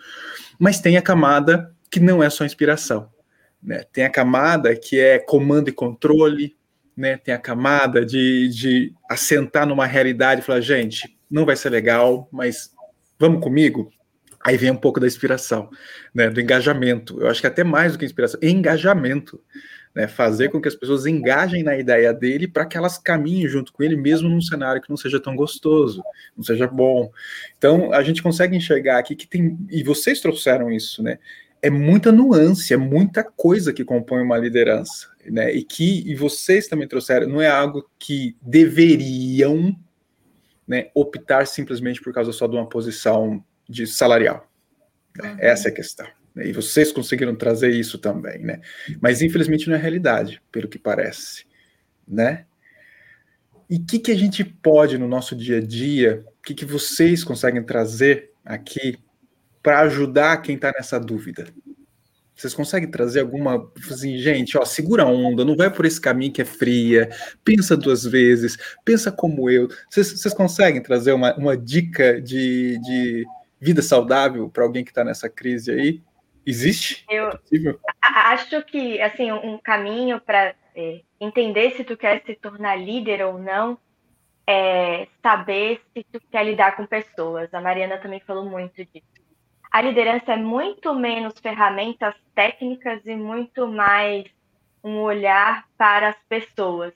Mas 0.58 0.78
tem 0.78 0.98
a 0.98 1.02
camada 1.02 1.74
que 1.90 1.98
não 1.98 2.22
é 2.22 2.28
só 2.28 2.44
inspiração. 2.44 3.10
Né? 3.62 3.82
Tem 3.90 4.04
a 4.04 4.10
camada 4.10 4.76
que 4.76 5.00
é 5.00 5.18
comando 5.18 5.70
e 5.70 5.72
controle, 5.72 6.54
né? 6.94 7.16
tem 7.16 7.32
a 7.32 7.38
camada 7.38 8.04
de, 8.04 8.48
de 8.48 8.92
assentar 9.08 9.66
numa 9.66 9.86
realidade 9.86 10.42
e 10.42 10.44
falar, 10.44 10.60
gente, 10.60 11.16
não 11.30 11.46
vai 11.46 11.56
ser 11.56 11.70
legal, 11.70 12.28
mas 12.30 12.74
vamos 13.18 13.42
comigo? 13.42 13.90
Aí 14.44 14.58
vem 14.58 14.70
um 14.70 14.76
pouco 14.76 15.00
da 15.00 15.06
inspiração, 15.06 15.70
né? 16.14 16.28
do 16.28 16.42
engajamento. 16.42 17.18
Eu 17.22 17.28
acho 17.28 17.40
que 17.40 17.46
até 17.46 17.64
mais 17.64 17.92
do 17.92 17.98
que 17.98 18.04
inspiração, 18.04 18.38
engajamento 18.42 19.40
né, 19.94 20.06
fazer 20.06 20.48
com 20.50 20.60
que 20.60 20.68
as 20.68 20.74
pessoas 20.74 21.06
engajem 21.06 21.62
na 21.62 21.76
ideia 21.76 22.12
dele 22.12 22.46
para 22.46 22.66
que 22.66 22.76
elas 22.76 22.98
caminhem 22.98 23.48
junto 23.48 23.72
com 23.72 23.82
ele, 23.82 23.96
mesmo 23.96 24.28
num 24.28 24.40
cenário 24.40 24.80
que 24.80 24.90
não 24.90 24.96
seja 24.96 25.20
tão 25.20 25.34
gostoso, 25.34 26.02
não 26.36 26.44
seja 26.44 26.66
bom. 26.66 27.10
Então, 27.56 27.92
a 27.92 28.02
gente 28.02 28.22
consegue 28.22 28.56
enxergar 28.56 28.98
aqui 28.98 29.16
que 29.16 29.26
tem, 29.26 29.58
e 29.70 29.82
vocês 29.82 30.20
trouxeram 30.20 30.70
isso, 30.70 31.02
né? 31.02 31.18
É 31.60 31.68
muita 31.68 32.12
nuance, 32.12 32.72
é 32.72 32.76
muita 32.76 33.24
coisa 33.24 33.72
que 33.72 33.84
compõe 33.84 34.22
uma 34.22 34.38
liderança, 34.38 35.08
né? 35.26 35.52
E 35.52 35.64
que 35.64 36.08
e 36.08 36.14
vocês 36.14 36.68
também 36.68 36.86
trouxeram, 36.86 37.28
não 37.28 37.42
é 37.42 37.48
algo 37.48 37.88
que 37.98 38.36
deveriam 38.40 39.76
né, 40.68 40.90
optar 40.94 41.46
simplesmente 41.46 42.00
por 42.00 42.12
causa 42.12 42.30
só 42.30 42.46
de 42.46 42.54
uma 42.54 42.68
posição 42.68 43.42
de 43.68 43.86
salarial. 43.86 44.46
Né? 45.16 45.30
Uhum. 45.30 45.36
Essa 45.40 45.68
é 45.68 45.72
a 45.72 45.74
questão. 45.74 46.06
Né? 46.38 46.46
E 46.46 46.52
vocês 46.52 46.92
conseguiram 46.92 47.34
trazer 47.34 47.70
isso 47.70 47.98
também, 47.98 48.38
né? 48.38 48.60
Mas 49.00 49.20
infelizmente 49.20 49.68
não 49.68 49.76
é 49.76 49.78
realidade, 49.78 50.40
pelo 50.52 50.68
que 50.68 50.78
parece, 50.78 51.44
né? 52.06 52.44
E 53.68 53.76
o 53.76 53.84
que, 53.84 53.98
que 53.98 54.12
a 54.12 54.16
gente 54.16 54.44
pode 54.44 54.96
no 54.96 55.08
nosso 55.08 55.34
dia 55.34 55.58
a 55.58 55.60
dia, 55.60 56.24
o 56.38 56.42
que, 56.42 56.54
que 56.54 56.64
vocês 56.64 57.24
conseguem 57.24 57.62
trazer 57.62 58.30
aqui 58.44 58.96
para 59.62 59.80
ajudar 59.80 60.38
quem 60.38 60.54
está 60.54 60.72
nessa 60.72 60.98
dúvida? 60.98 61.48
Vocês 62.34 62.54
conseguem 62.54 62.88
trazer 62.88 63.20
alguma. 63.20 63.70
Assim, 63.90 64.16
gente, 64.16 64.56
ó, 64.56 64.64
segura 64.64 65.02
a 65.02 65.06
onda, 65.06 65.44
não 65.44 65.56
vai 65.56 65.70
por 65.74 65.84
esse 65.84 66.00
caminho 66.00 66.32
que 66.32 66.40
é 66.40 66.44
fria, 66.44 67.10
pensa 67.44 67.76
duas 67.76 68.04
vezes, 68.04 68.56
pensa 68.84 69.10
como 69.10 69.50
eu. 69.50 69.66
Vocês, 69.90 70.12
vocês 70.12 70.32
conseguem 70.32 70.80
trazer 70.80 71.12
uma, 71.12 71.36
uma 71.36 71.56
dica 71.56 72.22
de, 72.22 72.78
de 72.78 73.26
vida 73.60 73.82
saudável 73.82 74.48
para 74.48 74.62
alguém 74.62 74.84
que 74.84 74.92
está 74.92 75.02
nessa 75.02 75.28
crise 75.28 75.72
aí? 75.72 76.02
Existe? 76.48 77.04
Eu 77.10 77.28
é 77.28 77.76
acho 78.00 78.62
que 78.62 78.98
assim 79.02 79.30
um 79.30 79.58
caminho 79.58 80.18
para 80.18 80.54
é, 80.74 81.02
entender 81.20 81.72
se 81.72 81.84
tu 81.84 81.94
quer 81.94 82.22
se 82.24 82.34
tornar 82.36 82.76
líder 82.76 83.22
ou 83.22 83.38
não 83.38 83.78
é 84.46 85.06
saber 85.22 85.82
se 85.92 86.02
tu 86.04 86.18
quer 86.30 86.46
lidar 86.46 86.74
com 86.74 86.86
pessoas. 86.86 87.52
A 87.52 87.60
Mariana 87.60 87.98
também 87.98 88.20
falou 88.20 88.46
muito 88.46 88.82
disso. 88.82 89.06
A 89.70 89.82
liderança 89.82 90.32
é 90.32 90.36
muito 90.36 90.94
menos 90.94 91.38
ferramentas 91.38 92.14
técnicas 92.34 93.04
e 93.04 93.14
muito 93.14 93.68
mais 93.68 94.24
um 94.82 95.00
olhar 95.00 95.68
para 95.76 96.08
as 96.08 96.16
pessoas. 96.30 96.94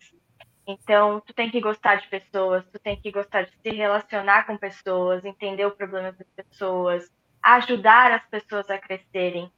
Então, 0.67 1.21
tu 1.27 1.35
tem 1.35 1.51
que 1.51 1.61
gostar 1.61 1.97
de 1.97 2.09
pessoas, 2.09 2.65
tu 2.73 2.79
tem 2.79 2.97
que 2.99 3.11
gostar 3.11 3.43
de 3.43 3.53
se 3.63 3.69
relacionar 3.77 4.47
com 4.47 4.57
pessoas, 4.57 5.23
entender 5.23 5.67
o 5.67 5.73
problema 5.73 6.13
das 6.13 6.27
pessoas, 6.35 7.11
ajudar 7.43 8.13
as 8.13 8.25
pessoas 8.27 8.69
a 8.71 8.79
crescerem. 8.79 9.51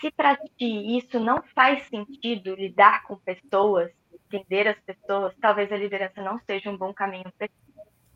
Se 0.00 0.10
para 0.10 0.36
ti 0.36 0.96
isso 0.96 1.18
não 1.18 1.42
faz 1.54 1.82
sentido 1.88 2.54
lidar 2.54 3.02
com 3.04 3.16
pessoas, 3.16 3.90
entender 4.12 4.68
as 4.68 4.78
pessoas, 4.80 5.34
talvez 5.40 5.70
a 5.72 5.76
liderança 5.76 6.22
não 6.22 6.38
seja 6.40 6.70
um 6.70 6.76
bom 6.76 6.94
caminho. 6.94 7.32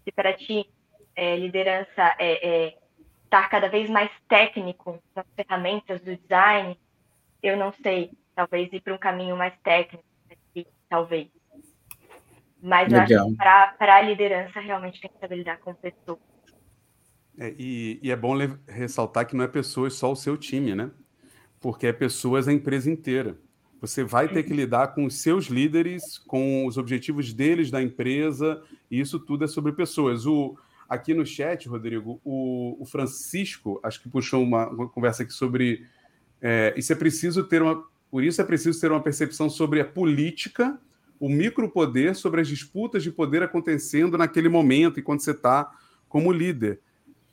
Se 0.04 0.12
para 0.12 0.32
ti 0.32 0.70
é, 1.16 1.36
liderança 1.36 2.14
é, 2.18 2.48
é 2.48 2.78
estar 3.24 3.48
cada 3.48 3.68
vez 3.68 3.90
mais 3.90 4.10
técnico 4.28 5.02
nas 5.14 5.26
ferramentas 5.34 6.00
do 6.00 6.16
design, 6.16 6.78
eu 7.42 7.56
não 7.56 7.72
sei, 7.72 8.12
talvez 8.34 8.72
ir 8.72 8.80
para 8.80 8.94
um 8.94 8.98
caminho 8.98 9.36
mais 9.36 9.54
técnico, 9.62 10.04
talvez. 10.88 11.28
Mas 12.62 12.88
para 13.36 13.96
a 13.96 14.00
liderança 14.00 14.60
realmente 14.60 15.00
tem 15.00 15.10
que 15.10 15.18
saber 15.18 15.36
lidar 15.36 15.58
com 15.58 15.74
pessoas. 15.74 16.33
É, 17.38 17.54
e, 17.58 17.98
e, 18.02 18.10
é 18.10 18.16
bom 18.16 18.34
ressaltar 18.68 19.26
que 19.26 19.36
não 19.36 19.44
é 19.44 19.48
pessoas 19.48 19.94
só 19.94 20.12
o 20.12 20.16
seu 20.16 20.36
time, 20.36 20.74
né? 20.74 20.90
Porque 21.60 21.86
é 21.86 21.92
pessoas 21.92 22.46
a 22.46 22.52
empresa 22.52 22.90
inteira. 22.90 23.36
Você 23.80 24.04
vai 24.04 24.28
ter 24.28 24.42
que 24.44 24.50
uhum. 24.50 24.56
lidar 24.56 24.94
com 24.94 25.04
os 25.04 25.20
seus 25.20 25.46
líderes, 25.46 26.16
com 26.18 26.66
os 26.66 26.78
objetivos 26.78 27.32
deles 27.32 27.70
da 27.70 27.82
empresa, 27.82 28.62
e 28.90 29.00
isso 29.00 29.18
tudo 29.18 29.44
é 29.44 29.46
sobre 29.46 29.72
pessoas. 29.72 30.24
O, 30.26 30.56
aqui 30.88 31.12
no 31.12 31.26
chat, 31.26 31.68
Rodrigo, 31.68 32.20
o, 32.24 32.76
o 32.80 32.86
Francisco, 32.86 33.80
acho 33.82 34.00
que 34.00 34.08
puxou 34.08 34.42
uma, 34.42 34.68
uma 34.68 34.88
conversa 34.88 35.22
aqui 35.22 35.32
sobre. 35.32 35.84
É, 36.40 36.72
isso 36.76 36.92
é 36.92 36.96
preciso 36.96 37.44
ter 37.44 37.62
uma. 37.62 37.84
Por 38.10 38.22
isso 38.22 38.40
é 38.40 38.44
preciso 38.44 38.80
ter 38.80 38.92
uma 38.92 39.02
percepção 39.02 39.50
sobre 39.50 39.80
a 39.80 39.84
política, 39.84 40.78
o 41.18 41.28
micropoder, 41.28 42.14
sobre 42.14 42.40
as 42.40 42.48
disputas 42.48 43.02
de 43.02 43.10
poder 43.10 43.42
acontecendo 43.42 44.16
naquele 44.16 44.48
momento, 44.48 45.00
enquanto 45.00 45.20
você 45.20 45.32
está 45.32 45.70
como 46.08 46.32
líder. 46.32 46.80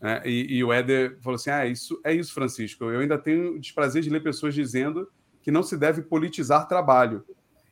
É, 0.02 0.28
e, 0.28 0.58
e, 0.58 0.64
o 0.64 0.74
Éder 0.74 1.18
falou 1.22 1.36
assim: 1.36 1.50
ah, 1.50 1.66
isso 1.66 2.00
é 2.04 2.14
isso, 2.14 2.34
Francisco. 2.34 2.86
Eu 2.86 3.02
ainda 3.02 3.18
tenho 3.18 3.56
o 3.56 3.60
desprazer 3.60 4.02
de 4.02 4.10
ler 4.10 4.24
pessoas 4.24 4.54
dizendo 4.54 5.08
que 5.42 5.52
não 5.52 5.64
se 5.64 5.78
deve 5.78 6.02
politizar 6.02 6.68
trabalho. 6.68 7.24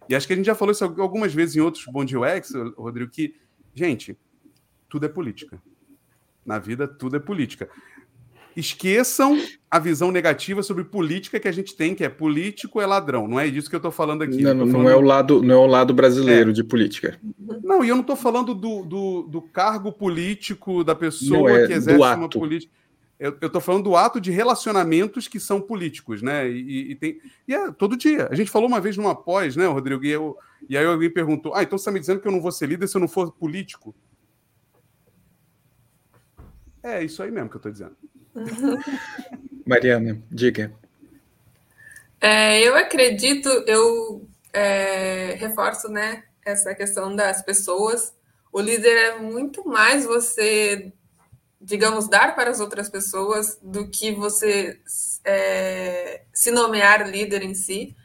E 0.08 0.16
acho 0.16 0.28
que 0.28 0.34
a 0.34 0.36
gente 0.36 0.46
já 0.46 0.56
falou 0.56 0.72
isso 0.72 0.84
algumas 0.84 1.34
vezes 1.34 1.56
em 1.56 1.60
outros 1.60 1.86
Bom 1.86 2.04
Dia 2.04 2.20
UX, 2.20 2.54
Rodrigo, 2.78 3.12
que, 3.12 3.36
gente, 3.74 4.18
tudo 4.88 5.06
é 5.06 5.10
política. 5.10 5.62
Na 6.46 6.58
vida, 6.58 6.88
tudo 6.88 7.16
é 7.16 7.20
política 7.20 7.70
esqueçam 8.56 9.40
a 9.70 9.78
visão 9.78 10.12
negativa 10.12 10.64
sobre 10.64 10.84
política 10.84 11.40
que 11.40 11.48
a 11.48 11.52
gente 11.52 11.76
tem, 11.76 11.94
que 11.94 12.04
é 12.04 12.10
político 12.10 12.82
é 12.82 12.86
ladrão. 12.86 13.28
Não 13.28 13.40
é 13.40 13.48
disso 13.50 13.70
que 13.70 13.76
eu 13.76 13.80
estou 13.80 13.92
falando 13.92 14.24
aqui. 14.24 14.42
Não, 14.42 14.52
falando... 14.52 14.72
não, 14.72 14.90
é 14.90 14.96
o 14.96 15.02
lado, 15.02 15.44
não 15.44 15.56
é 15.56 15.58
o 15.58 15.68
lado 15.68 15.94
brasileiro 15.94 16.50
é. 16.50 16.54
de 16.54 16.64
política. 16.64 17.20
Não, 17.64 17.84
e 17.84 17.90
eu 17.90 17.96
não 17.96 18.02
estou 18.02 18.16
falando 18.16 18.56
do, 18.56 18.84
do, 18.84 19.22
do, 19.24 19.42
cargo 19.42 19.92
político 19.92 20.84
da 20.84 20.96
pessoa 20.96 21.52
é, 21.52 21.68
que 21.68 21.74
exerce 21.74 22.16
uma 22.16 22.30
política. 22.30 22.74
Eu 23.20 23.32
estou 23.42 23.60
falando 23.60 23.84
do 23.84 23.96
ato 23.98 24.20
de 24.20 24.32
relacionamentos 24.32 25.28
que 25.28 25.42
são 25.42 25.60
políticos, 25.60 26.22
né? 26.22 26.50
E, 26.50 26.92
e, 26.92 26.96
tem. 26.96 27.20
E 27.46 27.54
é 27.54 27.70
todo 27.70 27.98
dia. 27.98 28.30
A 28.32 28.36
gente 28.36 28.50
falou 28.50 28.68
uma 28.68 28.80
vez 28.80 28.96
numa 28.96 29.14
pós, 29.14 29.58
né, 29.58 29.68
Rodrigo? 29.68 30.06
E, 30.06 30.10
eu, 30.10 30.38
e 30.70 30.78
aí 30.78 30.86
alguém 30.86 31.10
perguntou: 31.10 31.54
Ah, 31.54 31.62
então 31.62 31.78
você 31.78 31.82
está 31.82 31.92
me 31.92 32.00
dizendo 32.00 32.22
que 32.22 32.28
eu 32.28 32.32
não 32.32 32.42
vou 32.42 32.52
ser 32.52 32.68
líder 32.68 32.88
se 32.88 32.96
eu 32.96 33.02
não 33.02 33.10
for 33.10 33.30
político? 33.34 33.94
É 36.82 37.04
isso 37.04 37.22
aí 37.22 37.30
mesmo 37.30 37.50
que 37.50 37.58
eu 37.58 37.60
estou 37.60 37.72
dizendo. 37.72 37.96
Mariana, 39.66 40.22
diga. 40.32 40.72
É, 42.22 42.62
eu 42.62 42.76
acredito, 42.76 43.48
eu 43.66 44.28
é, 44.52 45.36
reforço 45.36 45.88
né, 45.90 46.24
essa 46.46 46.74
questão 46.76 47.16
das 47.16 47.42
pessoas. 47.42 48.14
O 48.52 48.60
líder 48.60 48.98
é 48.98 49.20
muito 49.20 49.68
mais 49.68 50.06
você, 50.06 50.92
digamos, 51.62 52.10
dar 52.10 52.36
para 52.36 52.50
as 52.50 52.60
outras 52.60 52.90
pessoas 52.90 53.58
do 53.62 53.88
que 53.90 54.12
você 54.12 54.80
é, 55.24 56.24
se 56.34 56.52
nomear 56.52 57.10
líder 57.10 57.44
em 57.44 57.54
si. 57.54 57.96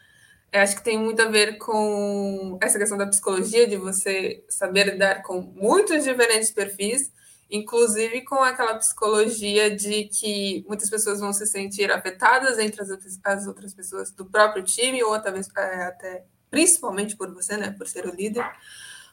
Acho 0.52 0.76
que 0.76 0.84
tem 0.84 0.96
muito 0.96 1.20
a 1.20 1.28
ver 1.28 1.58
com 1.58 2.56
essa 2.62 2.78
questão 2.78 2.96
da 2.96 3.08
psicologia, 3.08 3.66
de 3.66 3.76
você 3.76 4.44
saber 4.48 4.86
lidar 4.86 5.22
com 5.22 5.40
muitos 5.40 6.04
diferentes 6.04 6.52
perfis 6.52 7.10
inclusive 7.50 8.22
com 8.22 8.36
aquela 8.36 8.74
psicologia 8.76 9.74
de 9.74 10.04
que 10.04 10.64
muitas 10.66 10.90
pessoas 10.90 11.20
vão 11.20 11.32
se 11.32 11.46
sentir 11.46 11.90
afetadas 11.90 12.58
entre 12.58 12.82
as, 12.82 12.90
as 13.24 13.46
outras 13.46 13.74
pessoas 13.74 14.10
do 14.10 14.24
próprio 14.24 14.62
time, 14.62 15.02
ou 15.02 15.14
até, 15.14 15.30
é, 15.30 15.82
até 15.84 16.24
principalmente 16.50 17.16
por 17.16 17.32
você, 17.32 17.56
né, 17.56 17.70
por 17.70 17.86
ser 17.86 18.06
o 18.06 18.14
líder. 18.14 18.44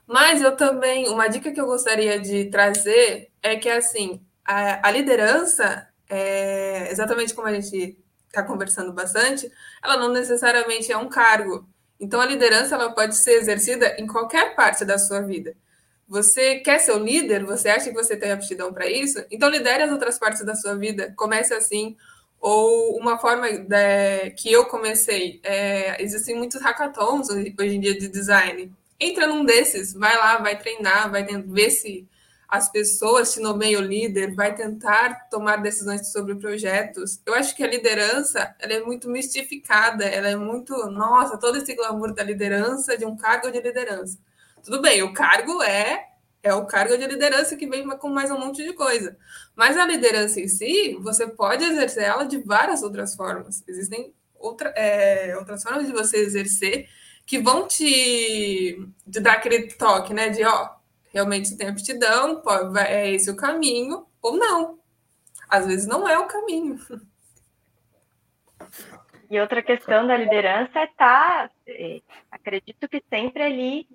Mas 0.07 0.41
eu 0.41 0.55
também, 0.55 1.07
uma 1.09 1.27
dica 1.27 1.51
que 1.51 1.61
eu 1.61 1.65
gostaria 1.65 2.19
de 2.19 2.45
trazer 2.45 3.31
é 3.41 3.55
que, 3.55 3.69
assim, 3.69 4.21
a, 4.45 4.87
a 4.87 4.91
liderança, 4.91 5.87
é, 6.09 6.91
exatamente 6.91 7.33
como 7.33 7.47
a 7.47 7.53
gente 7.53 7.97
está 8.27 8.43
conversando 8.43 8.91
bastante, 8.93 9.51
ela 9.83 9.97
não 9.97 10.09
necessariamente 10.09 10.91
é 10.91 10.97
um 10.97 11.09
cargo. 11.09 11.67
Então, 11.99 12.19
a 12.19 12.25
liderança 12.25 12.75
ela 12.75 12.91
pode 12.93 13.15
ser 13.15 13.33
exercida 13.33 13.95
em 13.99 14.07
qualquer 14.07 14.55
parte 14.55 14.83
da 14.83 14.97
sua 14.97 15.21
vida. 15.21 15.55
Você 16.11 16.55
quer 16.59 16.77
ser 16.79 16.91
o 16.91 16.99
líder? 17.01 17.45
Você 17.45 17.69
acha 17.69 17.89
que 17.89 17.95
você 17.95 18.17
tem 18.17 18.33
aptidão 18.33 18.73
para 18.73 18.85
isso? 18.85 19.23
Então, 19.31 19.47
lidere 19.47 19.83
as 19.83 19.91
outras 19.93 20.19
partes 20.19 20.43
da 20.43 20.53
sua 20.55 20.75
vida. 20.75 21.13
Comece 21.15 21.53
assim. 21.53 21.95
Ou 22.37 22.97
uma 22.97 23.17
forma 23.17 23.49
de, 23.49 24.31
que 24.31 24.51
eu 24.51 24.65
comecei, 24.65 25.39
é, 25.41 26.03
existem 26.03 26.35
muitos 26.35 26.61
hackathons 26.61 27.29
hoje 27.29 27.55
em 27.57 27.79
dia 27.79 27.97
de 27.97 28.09
design. 28.09 28.73
Entra 28.99 29.25
num 29.25 29.45
desses, 29.45 29.93
vai 29.93 30.17
lá, 30.17 30.37
vai 30.39 30.59
treinar, 30.59 31.09
vai 31.09 31.23
ver 31.23 31.69
se 31.69 32.05
as 32.45 32.69
pessoas 32.69 33.33
te 33.33 33.39
nomeiam 33.39 33.81
líder, 33.81 34.35
vai 34.35 34.53
tentar 34.53 35.29
tomar 35.29 35.61
decisões 35.61 36.11
sobre 36.11 36.35
projetos. 36.35 37.21
Eu 37.25 37.35
acho 37.35 37.55
que 37.55 37.63
a 37.63 37.67
liderança 37.67 38.53
ela 38.59 38.73
é 38.73 38.81
muito 38.81 39.09
mistificada, 39.09 40.03
ela 40.03 40.27
é 40.27 40.35
muito, 40.35 40.75
nossa, 40.87 41.37
todo 41.37 41.57
esse 41.57 41.73
glamour 41.73 42.13
da 42.13 42.21
liderança, 42.21 42.97
de 42.97 43.05
um 43.05 43.15
cargo 43.15 43.49
de 43.49 43.61
liderança. 43.61 44.17
Tudo 44.63 44.81
bem, 44.81 45.01
o 45.03 45.13
cargo 45.13 45.61
é 45.63 46.11
é 46.43 46.53
o 46.53 46.65
cargo 46.65 46.97
de 46.97 47.05
liderança 47.05 47.55
que 47.55 47.67
vem 47.67 47.87
com 47.97 48.09
mais 48.09 48.31
um 48.31 48.39
monte 48.39 48.63
de 48.63 48.73
coisa. 48.73 49.15
Mas 49.55 49.77
a 49.77 49.85
liderança 49.85 50.39
em 50.39 50.47
si, 50.47 50.97
você 50.99 51.27
pode 51.27 51.63
exercer 51.63 52.03
ela 52.03 52.23
de 52.23 52.39
várias 52.39 52.81
outras 52.81 53.15
formas. 53.15 53.63
Existem 53.67 54.13
outra, 54.39 54.69
é, 54.69 55.37
outras 55.37 55.61
formas 55.61 55.85
de 55.85 55.93
você 55.93 56.17
exercer 56.17 56.89
que 57.27 57.39
vão 57.39 57.67
te, 57.67 58.87
te 59.09 59.19
dar 59.19 59.33
aquele 59.33 59.67
toque, 59.73 60.13
né? 60.13 60.29
De 60.29 60.43
ó, 60.43 60.69
realmente 61.13 61.49
você 61.49 61.57
tem 61.57 61.69
aptidão, 61.69 62.41
pode, 62.41 62.77
é 62.79 63.11
esse 63.11 63.29
o 63.29 63.35
caminho, 63.35 64.05
ou 64.21 64.35
não. 64.35 64.79
Às 65.47 65.67
vezes 65.67 65.85
não 65.85 66.07
é 66.07 66.17
o 66.17 66.25
caminho. 66.25 66.79
E 69.29 69.39
outra 69.39 69.61
questão 69.61 70.07
da 70.07 70.17
liderança 70.17 70.79
é 70.79 70.85
estar, 70.85 71.47
tá, 71.47 71.51
é, 71.67 72.01
acredito 72.31 72.89
que 72.89 73.03
sempre 73.09 73.43
ali 73.43 73.87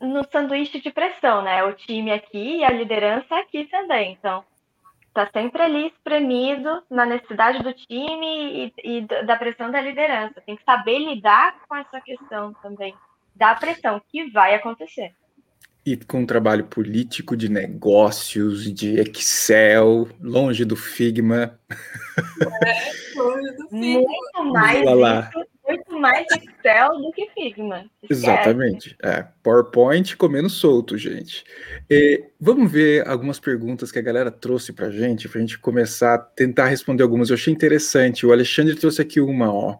no 0.00 0.24
sanduíche 0.30 0.80
de 0.80 0.90
pressão, 0.90 1.42
né? 1.42 1.64
O 1.64 1.72
time 1.72 2.12
aqui 2.12 2.58
e 2.58 2.64
a 2.64 2.70
liderança 2.70 3.34
aqui 3.36 3.64
também. 3.66 4.16
Então, 4.18 4.44
tá 5.14 5.28
sempre 5.32 5.62
ali 5.62 5.86
espremido 5.88 6.82
na 6.90 7.06
necessidade 7.06 7.62
do 7.62 7.72
time 7.72 8.72
e, 8.84 8.98
e, 8.98 9.00
da 9.24 9.36
pressão 9.36 9.70
da 9.70 9.80
liderança. 9.80 10.42
Tem 10.44 10.56
que 10.56 10.64
saber 10.64 10.98
lidar 10.98 11.56
com 11.66 11.74
essa 11.76 12.00
questão 12.00 12.52
também, 12.62 12.94
da 13.34 13.54
pressão 13.54 14.00
que 14.10 14.30
vai 14.30 14.54
acontecer. 14.54 15.14
E 15.86 15.96
com 15.96 16.20
um 16.20 16.26
trabalho 16.26 16.64
político 16.64 17.36
de 17.36 17.48
negócios, 17.48 18.72
de 18.74 18.98
Excel, 18.98 20.08
longe 20.20 20.64
do 20.64 20.74
Figma. 20.74 21.58
É, 22.64 23.16
longe 23.16 23.52
do 23.52 23.68
Figma. 23.68 24.00
Muito 24.00 24.44
mais 24.52 24.80
isso 24.80 25.55
muito 25.68 25.98
mais 25.98 26.26
Excel 26.30 27.00
do 27.00 27.10
que 27.12 27.28
Figma. 27.30 27.90
Exatamente. 28.08 28.96
É, 29.02 29.26
PowerPoint 29.42 30.16
comendo 30.16 30.48
solto, 30.48 30.96
gente. 30.96 31.44
E, 31.90 32.24
vamos 32.40 32.70
ver 32.70 33.06
algumas 33.06 33.40
perguntas 33.40 33.90
que 33.90 33.98
a 33.98 34.02
galera 34.02 34.30
trouxe 34.30 34.72
para 34.72 34.90
gente, 34.90 35.28
para 35.28 35.38
a 35.38 35.40
gente 35.40 35.58
começar 35.58 36.14
a 36.14 36.18
tentar 36.18 36.66
responder 36.66 37.02
algumas. 37.02 37.30
Eu 37.30 37.34
achei 37.34 37.52
interessante. 37.52 38.24
O 38.24 38.32
Alexandre 38.32 38.76
trouxe 38.76 39.02
aqui 39.02 39.20
uma, 39.20 39.52
ó. 39.52 39.78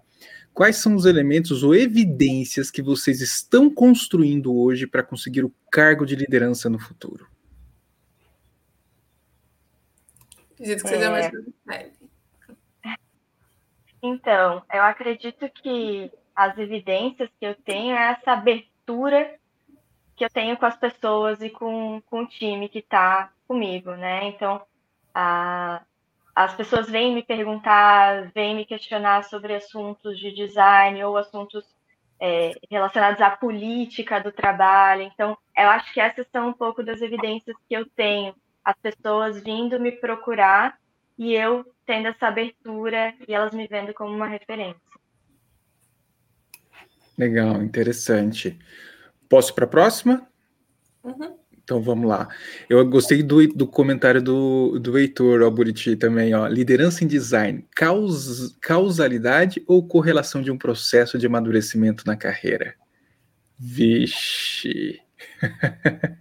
Quais 0.52 0.76
são 0.76 0.94
os 0.94 1.04
elementos 1.04 1.62
ou 1.62 1.74
evidências 1.74 2.70
que 2.70 2.80
vocês 2.80 3.20
estão 3.20 3.68
construindo 3.68 4.56
hoje 4.56 4.86
para 4.86 5.02
conseguir 5.02 5.44
o 5.44 5.54
cargo 5.70 6.06
de 6.06 6.16
liderança 6.16 6.70
no 6.70 6.78
futuro? 6.78 7.26
Acredito 10.54 10.82
que 10.82 10.88
seja 10.88 11.04
é... 11.04 11.30
mais 11.66 11.95
então, 14.08 14.62
eu 14.72 14.82
acredito 14.82 15.48
que 15.50 16.10
as 16.34 16.56
evidências 16.58 17.30
que 17.38 17.46
eu 17.46 17.54
tenho 17.54 17.94
é 17.96 18.12
essa 18.12 18.32
abertura 18.32 19.38
que 20.16 20.24
eu 20.24 20.30
tenho 20.30 20.56
com 20.56 20.64
as 20.66 20.76
pessoas 20.76 21.40
e 21.42 21.50
com, 21.50 22.00
com 22.06 22.22
o 22.22 22.26
time 22.26 22.68
que 22.68 22.78
está 22.78 23.30
comigo, 23.46 23.92
né? 23.92 24.26
Então, 24.28 24.62
a, 25.14 25.82
as 26.34 26.54
pessoas 26.54 26.88
vêm 26.90 27.14
me 27.14 27.22
perguntar, 27.22 28.30
vêm 28.34 28.54
me 28.54 28.64
questionar 28.64 29.24
sobre 29.24 29.54
assuntos 29.54 30.18
de 30.18 30.32
design 30.32 31.02
ou 31.04 31.16
assuntos 31.16 31.64
é, 32.18 32.52
relacionados 32.70 33.20
à 33.20 33.30
política 33.30 34.18
do 34.18 34.32
trabalho. 34.32 35.02
Então, 35.02 35.36
eu 35.56 35.68
acho 35.68 35.92
que 35.92 36.00
essas 36.00 36.26
são 36.32 36.48
um 36.48 36.52
pouco 36.52 36.82
das 36.82 37.02
evidências 37.02 37.56
que 37.68 37.74
eu 37.74 37.86
tenho. 37.90 38.34
As 38.64 38.76
pessoas 38.76 39.42
vindo 39.42 39.78
me 39.78 39.92
procurar 39.92 40.78
e 41.18 41.34
eu 41.34 41.64
tendo 41.86 42.08
essa 42.08 42.26
abertura 42.26 43.14
e 43.26 43.32
elas 43.32 43.54
me 43.54 43.66
vendo 43.66 43.94
como 43.94 44.14
uma 44.14 44.26
referência. 44.26 44.80
Legal, 47.16 47.62
interessante. 47.62 48.58
Posso 49.28 49.54
para 49.54 49.64
a 49.64 49.68
próxima? 49.68 50.26
Uhum. 51.02 51.38
Então 51.62 51.80
vamos 51.80 52.06
lá. 52.08 52.28
Eu 52.68 52.84
gostei 52.86 53.22
do, 53.22 53.44
do 53.48 53.66
comentário 53.66 54.22
do, 54.22 54.78
do 54.78 54.96
Heitor 54.98 55.42
Alburiti 55.42 55.96
também, 55.96 56.34
ó. 56.34 56.46
Liderança 56.46 57.02
em 57.02 57.06
design, 57.06 57.66
caus, 57.74 58.56
causalidade 58.60 59.64
ou 59.66 59.86
correlação 59.86 60.42
de 60.42 60.50
um 60.50 60.58
processo 60.58 61.18
de 61.18 61.26
amadurecimento 61.26 62.04
na 62.06 62.16
carreira? 62.16 62.74
Vixe. 63.58 65.00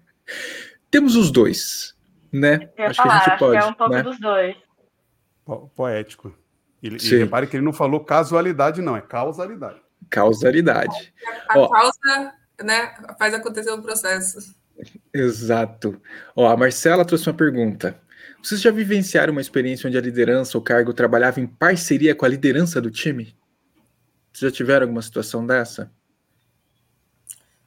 Temos 0.89 1.16
os 1.16 1.30
dois, 1.30 1.95
né? 2.32 2.70
acho 2.80 2.95
falar, 2.95 3.20
que 3.20 3.30
a 3.30 3.30
gente 3.30 3.39
pode. 3.39 3.57
é 3.57 3.66
um 3.66 3.74
pouco 3.74 3.93
né? 3.93 4.03
dos 4.03 4.20
dois 4.20 4.55
poético. 5.76 6.36
E, 6.82 6.88
e 6.88 7.18
repare 7.18 7.48
que 7.48 7.56
ele 7.58 7.66
não 7.66 7.74
falou 7.74 8.04
casualidade, 8.04 8.82
não, 8.82 8.96
é 8.96 9.02
causalidade. 9.02 9.82
Causalidade. 10.10 11.14
A, 11.50 11.54
a 11.54 11.70
causa 11.70 12.34
né, 12.64 12.96
faz 13.18 13.34
acontecer 13.34 13.72
o 13.72 13.82
processo. 13.82 14.56
Exato. 15.14 16.00
Ó, 16.36 16.48
a 16.48 16.58
Marcela 16.58 17.06
trouxe 17.06 17.30
uma 17.30 17.36
pergunta. 17.36 18.00
Vocês 18.41 18.62
já 18.62 18.70
vivenciaram 18.70 19.32
uma 19.32 19.41
experiência 19.41 19.88
onde 19.88 19.98
a 19.98 20.02
liderança 20.02 20.58
ou 20.58 20.64
cargo 20.64 20.93
trabalhava 20.93 21.39
em 21.39 21.48
parceria 21.48 22.14
com 22.14 22.26
a 22.26 22.30
liderança 22.30 22.80
do 22.80 22.91
time? 22.91 23.36
Vocês 24.32 24.52
já 24.52 24.56
tiveram 24.56 24.84
alguma 24.84 25.02
situação 25.02 25.46
dessa? 25.46 25.91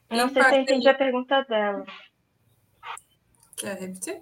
Não 0.09 0.29
sei 0.29 0.43
se 0.43 0.55
eu 0.55 0.61
entendi 0.61 0.87
a 0.87 0.93
pergunta 0.93 1.43
dela. 1.43 1.83
Quer 3.57 3.77
repetir? 3.77 4.21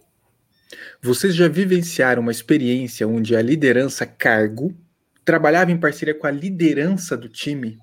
Vocês 1.02 1.36
já 1.36 1.48
vivenciaram 1.48 2.22
uma 2.22 2.32
experiência 2.32 3.08
onde 3.08 3.36
a 3.36 3.42
liderança 3.42 4.06
cargo 4.06 4.76
trabalhava 5.24 5.72
em 5.72 5.80
parceria 5.80 6.14
com 6.14 6.28
a 6.28 6.32
liderança 6.32 7.16
do 7.16 7.30
time? 7.30 7.80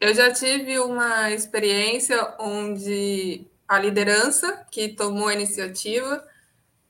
Eu 0.00 0.14
já 0.14 0.32
tive 0.32 0.78
uma 0.80 1.30
experiência 1.30 2.34
onde 2.40 3.46
a 3.68 3.78
liderança 3.78 4.66
que 4.70 4.88
tomou 4.88 5.28
a 5.28 5.34
iniciativa 5.34 6.26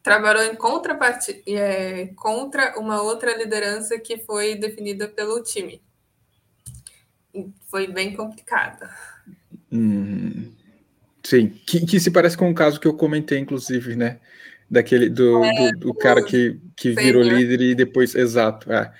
trabalhou 0.03 0.43
em 0.45 0.57
contrapartida 0.57 1.41
é, 1.47 2.07
contra 2.17 2.79
uma 2.79 3.03
outra 3.03 3.37
liderança 3.37 3.99
que 3.99 4.19
foi 4.19 4.57
definida 4.57 5.07
pelo 5.09 5.43
time. 5.43 5.81
E 7.35 7.49
foi 7.69 7.87
bem 7.87 8.17
complicada. 8.17 8.91
Hum, 9.71 10.53
Sim, 11.25 11.49
que, 11.49 11.87
que, 11.87 12.01
se 12.01 12.11
parece 12.11 12.37
com 12.37 12.51
o 12.51 12.55
caso 12.55 12.81
que 12.81 12.87
eu 12.87 12.95
comentei, 12.95 13.39
inclusive, 13.39 13.95
né? 13.95 14.19
Daquele 14.69 15.09
do, 15.09 15.45
é, 15.45 15.73
do, 15.73 15.79
do, 15.79 15.95
cara 15.95 16.23
que, 16.23 16.59
que 16.77 16.93
virou 16.93 17.23
líder 17.23 17.61
e 17.61 17.75
depois. 17.75 18.15
Exato. 18.15 18.73
É. 18.73 18.93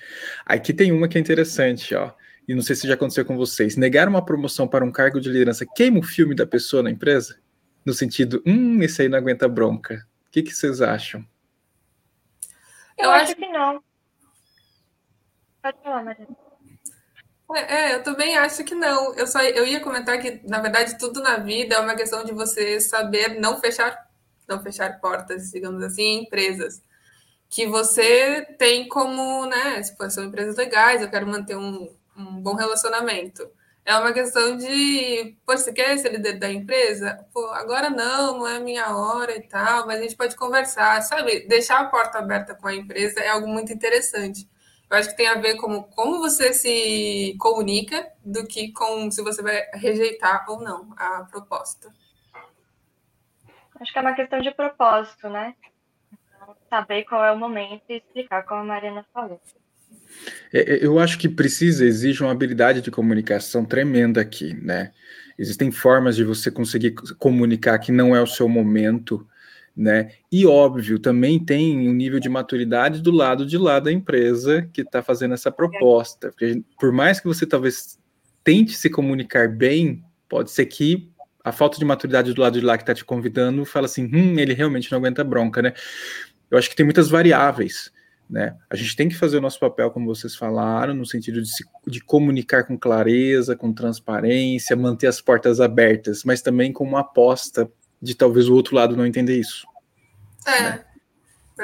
Aqui 0.45 0.71
tem 0.71 0.91
uma 0.91 1.07
que 1.07 1.17
é 1.17 1.21
interessante, 1.21 1.93
ó. 1.95 2.11
E 2.47 2.53
não 2.53 2.61
sei 2.61 2.75
se 2.75 2.87
já 2.87 2.93
aconteceu 2.93 3.25
com 3.25 3.35
vocês. 3.35 3.75
Negar 3.75 4.07
uma 4.07 4.23
promoção 4.23 4.67
para 4.67 4.85
um 4.85 4.91
cargo 4.91 5.19
de 5.19 5.29
liderança 5.29 5.65
queima 5.65 5.99
o 5.99 6.03
filme 6.03 6.35
da 6.35 6.45
pessoa 6.45 6.83
na 6.83 6.91
empresa? 6.91 7.39
No 7.85 7.93
sentido, 7.93 8.41
hum, 8.45 8.81
esse 8.81 9.01
aí 9.01 9.09
não 9.09 9.17
aguenta 9.17 9.47
bronca. 9.47 10.05
O 10.27 10.31
que, 10.31 10.43
que 10.43 10.53
vocês 10.53 10.81
acham? 10.81 11.25
Eu, 12.97 13.05
eu 13.05 13.11
acho 13.11 13.35
que 13.35 13.47
não. 13.47 13.83
Pode 15.61 15.77
falar, 15.81 16.03
Maria. 16.03 16.27
É, 17.55 17.91
é, 17.91 17.95
eu 17.95 18.03
também 18.03 18.37
acho 18.37 18.63
que 18.63 18.75
não. 18.75 19.13
Eu 19.15 19.27
só 19.27 19.41
eu 19.41 19.65
ia 19.65 19.79
comentar 19.79 20.19
que, 20.19 20.41
na 20.47 20.59
verdade, 20.59 20.97
tudo 20.97 21.21
na 21.21 21.37
vida 21.37 21.75
é 21.75 21.79
uma 21.79 21.95
questão 21.95 22.23
de 22.23 22.33
você 22.33 22.79
saber 22.79 23.39
não 23.39 23.59
fechar, 23.59 24.09
não 24.47 24.61
fechar 24.61 24.99
portas, 24.99 25.51
digamos 25.51 25.83
assim, 25.83 26.03
em 26.03 26.23
empresas. 26.23 26.81
Que 27.49 27.67
você 27.67 28.43
tem 28.59 28.87
como, 28.89 29.45
né, 29.47 29.83
se 29.83 29.95
são 30.11 30.25
empresas 30.25 30.55
legais, 30.57 31.01
eu 31.01 31.09
quero 31.09 31.27
manter 31.27 31.55
um, 31.57 31.93
um 32.17 32.41
bom 32.41 32.55
relacionamento. 32.55 33.49
É 33.85 33.95
uma 33.97 34.13
questão 34.13 34.57
de, 34.57 35.35
pô, 35.45 35.57
você 35.57 35.73
quer 35.73 35.97
ser 35.99 36.11
líder 36.13 36.39
da 36.39 36.49
empresa? 36.51 37.25
Pô, 37.33 37.45
agora 37.49 37.89
não, 37.89 38.39
não 38.39 38.47
é 38.47 38.59
minha 38.59 38.95
hora 38.95 39.35
e 39.35 39.41
tal, 39.41 39.85
mas 39.87 39.99
a 39.99 40.03
gente 40.03 40.15
pode 40.15 40.35
conversar, 40.37 41.01
sabe? 41.03 41.47
Deixar 41.47 41.81
a 41.81 41.85
porta 41.85 42.19
aberta 42.19 42.55
com 42.55 42.67
a 42.67 42.75
empresa 42.75 43.19
é 43.19 43.29
algo 43.29 43.47
muito 43.47 43.73
interessante. 43.73 44.47
Eu 44.93 44.99
acho 44.99 45.09
que 45.09 45.17
tem 45.17 45.27
a 45.27 45.41
ver 45.41 45.55
com 45.55 45.81
como 45.81 46.19
você 46.19 46.53
se 46.53 47.35
comunica 47.39 48.05
do 48.23 48.45
que 48.45 48.71
com 48.71 49.09
se 49.09 49.23
você 49.23 49.41
vai 49.41 49.59
rejeitar 49.73 50.45
ou 50.47 50.61
não 50.61 50.93
a 50.95 51.23
proposta. 51.31 51.91
Acho 53.81 53.91
que 53.91 53.97
é 53.97 54.01
uma 54.03 54.13
questão 54.13 54.39
de 54.39 54.51
propósito, 54.51 55.27
né? 55.29 55.55
Saber 56.69 57.05
qual 57.05 57.25
é 57.25 57.31
o 57.31 57.39
momento 57.39 57.81
e 57.89 57.95
explicar, 57.95 58.43
como 58.43 58.61
a 58.61 58.65
Mariana 58.65 59.03
falou. 59.11 59.41
É, 60.53 60.75
é, 60.75 60.85
eu 60.85 60.99
acho 60.99 61.17
que 61.17 61.27
precisa, 61.27 61.83
exige 61.83 62.21
uma 62.21 62.31
habilidade 62.31 62.79
de 62.79 62.91
comunicação 62.91 63.65
tremenda 63.65 64.21
aqui, 64.21 64.53
né? 64.53 64.93
Existem 65.39 65.71
formas 65.71 66.15
de 66.15 66.23
você 66.23 66.51
conseguir 66.51 66.93
comunicar 67.17 67.79
que 67.79 67.91
não 67.91 68.15
é 68.15 68.21
o 68.21 68.27
seu 68.27 68.47
momento, 68.47 69.27
né? 69.75 70.11
E 70.31 70.45
óbvio, 70.45 70.99
também 70.99 71.43
tem 71.43 71.89
um 71.89 71.93
nível 71.93 72.19
de 72.19 72.29
maturidade 72.29 73.01
do 73.01 73.11
lado 73.11 73.45
de 73.45 73.57
lá 73.57 73.79
da 73.79 73.91
empresa 73.91 74.69
que 74.71 74.81
está 74.81 75.01
fazendo 75.01 75.33
essa 75.33 75.51
proposta. 75.51 76.29
Porque 76.29 76.63
por 76.79 76.91
mais 76.91 77.19
que 77.19 77.27
você 77.27 77.45
talvez 77.45 77.99
tente 78.43 78.77
se 78.77 78.89
comunicar 78.89 79.49
bem, 79.49 80.03
pode 80.29 80.51
ser 80.51 80.67
que 80.67 81.09
a 81.43 81.51
falta 81.51 81.77
de 81.77 81.85
maturidade 81.85 82.33
do 82.33 82.41
lado 82.41 82.59
de 82.59 82.65
lá 82.65 82.77
que 82.77 82.83
está 82.83 82.93
te 82.93 83.03
convidando 83.03 83.65
fala 83.65 83.85
assim, 83.85 84.05
hum, 84.05 84.39
ele 84.39 84.53
realmente 84.53 84.91
não 84.91 84.99
aguenta 84.99 85.23
bronca, 85.23 85.61
né? 85.61 85.73
Eu 86.49 86.57
acho 86.57 86.69
que 86.69 86.75
tem 86.75 86.85
muitas 86.85 87.09
variáveis. 87.09 87.91
Né? 88.29 88.55
A 88.69 88.75
gente 88.75 88.95
tem 88.95 89.09
que 89.09 89.15
fazer 89.15 89.37
o 89.37 89.41
nosso 89.41 89.59
papel, 89.59 89.91
como 89.91 90.05
vocês 90.05 90.35
falaram, 90.35 90.93
no 90.93 91.05
sentido 91.05 91.41
de, 91.41 91.49
se, 91.49 91.63
de 91.85 91.99
comunicar 91.99 92.63
com 92.63 92.77
clareza, 92.77 93.55
com 93.55 93.73
transparência, 93.73 94.75
manter 94.75 95.07
as 95.07 95.19
portas 95.19 95.59
abertas, 95.59 96.23
mas 96.23 96.41
também 96.41 96.71
com 96.71 96.83
uma 96.83 97.01
aposta 97.01 97.69
de 98.03 98.13
talvez 98.15 98.49
o 98.49 98.53
outro 98.53 98.75
lado 98.75 98.97
não 98.97 99.05
entender 99.05 99.39
isso. 99.39 99.65
É. 100.45 100.61
Né? 100.61 100.83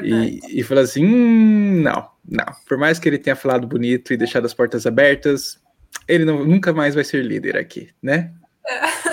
E, 0.03 0.59
e 0.59 0.63
falar 0.63 0.81
assim: 0.81 1.05
hum, 1.05 1.81
não, 1.81 2.09
não. 2.27 2.45
Por 2.67 2.77
mais 2.77 2.97
que 2.97 3.09
ele 3.09 3.17
tenha 3.17 3.35
falado 3.35 3.67
bonito 3.67 4.13
e 4.13 4.17
deixado 4.17 4.45
as 4.45 4.53
portas 4.53 4.85
abertas, 4.85 5.61
ele 6.07 6.23
não, 6.23 6.45
nunca 6.45 6.71
mais 6.71 6.95
vai 6.95 7.03
ser 7.03 7.23
líder 7.23 7.57
aqui, 7.57 7.89
né? 8.01 8.31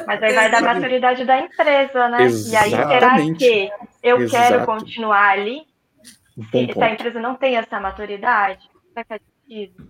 Mas 0.06 0.22
aí 0.22 0.34
vai 0.34 0.50
da 0.50 0.60
maturidade 0.60 1.24
da 1.24 1.40
empresa, 1.40 2.08
né? 2.08 2.24
Exatamente. 2.24 2.50
E 2.50 2.56
aí 2.56 2.70
será 2.70 3.34
que 3.34 3.70
eu 4.02 4.20
Exato. 4.20 4.48
quero 4.48 4.66
continuar 4.66 5.30
ali? 5.30 5.62
Se, 6.50 6.72
se, 6.72 6.82
a 6.82 6.92
empresa 6.92 7.18
não 7.18 7.34
tem 7.34 7.56
essa 7.56 7.80
maturidade, 7.80 8.68
vai 8.94 9.04
fazer 9.04 9.22
sentido. 9.48 9.88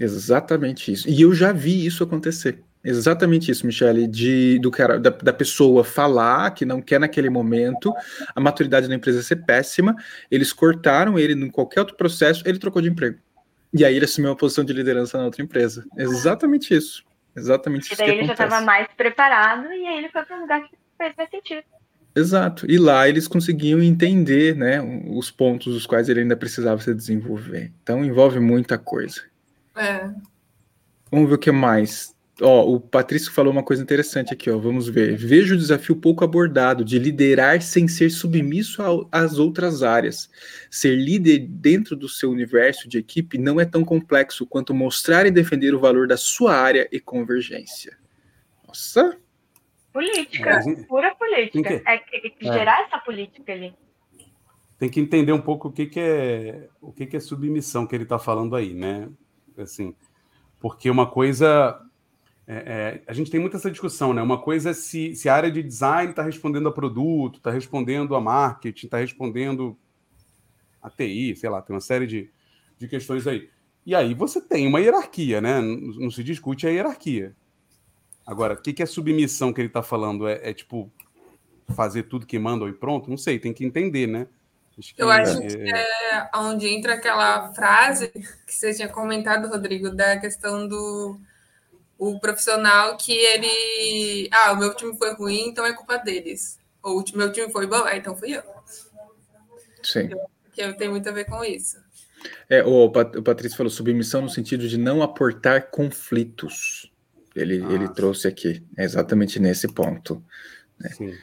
Exatamente 0.00 0.92
isso. 0.92 1.08
E 1.08 1.22
eu 1.22 1.32
já 1.32 1.52
vi 1.52 1.86
isso 1.86 2.02
acontecer. 2.02 2.62
Exatamente 2.82 3.50
isso, 3.50 3.66
Michele, 3.66 4.06
de 4.06 4.58
do 4.60 4.70
cara 4.70 4.98
da, 4.98 5.10
da, 5.10 5.32
pessoa 5.32 5.82
falar 5.82 6.52
que 6.52 6.64
não 6.64 6.80
quer 6.80 7.00
naquele 7.00 7.28
momento, 7.28 7.92
a 8.34 8.40
maturidade 8.40 8.88
da 8.88 8.94
empresa 8.94 9.22
ser 9.22 9.36
péssima, 9.44 9.96
eles 10.30 10.52
cortaram 10.52 11.18
ele 11.18 11.32
em 11.32 11.50
qualquer 11.50 11.80
outro 11.80 11.96
processo, 11.96 12.42
ele 12.46 12.58
trocou 12.58 12.80
de 12.80 12.88
emprego. 12.88 13.18
E 13.74 13.84
aí 13.84 13.96
ele 13.96 14.04
assumiu 14.04 14.30
uma 14.30 14.36
posição 14.36 14.64
de 14.64 14.72
liderança 14.72 15.18
na 15.18 15.24
outra 15.24 15.42
empresa. 15.42 15.84
Exatamente 15.96 16.74
isso. 16.74 17.04
Exatamente 17.36 17.90
e 17.90 17.92
isso. 17.92 17.94
E 17.94 17.96
daí 17.96 18.08
ele 18.08 18.18
acontece. 18.20 18.38
já 18.38 18.44
estava 18.44 18.64
mais 18.64 18.88
preparado 18.96 19.72
e 19.72 19.86
aí 19.86 19.98
ele 19.98 20.08
foi 20.08 20.24
para 20.24 20.36
um 20.36 20.40
lugar 20.40 20.62
que 20.62 20.76
fez 20.96 21.14
mais 21.16 21.30
sentido. 21.30 21.64
Exato. 22.14 22.66
E 22.68 22.78
lá 22.78 23.08
eles 23.08 23.28
conseguiam 23.28 23.82
entender, 23.82 24.56
né, 24.56 24.80
os 25.08 25.30
pontos 25.30 25.74
os 25.74 25.86
quais 25.86 26.08
ele 26.08 26.20
ainda 26.20 26.36
precisava 26.36 26.80
se 26.80 26.94
desenvolver. 26.94 27.72
Então 27.82 28.04
envolve 28.04 28.40
muita 28.40 28.78
coisa. 28.78 29.22
É. 29.76 30.10
Vamos 31.10 31.28
ver 31.28 31.34
o 31.34 31.38
que 31.38 31.52
mais. 31.52 32.16
Ó, 32.40 32.74
o 32.74 32.80
Patrício 32.80 33.32
falou 33.32 33.52
uma 33.52 33.64
coisa 33.64 33.82
interessante 33.82 34.32
aqui, 34.32 34.48
ó. 34.50 34.58
Vamos 34.58 34.88
ver. 34.88 35.16
Vejo 35.16 35.54
o 35.54 35.58
desafio 35.58 35.96
pouco 35.96 36.22
abordado 36.22 36.84
de 36.84 36.98
liderar 36.98 37.60
sem 37.60 37.88
ser 37.88 38.10
submisso 38.10 39.08
às 39.10 39.38
outras 39.38 39.82
áreas. 39.82 40.30
Ser 40.70 40.94
líder 40.94 41.46
dentro 41.48 41.96
do 41.96 42.08
seu 42.08 42.30
universo 42.30 42.88
de 42.88 42.98
equipe 42.98 43.38
não 43.38 43.60
é 43.60 43.64
tão 43.64 43.84
complexo 43.84 44.46
quanto 44.46 44.72
mostrar 44.72 45.26
e 45.26 45.30
defender 45.30 45.74
o 45.74 45.80
valor 45.80 46.06
da 46.06 46.16
sua 46.16 46.54
área 46.54 46.88
e 46.92 47.00
convergência. 47.00 47.96
Nossa, 48.66 49.18
Política, 49.98 50.50
é, 50.50 50.84
pura 50.84 51.14
política. 51.16 51.80
Que, 51.80 51.88
é, 51.88 51.98
que, 51.98 52.30
que 52.30 52.44
gerar 52.44 52.82
essa 52.82 52.98
política 52.98 53.52
ali. 53.52 53.74
Tem 54.78 54.88
que 54.88 55.00
entender 55.00 55.32
um 55.32 55.40
pouco 55.40 55.68
o 55.68 55.72
que, 55.72 55.86
que 55.86 55.98
é 55.98 56.68
o 56.80 56.92
que, 56.92 57.06
que 57.06 57.16
é 57.16 57.20
submissão 57.20 57.84
que 57.84 57.96
ele 57.96 58.04
está 58.04 58.16
falando 58.16 58.54
aí, 58.54 58.74
né? 58.74 59.08
Assim, 59.56 59.96
porque 60.60 60.88
uma 60.88 61.10
coisa 61.10 61.80
é, 62.50 62.54
é, 62.56 63.02
a 63.06 63.12
gente 63.12 63.30
tem 63.30 63.38
muita 63.38 63.58
essa 63.58 63.70
discussão, 63.70 64.14
né? 64.14 64.22
Uma 64.22 64.40
coisa 64.40 64.70
é 64.70 64.72
se, 64.72 65.14
se 65.14 65.28
a 65.28 65.34
área 65.34 65.50
de 65.50 65.62
design 65.62 66.10
está 66.10 66.22
respondendo 66.22 66.66
a 66.66 66.72
produto, 66.72 67.36
está 67.36 67.50
respondendo 67.50 68.16
a 68.16 68.20
marketing, 68.22 68.86
está 68.86 68.96
respondendo 68.96 69.78
a 70.80 70.88
TI, 70.88 71.36
sei 71.36 71.50
lá, 71.50 71.60
tem 71.60 71.76
uma 71.76 71.80
série 71.82 72.06
de, 72.06 72.30
de 72.78 72.88
questões 72.88 73.26
aí. 73.26 73.50
E 73.84 73.94
aí 73.94 74.14
você 74.14 74.40
tem 74.40 74.66
uma 74.66 74.80
hierarquia, 74.80 75.42
né? 75.42 75.60
Não, 75.60 75.76
não 75.76 76.10
se 76.10 76.24
discute 76.24 76.66
a 76.66 76.70
hierarquia. 76.70 77.36
Agora, 78.26 78.54
o 78.54 78.62
que, 78.62 78.72
que 78.72 78.82
é 78.82 78.86
submissão 78.86 79.52
que 79.52 79.60
ele 79.60 79.68
está 79.68 79.82
falando? 79.82 80.26
É, 80.26 80.48
é, 80.48 80.54
tipo 80.54 80.90
fazer 81.76 82.04
tudo 82.04 82.24
que 82.24 82.38
mandam 82.38 82.66
e 82.66 82.72
pronto? 82.72 83.10
Não 83.10 83.18
sei, 83.18 83.38
tem 83.38 83.52
que 83.52 83.62
entender, 83.62 84.06
né? 84.06 84.26
Acho 84.78 84.94
Eu 84.96 85.10
acho 85.10 85.42
é... 85.42 85.46
que 85.46 85.70
é 85.70 86.30
onde 86.34 86.66
entra 86.66 86.94
aquela 86.94 87.52
frase 87.52 88.08
que 88.08 88.54
você 88.54 88.72
tinha 88.72 88.88
comentado, 88.88 89.48
Rodrigo, 89.48 89.90
da 89.90 90.18
questão 90.18 90.66
do 90.66 91.20
o 91.98 92.18
profissional 92.20 92.96
que 92.96 93.12
ele. 93.12 94.28
Ah, 94.32 94.52
o 94.52 94.56
meu 94.56 94.74
time 94.74 94.96
foi 94.96 95.12
ruim, 95.14 95.48
então 95.48 95.66
é 95.66 95.72
culpa 95.72 95.98
deles. 95.98 96.58
Ou 96.82 97.00
o 97.00 97.04
meu 97.16 97.32
time 97.32 97.50
foi 97.50 97.66
bom, 97.66 97.82
ah, 97.84 97.96
então 97.96 98.16
fui 98.16 98.36
eu. 98.36 98.42
Sim. 99.82 100.10
Que 100.52 100.62
eu 100.62 100.76
tenho 100.76 100.92
muito 100.92 101.08
a 101.08 101.12
ver 101.12 101.24
com 101.24 101.44
isso. 101.44 101.76
É, 102.48 102.64
o, 102.64 102.84
o 102.86 103.22
Patrício 103.22 103.56
falou 103.56 103.70
submissão 103.70 104.22
no 104.22 104.28
sentido 104.28 104.68
de 104.68 104.76
não 104.76 105.02
aportar 105.02 105.70
conflitos 105.70 106.90
ele, 107.40 107.56
ele 107.72 107.88
trouxe 107.88 108.26
aqui, 108.26 108.62
é 108.76 108.84
exatamente 108.84 109.38
nesse 109.38 109.68
ponto. 109.68 110.22
Né? 110.78 110.90
Sim. 110.90 111.14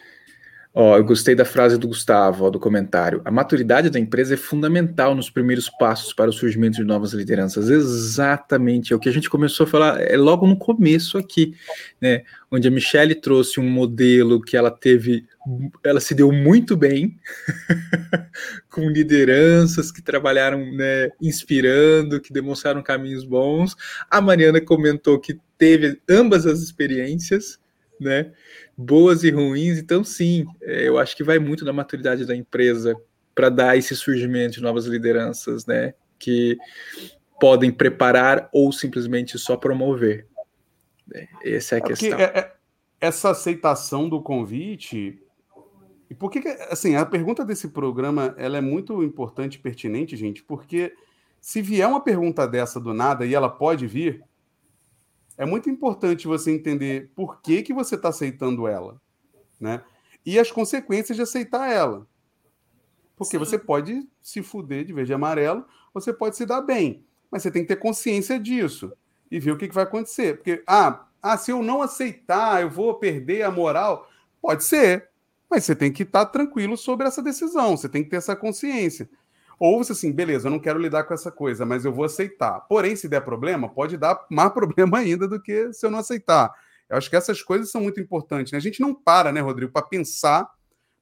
Ó, 0.78 0.98
eu 0.98 1.06
gostei 1.06 1.34
da 1.34 1.46
frase 1.46 1.78
do 1.78 1.88
Gustavo, 1.88 2.44
ó, 2.44 2.50
do 2.50 2.60
comentário. 2.60 3.22
A 3.24 3.32
maturidade 3.32 3.90
da 3.90 3.98
empresa 3.98 4.34
é 4.34 4.38
fundamental 4.38 5.16
nos 5.16 5.30
primeiros 5.30 5.70
passos 5.70 6.12
para 6.12 6.30
o 6.30 6.34
surgimento 6.34 6.76
de 6.76 6.84
novas 6.84 7.14
lideranças. 7.14 7.70
Exatamente, 7.70 8.92
é 8.92 8.96
o 8.96 9.00
que 9.00 9.08
a 9.08 9.12
gente 9.14 9.30
começou 9.30 9.64
a 9.64 9.68
falar 9.68 10.02
é 10.02 10.18
logo 10.18 10.46
no 10.46 10.58
começo 10.58 11.18
aqui, 11.18 11.56
né? 12.02 12.24
Onde 12.52 12.68
a 12.68 12.72
Michelle 12.72 13.16
trouxe 13.16 13.58
um 13.58 13.70
modelo 13.70 14.42
que 14.42 14.58
ela 14.58 14.70
teve, 14.70 15.26
ela 15.82 16.02
se 16.02 16.14
deu 16.14 16.30
muito 16.30 16.76
bem 16.76 17.18
com 18.70 18.90
lideranças 18.90 19.94
que 19.94 20.02
trabalharam, 20.02 20.60
né, 20.74 21.10
inspirando, 21.22 22.20
que 22.20 22.34
demonstraram 22.34 22.84
caminhos 22.84 23.24
bons. 23.24 23.78
A 24.12 24.20
Mariana 24.20 24.60
comentou 24.60 25.22
que 25.22 25.40
teve 25.58 26.02
ambas 26.10 26.46
as 26.46 26.60
experiências, 26.60 27.58
né? 28.00 28.32
Boas 28.78 29.24
e 29.24 29.32
ruins. 29.32 29.78
Então, 29.78 30.04
sim, 30.04 30.46
é, 30.62 30.88
eu 30.88 30.98
acho 30.98 31.16
que 31.16 31.24
vai 31.24 31.40
muito 31.40 31.66
da 31.66 31.74
maturidade 31.74 32.26
da 32.26 32.36
empresa 32.36 32.96
para 33.34 33.50
dar 33.50 33.78
esse 33.78 33.96
surgimento 33.96 34.56
de 34.56 34.62
novas 34.62 34.86
lideranças, 34.86 35.66
né? 35.66 35.94
Que 36.18 36.58
podem 37.40 37.72
preparar 37.72 38.50
ou 38.54 38.72
simplesmente 38.72 39.38
só 39.38 39.58
promover. 39.58 40.28
É, 41.14 41.28
essa 41.44 41.76
é 41.76 41.78
a 41.78 41.80
é 41.80 41.82
questão. 41.82 42.20
É, 42.20 42.24
é, 42.24 42.54
essa 43.00 43.30
aceitação 43.30 44.08
do 44.08 44.22
convite. 44.22 45.22
E 46.10 46.16
por 46.16 46.32
que, 46.32 46.40
assim, 46.70 46.96
a 46.96 47.06
pergunta 47.06 47.44
desse 47.44 47.70
programa 47.70 48.34
ela 48.38 48.58
é 48.58 48.62
muito 48.62 49.04
importante 49.04 49.56
e 49.56 49.60
pertinente, 49.60 50.16
gente, 50.16 50.44
porque 50.44 50.94
se 51.42 51.62
vier 51.62 51.88
uma 51.88 52.02
pergunta 52.02 52.48
dessa 52.48 52.80
do 52.80 52.94
nada 52.94 53.26
e 53.26 53.34
ela 53.34 53.50
pode 53.50 53.86
vir, 53.86 54.24
é 55.38 55.46
muito 55.46 55.70
importante 55.70 56.28
você 56.28 56.52
entender 56.52 57.12
por 57.16 57.42
que, 57.42 57.62
que 57.62 57.74
você 57.74 57.96
está 57.96 58.10
aceitando 58.10 58.68
ela, 58.68 59.02
né? 59.60 59.84
E 60.26 60.40
as 60.40 60.52
consequências 60.52 61.16
de 61.16 61.22
aceitar 61.22 61.72
ela. 61.72 62.08
Porque 63.16 63.38
Sim. 63.38 63.38
você 63.38 63.58
pode 63.58 64.08
se 64.22 64.42
fuder 64.42 64.84
de 64.84 64.94
verde 64.94 65.12
e 65.12 65.16
amarelo, 65.16 65.66
você 65.94 66.12
pode 66.12 66.36
se 66.36 66.46
dar 66.46 66.62
bem, 66.62 67.06
mas 67.30 67.44
você 67.44 67.52
tem 67.52 67.62
que 67.62 67.68
ter 67.68 67.78
consciência 67.78 68.40
disso 68.40 68.92
e 69.30 69.40
ver 69.40 69.52
o 69.52 69.58
que, 69.58 69.68
que 69.68 69.76
vai 69.76 69.84
acontecer. 69.84 70.38
Porque, 70.38 70.64
ah, 70.68 71.08
ah, 71.22 71.38
se 71.38 71.52
eu 71.52 71.64
não 71.64 71.82
aceitar, 71.82 72.62
eu 72.62 72.70
vou 72.70 72.94
perder 72.96 73.44
a 73.44 73.52
moral. 73.52 74.10
Pode 74.42 74.64
ser, 74.64 75.10
mas 75.50 75.64
você 75.64 75.76
tem 75.76 75.92
que 75.92 76.04
estar 76.04 76.26
tá 76.26 76.32
tranquilo 76.32 76.78
sobre 76.78 77.08
essa 77.08 77.22
decisão, 77.22 77.76
você 77.76 77.90
tem 77.90 78.04
que 78.04 78.10
ter 78.10 78.18
essa 78.18 78.36
consciência. 78.36 79.10
Ou 79.60 79.84
você 79.84 79.94
assim, 79.94 80.12
beleza, 80.12 80.48
eu 80.48 80.52
não 80.52 80.60
quero 80.60 80.80
lidar 80.80 81.04
com 81.04 81.14
essa 81.14 81.32
coisa, 81.32 81.66
mas 81.66 81.86
eu 81.86 81.94
vou 81.94 82.06
aceitar. 82.06 82.62
Porém, 82.62 82.96
se 82.96 83.08
der 83.08 83.22
problema, 83.22 83.70
pode 83.70 83.98
dar 83.98 84.26
mais 84.30 84.52
problema 84.52 85.00
ainda 85.00 85.28
do 85.28 85.42
que 85.42 85.72
se 85.74 85.86
eu 85.86 85.92
não 85.92 86.00
aceitar. 86.00 86.54
Eu 86.90 86.98
acho 86.98 87.10
que 87.10 87.16
essas 87.16 87.42
coisas 87.42 87.72
são 87.72 87.82
muito 87.82 88.00
importantes. 88.00 88.52
Né? 88.52 88.58
A 88.58 88.62
gente 88.62 88.80
não 88.82 88.94
para, 88.94 89.32
né, 89.32 89.42
Rodrigo, 89.42 89.72
para 89.72 89.86
pensar 89.86 90.48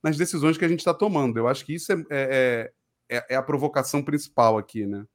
nas 0.01 0.18
decisões 0.18 0.58
que 0.58 0.66
a 0.66 0.68
gente 0.68 0.80
está 0.80 0.93
tomando. 0.93 1.38
Eu 1.38 1.47
acho 1.47 1.66
que 1.66 1.74
isso 1.74 1.91
é, 1.91 1.95
é, 2.10 2.72
é, 3.10 3.26
é, 3.30 3.36
a 3.36 3.41
provocação 3.41 4.04
principal 4.04 4.58
aqui, 4.58 4.86
né? 4.86 5.06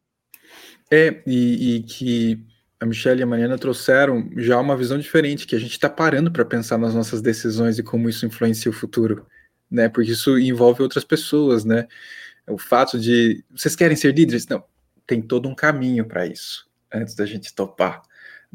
É, 0.90 1.22
e, 1.26 1.76
e 1.76 1.82
que 1.82 2.42
a 2.80 2.86
Michelle 2.86 3.20
e 3.20 3.22
a 3.22 3.26
Mariana 3.26 3.58
trouxeram 3.58 4.30
já 4.36 4.58
uma 4.58 4.76
visão 4.76 4.98
diferente, 4.98 5.46
que 5.46 5.56
a 5.56 5.58
gente 5.58 5.72
está 5.72 5.90
parando 5.90 6.30
para 6.30 6.44
pensar 6.44 6.78
nas 6.78 6.94
nossas 6.94 7.20
decisões 7.20 7.78
e 7.78 7.82
como 7.82 8.08
isso 8.08 8.24
influencia 8.24 8.70
o 8.70 8.74
futuro, 8.74 9.26
né? 9.70 9.88
Porque 9.88 10.12
isso 10.12 10.38
envolve 10.38 10.82
outras 10.82 11.04
pessoas, 11.04 11.64
né? 11.64 11.86
O 12.50 12.58
fato 12.58 12.98
de 12.98 13.44
vocês 13.50 13.76
querem 13.76 13.96
ser 13.96 14.14
líderes? 14.14 14.46
Não, 14.46 14.64
tem 15.06 15.22
todo 15.22 15.48
um 15.48 15.54
caminho 15.54 16.06
para 16.06 16.26
isso 16.26 16.68
antes 16.92 17.14
da 17.14 17.26
gente 17.26 17.54
topar. 17.54 18.02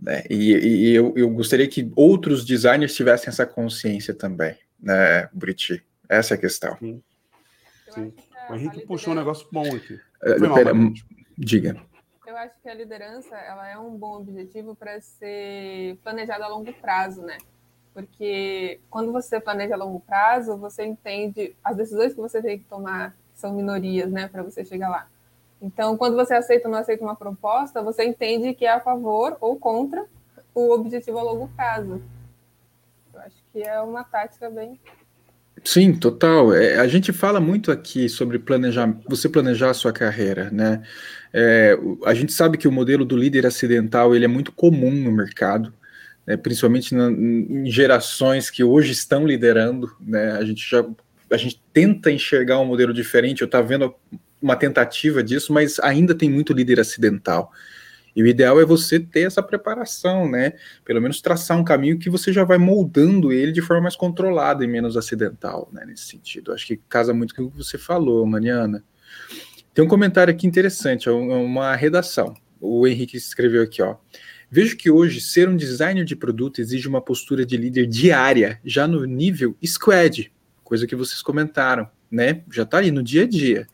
Né? 0.02 0.24
E, 0.30 0.52
e 0.52 0.94
eu, 0.94 1.14
eu, 1.16 1.30
gostaria 1.30 1.68
que 1.68 1.92
outros 1.96 2.46
designers 2.46 2.96
tivessem 2.96 3.30
essa 3.30 3.46
consciência 3.46 4.14
também, 4.14 4.58
né, 4.80 5.30
Buriti? 5.32 5.84
Essa 6.10 6.34
é 6.34 6.38
a 6.38 6.40
questão. 6.40 6.76
Sim. 6.78 7.02
Sim. 7.92 8.14
O 8.50 8.56
Henrique 8.56 8.86
puxou 8.86 9.14
um 9.14 9.16
negócio 9.16 9.48
bom 9.52 9.66
aqui. 9.76 9.94
Uh, 10.22 10.54
pera, 10.54 10.74
diga. 11.38 11.78
Eu 12.26 12.36
acho 12.38 12.60
que 12.62 12.68
a 12.68 12.74
liderança 12.74 13.36
ela 13.36 13.70
é 13.70 13.78
um 13.78 13.96
bom 13.96 14.18
objetivo 14.18 14.76
para 14.76 15.00
ser 15.00 15.98
planejada 16.04 16.46
a 16.46 16.48
longo 16.48 16.74
prazo, 16.74 17.22
né? 17.22 17.38
Porque 17.94 18.80
quando 18.90 19.12
você 19.12 19.40
planeja 19.40 19.76
a 19.76 19.78
longo 19.78 20.00
prazo, 20.00 20.58
você 20.58 20.84
entende 20.84 21.56
as 21.64 21.78
decisões 21.78 22.14
que 22.14 22.20
você 22.20 22.42
tem 22.42 22.58
que 22.58 22.66
tomar, 22.66 23.16
são 23.34 23.54
minorias, 23.54 24.12
né, 24.12 24.28
para 24.28 24.44
você 24.44 24.64
chegar 24.64 24.90
lá. 24.90 25.08
Então, 25.62 25.96
quando 25.96 26.16
você 26.16 26.34
aceita 26.34 26.68
ou 26.68 26.74
não 26.74 26.80
aceita 26.80 27.04
uma 27.04 27.16
proposta, 27.16 27.82
você 27.82 28.04
entende 28.04 28.54
que 28.54 28.66
é 28.66 28.74
a 28.74 28.82
favor 28.82 29.38
ou 29.40 29.58
contra 29.58 30.06
o 30.54 30.74
objetivo 30.74 31.18
a 31.18 31.24
longo 31.24 31.48
prazo. 31.56 32.02
Eu 33.14 33.20
acho 33.22 33.38
que 33.52 33.62
é 33.62 33.80
uma 33.80 34.04
tática 34.04 34.50
bem. 34.50 34.80
Sim, 35.64 35.94
total. 35.94 36.54
É, 36.54 36.78
a 36.78 36.88
gente 36.88 37.14
fala 37.14 37.40
muito 37.40 37.72
aqui 37.72 38.10
sobre 38.10 38.38
planejar, 38.38 38.94
você 39.08 39.30
planejar 39.30 39.70
a 39.70 39.74
sua 39.74 39.94
carreira, 39.94 40.50
né? 40.52 40.84
É, 41.32 41.78
a 42.06 42.14
gente 42.14 42.34
sabe 42.34 42.58
que 42.58 42.68
o 42.68 42.72
modelo 42.72 43.06
do 43.06 43.16
líder 43.16 43.46
acidental 43.46 44.14
ele 44.14 44.26
é 44.26 44.28
muito 44.28 44.52
comum 44.52 44.92
no 44.92 45.12
mercado, 45.12 45.74
né, 46.28 46.36
principalmente 46.38 46.94
na, 46.94 47.10
em 47.10 47.70
gerações 47.72 48.50
que 48.50 48.64
hoje 48.64 48.92
estão 48.92 49.26
liderando. 49.26 49.96
Né, 50.02 50.34
a 50.34 50.44
gente 50.44 50.70
já 50.70 50.86
a 51.30 51.38
gente 51.38 51.62
tenta 51.72 52.12
enxergar 52.12 52.60
um 52.60 52.66
modelo 52.66 52.94
diferente. 52.94 53.42
Eu 53.42 53.46
estava 53.46 53.68
vendo 53.68 53.94
uma 54.42 54.56
tentativa 54.56 55.24
disso, 55.24 55.54
mas 55.54 55.80
ainda 55.80 56.14
tem 56.14 56.30
muito 56.30 56.54
líder 56.54 56.80
acidental. 56.80 57.52
E 58.16 58.22
o 58.22 58.28
ideal 58.28 58.62
é 58.62 58.66
você 58.66 59.00
ter 59.00 59.22
essa 59.22 59.42
preparação, 59.42 60.30
né? 60.30 60.54
Pelo 60.86 61.02
menos 61.02 61.22
traçar 61.22 61.58
um 61.58 61.64
caminho 61.64 61.98
que 61.98 62.10
você 62.10 62.32
já 62.32 62.44
vai 62.44 62.58
moldando 62.58 63.32
ele 63.32 63.52
de 63.52 63.62
forma 63.62 63.84
mais 63.84 63.96
controlada 63.96 64.64
e 64.64 64.68
menos 64.68 64.96
acidental, 64.96 65.70
né? 65.72 65.84
Nesse 65.86 66.06
sentido. 66.06 66.54
Acho 66.54 66.68
que 66.68 66.78
casa 66.90 67.14
muito 67.14 67.34
com 67.34 67.44
o 67.44 67.52
que 67.52 67.58
você 67.58 67.78
falou, 67.78 68.26
Mariana. 68.26 68.84
Tem 69.74 69.84
um 69.84 69.88
comentário 69.88 70.32
aqui 70.32 70.46
interessante, 70.46 71.10
é, 71.10 71.12
é 71.12 71.16
uma 71.16 71.76
redação. 71.76 72.36
O 72.62 72.88
Henrique 72.88 73.18
escreveu 73.18 73.64
aqui, 73.64 73.82
ó. 73.82 73.96
Vejo 74.50 74.78
que 74.78 74.92
hoje 74.92 75.20
ser 75.20 75.50
um 75.50 75.58
designer 75.58 76.06
de 76.06 76.16
produto 76.16 76.62
exige 76.62 76.88
uma 76.88 77.02
postura 77.02 77.44
de 77.44 77.58
líder 77.58 77.88
diária, 77.88 78.60
já 78.64 78.88
no 78.88 79.04
nível 79.04 79.58
squad, 79.66 80.32
coisa 80.74 80.88
que 80.88 80.96
vocês 80.96 81.22
comentaram, 81.22 81.88
né? 82.10 82.42
Já 82.52 82.64
está 82.64 82.80
ali 82.80 82.90
no 82.90 83.04
dia 83.04 83.24
a 83.24 83.28
dia. 83.28 83.68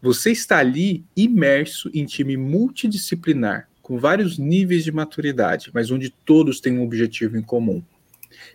Você 0.00 0.30
está 0.30 0.58
ali 0.58 1.04
imerso 1.16 1.90
em 1.92 2.04
time 2.04 2.36
multidisciplinar, 2.36 3.68
com 3.82 3.98
vários 3.98 4.38
níveis 4.38 4.84
de 4.84 4.92
maturidade, 4.92 5.72
mas 5.74 5.90
onde 5.90 6.10
todos 6.10 6.60
têm 6.60 6.78
um 6.78 6.84
objetivo 6.84 7.36
em 7.36 7.42
comum. 7.42 7.82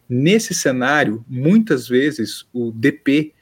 Nesse 0.07 0.53
cenário, 0.53 1.25
muitas 1.27 1.85
vezes 1.85 2.47
o 2.53 2.71
DP, 2.71 3.33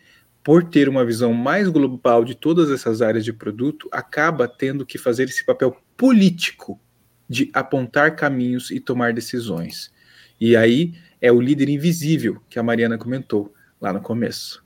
por 0.44 0.64
ter 0.64 0.90
uma 0.90 1.06
visão 1.06 1.36
mais 1.36 1.70
global 1.70 2.26
de 2.26 2.34
todas 2.34 2.72
essas 2.72 3.00
áreas 3.00 3.24
de 3.24 3.32
produto, 3.32 3.88
acaba 3.92 4.48
tendo 4.48 4.88
que 4.88 4.98
fazer 4.98 5.26
esse 5.26 5.46
papel 5.46 5.78
político 5.96 6.82
de 7.30 7.52
apontar 7.54 8.16
caminhos 8.16 8.72
e 8.72 8.80
tomar 8.80 9.14
decisões. 9.14 9.92
E 10.40 10.56
aí 10.56 10.96
é 11.22 11.32
o 11.32 11.40
líder 11.40 11.70
invisível 11.70 12.42
que 12.50 12.58
a 12.58 12.64
Mariana 12.64 12.98
comentou 12.98 13.54
lá 13.82 13.92
no 13.92 14.02
começo. 14.02 14.64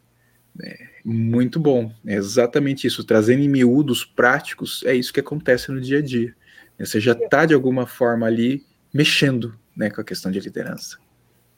É, 0.61 0.87
muito 1.03 1.59
bom, 1.59 1.91
é 2.05 2.13
exatamente 2.15 2.85
isso. 2.85 3.03
Trazendo 3.03 3.41
em 3.41 3.49
miúdos 3.49 4.05
práticos, 4.05 4.83
é 4.85 4.93
isso 4.93 5.13
que 5.13 5.19
acontece 5.19 5.71
no 5.71 5.81
dia 5.81 5.99
a 5.99 6.01
dia. 6.01 6.35
Você 6.77 6.99
já 6.99 7.13
está, 7.13 7.45
de 7.45 7.53
alguma 7.53 7.87
forma, 7.87 8.27
ali 8.27 8.65
mexendo 8.93 9.57
né, 9.75 9.89
com 9.89 10.01
a 10.01 10.03
questão 10.03 10.31
de 10.31 10.39
liderança. 10.39 10.97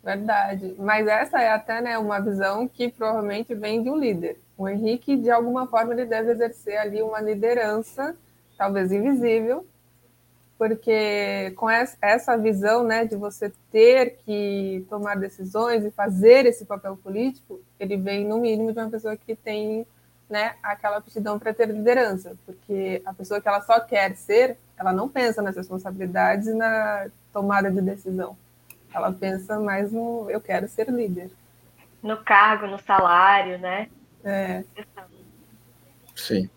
Verdade. 0.03 0.75
Mas 0.77 1.07
essa 1.07 1.41
é 1.41 1.49
até 1.49 1.81
né, 1.81 1.97
uma 1.97 2.19
visão 2.19 2.67
que 2.67 2.89
provavelmente 2.89 3.53
vem 3.53 3.83
de 3.83 3.89
um 3.89 3.97
líder. 3.97 4.39
O 4.57 4.67
Henrique, 4.67 5.17
de 5.17 5.29
alguma 5.29 5.67
forma, 5.67 5.93
ele 5.93 6.05
deve 6.05 6.31
exercer 6.31 6.77
ali 6.77 7.01
uma 7.01 7.19
liderança, 7.19 8.15
talvez 8.57 8.91
invisível, 8.91 9.67
porque 10.57 11.53
com 11.55 11.69
essa 11.69 12.35
visão 12.37 12.83
né, 12.83 13.05
de 13.05 13.15
você 13.15 13.51
ter 13.71 14.17
que 14.25 14.85
tomar 14.89 15.15
decisões 15.15 15.85
e 15.85 15.91
fazer 15.91 16.45
esse 16.45 16.65
papel 16.65 16.97
político, 16.97 17.61
ele 17.79 17.95
vem 17.95 18.25
no 18.25 18.39
mínimo 18.39 18.73
de 18.73 18.79
uma 18.79 18.89
pessoa 18.89 19.15
que 19.15 19.35
tem 19.35 19.85
né, 20.29 20.55
aquela 20.63 20.97
aptidão 20.97 21.37
para 21.37 21.53
ter 21.53 21.69
liderança, 21.69 22.35
porque 22.45 23.01
a 23.05 23.13
pessoa 23.13 23.39
que 23.39 23.47
ela 23.47 23.61
só 23.61 23.79
quer 23.79 24.15
ser, 24.15 24.57
ela 24.77 24.91
não 24.91 25.07
pensa 25.07 25.41
nas 25.41 25.55
responsabilidades 25.55 26.47
e 26.47 26.53
na 26.53 27.07
tomada 27.31 27.71
de 27.71 27.81
decisão. 27.81 28.35
Ela 28.93 29.11
pensa 29.11 29.59
mais 29.59 29.91
no 29.91 30.29
eu 30.29 30.41
quero 30.41 30.67
ser 30.67 30.89
líder. 30.89 31.29
No 32.01 32.17
cargo, 32.17 32.67
no 32.67 32.79
salário, 32.79 33.59
né? 33.59 33.89
É. 34.23 34.63
Sim. 36.15 36.49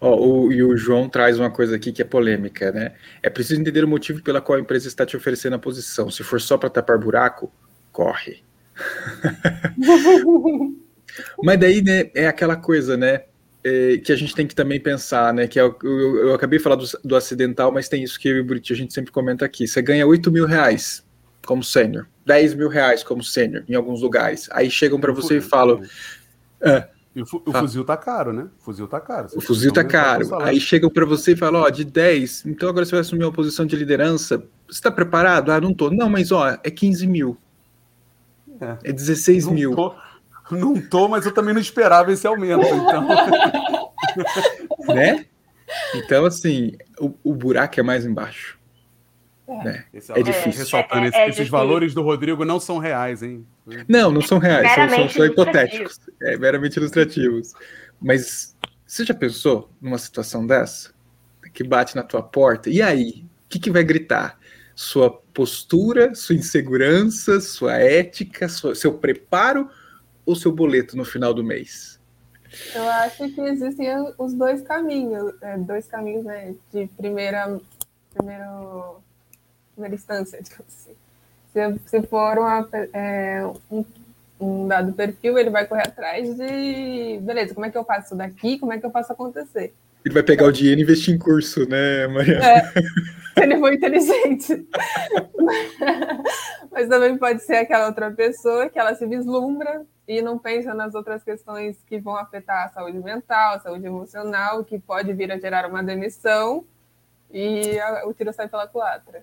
Oh, 0.00 0.46
o, 0.46 0.52
e 0.52 0.62
o 0.62 0.76
João 0.76 1.08
traz 1.08 1.38
uma 1.38 1.50
coisa 1.50 1.76
aqui 1.76 1.92
que 1.92 2.02
é 2.02 2.04
polêmica, 2.04 2.72
né? 2.72 2.94
É 3.22 3.30
preciso 3.30 3.60
entender 3.60 3.84
o 3.84 3.88
motivo 3.88 4.22
pela 4.22 4.40
qual 4.40 4.58
a 4.58 4.60
empresa 4.60 4.88
está 4.88 5.04
te 5.04 5.16
oferecendo 5.16 5.56
a 5.56 5.58
posição. 5.58 6.10
Se 6.10 6.22
for 6.22 6.40
só 6.40 6.56
para 6.56 6.70
tapar 6.70 6.98
buraco, 6.98 7.52
corre. 7.92 8.42
Mas 11.42 11.58
daí, 11.58 11.82
né, 11.82 12.10
é 12.14 12.26
aquela 12.26 12.56
coisa, 12.56 12.96
né? 12.96 13.22
É, 13.64 13.98
que 13.98 14.12
a 14.12 14.16
gente 14.16 14.34
tem 14.34 14.46
que 14.46 14.54
também 14.54 14.80
pensar, 14.80 15.34
né? 15.34 15.48
Que 15.48 15.58
é, 15.58 15.62
eu, 15.62 15.76
eu, 15.82 16.16
eu 16.28 16.34
acabei 16.34 16.58
de 16.58 16.62
falar 16.62 16.76
do, 16.76 16.86
do, 17.04 17.16
acidental, 17.16 17.72
mas 17.72 17.88
tem 17.88 18.04
isso 18.04 18.18
que 18.18 18.28
eu 18.28 18.36
e 18.36 18.40
o 18.40 18.44
Buriti 18.44 18.72
a 18.72 18.76
gente 18.76 18.94
sempre 18.94 19.10
comenta 19.10 19.44
aqui. 19.44 19.66
Você 19.66 19.82
ganha 19.82 20.06
8 20.06 20.30
mil 20.30 20.46
reais 20.46 21.04
como 21.44 21.64
sênior, 21.64 22.06
10 22.24 22.54
mil 22.54 22.68
reais 22.68 23.02
como 23.02 23.22
sênior 23.22 23.64
em 23.68 23.74
alguns 23.74 24.00
lugares. 24.00 24.48
Aí 24.52 24.70
chegam 24.70 25.00
para 25.00 25.12
você 25.12 25.38
e 25.38 25.40
falam. 25.40 25.82
Ah, 26.62 26.88
e 27.18 27.22
o, 27.22 27.24
o 27.24 27.52
fuzil 27.52 27.84
tá 27.84 27.96
caro, 27.96 28.32
né? 28.32 28.48
O 28.60 28.62
fuzil 28.62 28.86
tá 28.86 29.00
caro. 29.00 29.28
o 29.34 29.40
fuzil 29.40 29.72
tá 29.72 29.82
caro. 29.82 30.40
Aí 30.40 30.60
chegam 30.60 30.88
para 30.88 31.04
você 31.04 31.32
e 31.32 31.36
falam, 31.36 31.62
ó, 31.62 31.68
de 31.68 31.84
10, 31.84 32.46
então 32.46 32.68
agora 32.68 32.86
você 32.86 32.92
vai 32.92 33.00
assumir 33.00 33.24
uma 33.24 33.32
posição 33.32 33.66
de 33.66 33.74
liderança. 33.74 34.44
Você 34.68 34.80
tá 34.80 34.90
preparado? 34.90 35.50
Ah, 35.50 35.60
não 35.60 35.74
tô. 35.74 35.90
Não, 35.90 36.08
mas 36.08 36.30
ó, 36.30 36.56
é 36.62 36.70
15 36.70 37.06
mil. 37.08 37.36
É, 38.60 38.90
é 38.90 38.92
16 38.92 39.46
não 39.46 39.52
mil. 39.52 39.74
Tô, 39.74 39.94
não 40.52 40.80
tô, 40.80 41.08
mas 41.08 41.26
eu 41.26 41.32
também 41.32 41.52
não 41.52 41.60
esperava 41.60 42.12
esse 42.12 42.24
aumento, 42.24 42.64
então. 42.64 43.08
né? 44.94 45.26
Então, 45.96 46.24
assim, 46.24 46.76
o, 47.00 47.12
o 47.24 47.34
buraco 47.34 47.80
é 47.80 47.82
mais 47.82 48.06
embaixo. 48.06 48.57
É, 49.48 49.64
né? 49.64 49.84
é, 49.94 50.20
é 50.20 50.22
difícil. 50.22 50.60
Ressaltando, 50.64 51.06
é, 51.06 51.06
é, 51.06 51.08
esses 51.08 51.36
difícil. 51.36 51.50
valores 51.50 51.94
do 51.94 52.02
Rodrigo 52.02 52.44
não 52.44 52.60
são 52.60 52.76
reais, 52.78 53.22
hein? 53.22 53.46
Não, 53.88 54.10
não 54.10 54.20
são 54.20 54.38
reais, 54.38 54.70
são, 54.74 54.88
são, 54.88 55.08
são 55.08 55.26
hipotéticos. 55.26 55.98
É 56.22 56.36
meramente 56.36 56.76
ilustrativos. 56.76 57.54
Mas 58.00 58.54
você 58.86 59.04
já 59.04 59.14
pensou 59.14 59.70
numa 59.80 59.96
situação 59.96 60.46
dessa? 60.46 60.92
Que 61.54 61.64
bate 61.64 61.96
na 61.96 62.02
tua 62.02 62.22
porta? 62.22 62.68
E 62.68 62.82
aí? 62.82 63.24
O 63.46 63.48
que, 63.48 63.58
que 63.58 63.70
vai 63.70 63.82
gritar? 63.82 64.38
Sua 64.74 65.10
postura, 65.10 66.14
sua 66.14 66.34
insegurança, 66.34 67.40
sua 67.40 67.78
ética, 67.78 68.48
sua, 68.48 68.74
seu 68.74 68.92
preparo 68.98 69.70
ou 70.26 70.36
seu 70.36 70.52
boleto 70.52 70.94
no 70.94 71.06
final 71.06 71.32
do 71.32 71.42
mês? 71.42 71.98
Eu 72.74 72.86
acho 72.88 73.28
que 73.30 73.40
existem 73.40 73.88
os 74.18 74.34
dois 74.34 74.60
caminhos, 74.62 75.32
dois 75.66 75.86
caminhos 75.86 76.24
né, 76.24 76.54
de 76.72 76.86
primeira, 76.96 77.58
primeiro 78.14 79.02
primeira 79.78 79.94
instância, 79.94 80.38
digamos 80.42 80.74
assim. 80.74 80.96
Se, 81.52 81.88
se 81.88 82.02
for 82.06 82.38
uma, 82.38 82.68
é, 82.92 83.42
um, 83.70 83.84
um, 84.40 84.68
dado 84.68 84.92
perfil, 84.92 85.38
ele 85.38 85.50
vai 85.50 85.66
correr 85.66 85.86
atrás 85.86 86.36
de, 86.36 87.20
beleza, 87.22 87.54
como 87.54 87.64
é 87.64 87.70
que 87.70 87.78
eu 87.78 87.84
faço 87.84 88.08
isso 88.08 88.16
daqui, 88.16 88.58
como 88.58 88.72
é 88.72 88.78
que 88.78 88.84
eu 88.84 88.90
faço 88.90 89.12
acontecer? 89.12 89.72
Ele 90.04 90.14
vai 90.14 90.22
pegar 90.22 90.46
o 90.46 90.52
dinheiro 90.52 90.80
e 90.80 90.82
investir 90.82 91.14
em 91.14 91.18
curso, 91.18 91.68
né, 91.68 92.06
Maria? 92.06 92.38
É, 92.38 93.42
ele 93.42 93.58
foi 93.58 93.74
inteligente. 93.74 94.66
Mas 96.70 96.88
também 96.88 97.18
pode 97.18 97.42
ser 97.42 97.56
aquela 97.56 97.86
outra 97.86 98.10
pessoa 98.10 98.68
que 98.68 98.78
ela 98.78 98.94
se 98.94 99.06
vislumbra 99.06 99.84
e 100.06 100.22
não 100.22 100.38
pensa 100.38 100.72
nas 100.72 100.94
outras 100.94 101.24
questões 101.24 101.76
que 101.86 101.98
vão 101.98 102.16
afetar 102.16 102.66
a 102.66 102.68
saúde 102.68 102.98
mental, 102.98 103.54
a 103.54 103.60
saúde 103.60 103.86
emocional, 103.86 104.64
que 104.64 104.78
pode 104.78 105.12
vir 105.12 105.32
a 105.32 105.38
gerar 105.38 105.66
uma 105.66 105.82
demissão 105.82 106.64
e 107.30 107.78
o 108.06 108.14
tiro 108.14 108.32
sai 108.32 108.48
pela 108.48 108.66
culatra. 108.66 109.22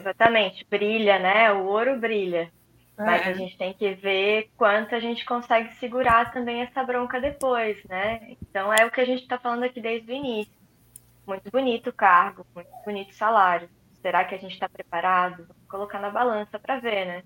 Exatamente, 0.00 0.66
brilha, 0.68 1.18
né? 1.18 1.52
O 1.52 1.66
ouro 1.66 1.98
brilha. 1.98 2.50
É. 2.98 3.04
Mas 3.04 3.26
a 3.28 3.32
gente 3.32 3.56
tem 3.56 3.72
que 3.72 3.94
ver 3.94 4.50
quanto 4.56 4.94
a 4.94 5.00
gente 5.00 5.24
consegue 5.24 5.74
segurar 5.76 6.32
também 6.32 6.62
essa 6.62 6.82
bronca 6.84 7.20
depois, 7.20 7.82
né? 7.84 8.36
Então 8.42 8.72
é 8.72 8.84
o 8.84 8.90
que 8.90 9.00
a 9.00 9.04
gente 9.04 9.22
está 9.22 9.38
falando 9.38 9.64
aqui 9.64 9.80
desde 9.80 10.10
o 10.10 10.14
início. 10.14 10.52
muito 11.26 11.50
bonito 11.50 11.90
o 11.90 11.92
cargo, 11.92 12.46
muito 12.54 12.68
bonito 12.84 13.10
o 13.10 13.14
salário. 13.14 13.68
Será 14.02 14.24
que 14.24 14.34
a 14.34 14.38
gente 14.38 14.52
está 14.52 14.68
preparado? 14.68 15.46
Vou 15.46 15.56
colocar 15.68 15.98
na 15.98 16.10
balança 16.10 16.58
para 16.58 16.78
ver, 16.80 17.06
né? 17.06 17.22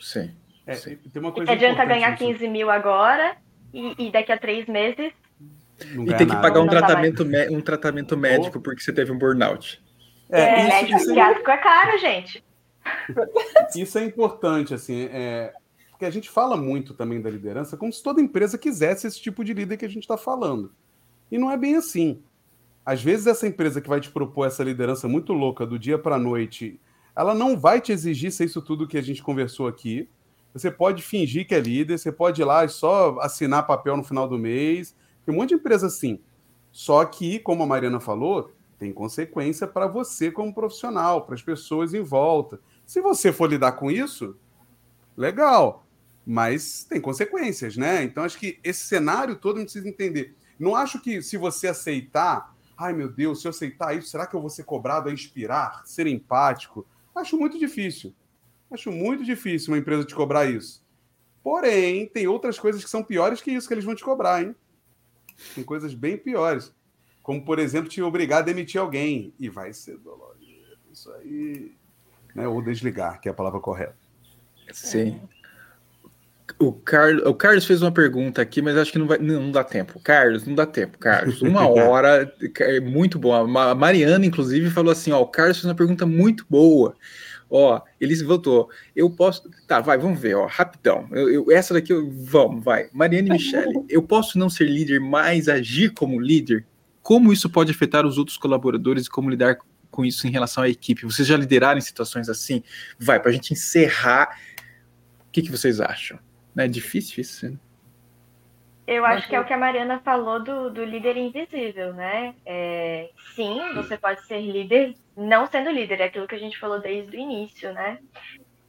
Sim. 0.00 0.34
É, 0.66 0.74
sim. 0.74 0.96
tem 0.96 1.22
uma 1.22 1.30
E 1.30 1.32
coisa 1.32 1.46
que 1.46 1.52
adianta 1.52 1.84
ganhar 1.84 2.10
nisso. 2.12 2.24
15 2.24 2.48
mil 2.48 2.70
agora 2.70 3.36
e, 3.72 4.06
e 4.06 4.10
daqui 4.10 4.32
a 4.32 4.38
três 4.38 4.66
meses 4.66 5.12
Não 5.94 6.04
E 6.04 6.16
tem 6.16 6.26
que 6.26 6.36
pagar 6.36 6.60
um 6.60 6.66
tratamento, 6.66 7.24
um 7.50 7.60
tratamento 7.60 8.16
médico 8.16 8.60
porque 8.60 8.80
você 8.80 8.92
teve 8.92 9.12
um 9.12 9.18
burnout. 9.18 9.80
É, 10.30 10.40
é, 10.40 10.58
isso- 10.60 10.68
médico 10.68 10.94
é- 10.94 10.98
psiquiátrico 10.98 11.50
é 11.50 11.56
caro, 11.58 11.98
gente. 11.98 12.44
Isso 13.76 13.98
é 13.98 14.04
importante, 14.04 14.72
assim, 14.72 15.08
é, 15.10 15.52
porque 15.90 16.04
a 16.04 16.10
gente 16.10 16.30
fala 16.30 16.56
muito 16.56 16.94
também 16.94 17.20
da 17.20 17.28
liderança 17.28 17.76
como 17.76 17.92
se 17.92 18.00
toda 18.02 18.20
empresa 18.20 18.56
quisesse 18.56 19.06
esse 19.08 19.20
tipo 19.20 19.44
de 19.44 19.52
líder 19.52 19.76
que 19.76 19.84
a 19.84 19.88
gente 19.88 20.02
está 20.02 20.16
falando. 20.16 20.72
E 21.30 21.36
não 21.36 21.50
é 21.50 21.56
bem 21.56 21.74
assim. 21.76 22.22
Às 22.84 23.02
vezes, 23.02 23.26
essa 23.26 23.46
empresa 23.46 23.80
que 23.80 23.88
vai 23.88 24.00
te 24.00 24.10
propor 24.10 24.46
essa 24.46 24.62
liderança 24.62 25.08
muito 25.08 25.32
louca 25.32 25.66
do 25.66 25.76
dia 25.78 25.98
para 25.98 26.14
a 26.14 26.18
noite, 26.18 26.80
ela 27.16 27.34
não 27.34 27.58
vai 27.58 27.80
te 27.80 27.90
exigir 27.90 28.30
ser 28.30 28.44
isso 28.44 28.62
tudo 28.62 28.86
que 28.86 28.96
a 28.96 29.02
gente 29.02 29.22
conversou 29.22 29.66
aqui. 29.66 30.08
Você 30.54 30.70
pode 30.70 31.02
fingir 31.02 31.46
que 31.46 31.54
é 31.54 31.60
líder, 31.60 31.98
você 31.98 32.12
pode 32.12 32.40
ir 32.40 32.44
lá 32.44 32.64
e 32.64 32.68
só 32.68 33.18
assinar 33.20 33.66
papel 33.66 33.96
no 33.96 34.04
final 34.04 34.28
do 34.28 34.38
mês. 34.38 34.94
Tem 35.24 35.34
um 35.34 35.38
monte 35.38 35.48
de 35.48 35.54
empresa 35.56 35.88
assim. 35.88 36.20
Só 36.70 37.04
que, 37.04 37.40
como 37.40 37.64
a 37.64 37.66
Mariana 37.66 37.98
falou, 37.98 38.52
tem 38.78 38.92
consequência 38.92 39.66
para 39.66 39.86
você 39.86 40.30
como 40.30 40.54
profissional, 40.54 41.24
para 41.24 41.34
as 41.34 41.42
pessoas 41.42 41.94
em 41.94 42.02
volta. 42.02 42.60
Se 42.84 43.00
você 43.00 43.32
for 43.32 43.50
lidar 43.50 43.72
com 43.72 43.90
isso, 43.90 44.36
legal. 45.16 45.86
Mas 46.26 46.84
tem 46.84 47.00
consequências, 47.00 47.76
né? 47.76 48.02
Então 48.02 48.24
acho 48.24 48.38
que 48.38 48.58
esse 48.62 48.84
cenário 48.86 49.36
todo 49.36 49.56
a 49.56 49.60
gente 49.60 49.68
precisa 49.68 49.88
entender. 49.88 50.34
Não 50.58 50.74
acho 50.74 51.00
que 51.00 51.22
se 51.22 51.36
você 51.36 51.68
aceitar, 51.68 52.54
ai 52.76 52.92
meu 52.92 53.08
Deus, 53.08 53.40
se 53.40 53.46
eu 53.46 53.50
aceitar 53.50 53.96
isso, 53.96 54.08
será 54.08 54.26
que 54.26 54.34
eu 54.34 54.40
vou 54.40 54.50
ser 54.50 54.64
cobrado 54.64 55.08
a 55.08 55.12
inspirar, 55.12 55.82
ser 55.86 56.06
empático? 56.06 56.86
Acho 57.14 57.38
muito 57.38 57.58
difícil. 57.58 58.14
Acho 58.70 58.90
muito 58.90 59.24
difícil 59.24 59.72
uma 59.72 59.78
empresa 59.78 60.04
te 60.04 60.14
cobrar 60.14 60.46
isso. 60.46 60.84
Porém, 61.42 62.08
tem 62.08 62.26
outras 62.26 62.58
coisas 62.58 62.82
que 62.82 62.90
são 62.90 63.04
piores 63.04 63.40
que 63.40 63.52
isso 63.52 63.68
que 63.68 63.74
eles 63.74 63.84
vão 63.84 63.94
te 63.94 64.04
cobrar, 64.04 64.42
hein? 64.42 64.54
Tem 65.54 65.62
coisas 65.62 65.94
bem 65.94 66.16
piores. 66.18 66.74
Como, 67.26 67.44
por 67.44 67.58
exemplo, 67.58 67.88
te 67.88 68.00
obrigar 68.00 68.38
a 68.38 68.42
demitir 68.42 68.80
alguém. 68.80 69.34
E 69.36 69.48
vai 69.48 69.72
ser 69.72 69.98
dolorido. 69.98 70.78
Isso 70.92 71.10
aí. 71.10 71.72
Né? 72.32 72.46
Ou 72.46 72.62
desligar, 72.62 73.20
que 73.20 73.26
é 73.28 73.32
a 73.32 73.34
palavra 73.34 73.58
correta. 73.58 73.96
Sim. 74.72 75.20
O, 76.60 76.70
Carlos, 76.72 77.26
o 77.26 77.34
Carlos 77.34 77.64
fez 77.66 77.82
uma 77.82 77.90
pergunta 77.90 78.40
aqui, 78.40 78.62
mas 78.62 78.76
acho 78.76 78.92
que 78.92 78.98
não 79.00 79.08
vai. 79.08 79.18
Não, 79.18 79.42
não 79.42 79.50
dá 79.50 79.64
tempo. 79.64 79.98
Carlos, 79.98 80.46
não 80.46 80.54
dá 80.54 80.64
tempo, 80.64 80.98
Carlos. 80.98 81.42
Uma 81.42 81.66
hora 81.68 82.32
é 82.60 82.78
muito 82.78 83.18
bom. 83.18 83.34
A 83.34 83.44
Ma- 83.44 83.74
Mariana, 83.74 84.24
inclusive, 84.24 84.70
falou 84.70 84.92
assim: 84.92 85.10
ó, 85.10 85.20
o 85.20 85.26
Carlos 85.26 85.56
fez 85.56 85.64
uma 85.68 85.74
pergunta 85.74 86.06
muito 86.06 86.46
boa. 86.48 86.94
Ó, 87.50 87.80
ele 88.00 88.14
voltou. 88.22 88.70
Eu 88.94 89.10
posso. 89.10 89.50
Tá, 89.66 89.80
vai, 89.80 89.98
vamos 89.98 90.20
ver, 90.20 90.36
ó, 90.36 90.46
rapidão. 90.46 91.08
Eu, 91.10 91.28
eu- 91.28 91.50
essa 91.50 91.74
daqui, 91.74 91.92
eu- 91.92 92.08
vamos, 92.08 92.62
vai. 92.62 92.88
Mariana 92.92 93.26
e 93.26 93.32
Michele, 93.32 93.82
eu 93.90 94.00
posso 94.02 94.38
não 94.38 94.48
ser 94.48 94.66
líder, 94.66 95.00
mas 95.00 95.48
agir 95.48 95.92
como 95.92 96.20
líder? 96.20 96.64
Como 97.06 97.32
isso 97.32 97.48
pode 97.48 97.70
afetar 97.70 98.04
os 98.04 98.18
outros 98.18 98.36
colaboradores 98.36 99.06
e 99.06 99.08
como 99.08 99.30
lidar 99.30 99.58
com 99.92 100.04
isso 100.04 100.26
em 100.26 100.30
relação 100.32 100.64
à 100.64 100.68
equipe? 100.68 101.04
Vocês 101.04 101.28
já 101.28 101.36
lideraram 101.36 101.78
em 101.78 101.80
situações 101.80 102.28
assim? 102.28 102.64
Vai, 102.98 103.20
para 103.20 103.30
a 103.30 103.32
gente 103.32 103.52
encerrar, 103.52 104.36
o 105.20 105.30
que, 105.30 105.40
que 105.40 105.52
vocês 105.52 105.80
acham? 105.80 106.18
Não 106.52 106.64
é 106.64 106.66
difícil 106.66 107.20
isso? 107.20 107.48
né? 107.48 107.56
Eu 108.88 109.06
acho 109.06 109.28
que 109.28 109.36
é 109.36 109.40
o 109.40 109.44
que 109.44 109.52
a 109.52 109.56
Mariana 109.56 110.00
falou 110.00 110.42
do, 110.42 110.68
do 110.68 110.84
líder 110.84 111.16
invisível, 111.16 111.94
né? 111.94 112.34
É, 112.44 113.08
sim, 113.36 113.60
você 113.72 113.96
pode 113.96 114.26
ser 114.26 114.40
líder 114.40 114.96
não 115.16 115.46
sendo 115.46 115.70
líder, 115.70 116.00
é 116.00 116.04
aquilo 116.06 116.26
que 116.26 116.34
a 116.34 116.40
gente 116.40 116.58
falou 116.58 116.80
desde 116.80 117.16
o 117.16 117.20
início, 117.20 117.72
né? 117.72 118.00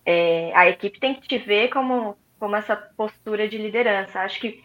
É, 0.05 0.51
a 0.53 0.69
equipe 0.69 0.99
tem 0.99 1.15
que 1.15 1.27
te 1.27 1.39
ver 1.39 1.69
como, 1.69 2.15
como 2.37 2.55
essa 2.55 2.75
postura 2.75 3.47
de 3.47 3.57
liderança. 3.57 4.19
Acho 4.19 4.39
que 4.39 4.63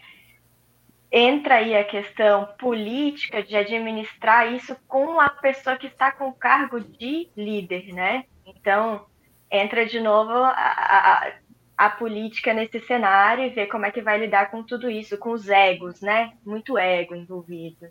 entra 1.12 1.56
aí 1.56 1.76
a 1.76 1.84
questão 1.84 2.48
política 2.58 3.42
de 3.42 3.54
administrar 3.54 4.50
isso 4.50 4.74
com 4.88 5.20
a 5.20 5.28
pessoa 5.28 5.76
que 5.76 5.86
está 5.86 6.10
com 6.10 6.28
o 6.28 6.32
cargo 6.32 6.80
de 6.80 7.28
líder, 7.36 7.92
né? 7.92 8.24
Então, 8.46 9.04
entra 9.50 9.84
de 9.84 10.00
novo 10.00 10.32
a, 10.32 10.50
a, 10.50 11.32
a 11.76 11.90
política 11.90 12.54
nesse 12.54 12.80
cenário 12.80 13.44
e 13.44 13.50
ver 13.50 13.66
como 13.66 13.84
é 13.84 13.90
que 13.90 14.00
vai 14.00 14.18
lidar 14.18 14.50
com 14.50 14.62
tudo 14.62 14.88
isso, 14.88 15.18
com 15.18 15.32
os 15.32 15.48
egos, 15.50 16.00
né? 16.00 16.32
Muito 16.46 16.78
ego 16.78 17.14
envolvido. 17.14 17.88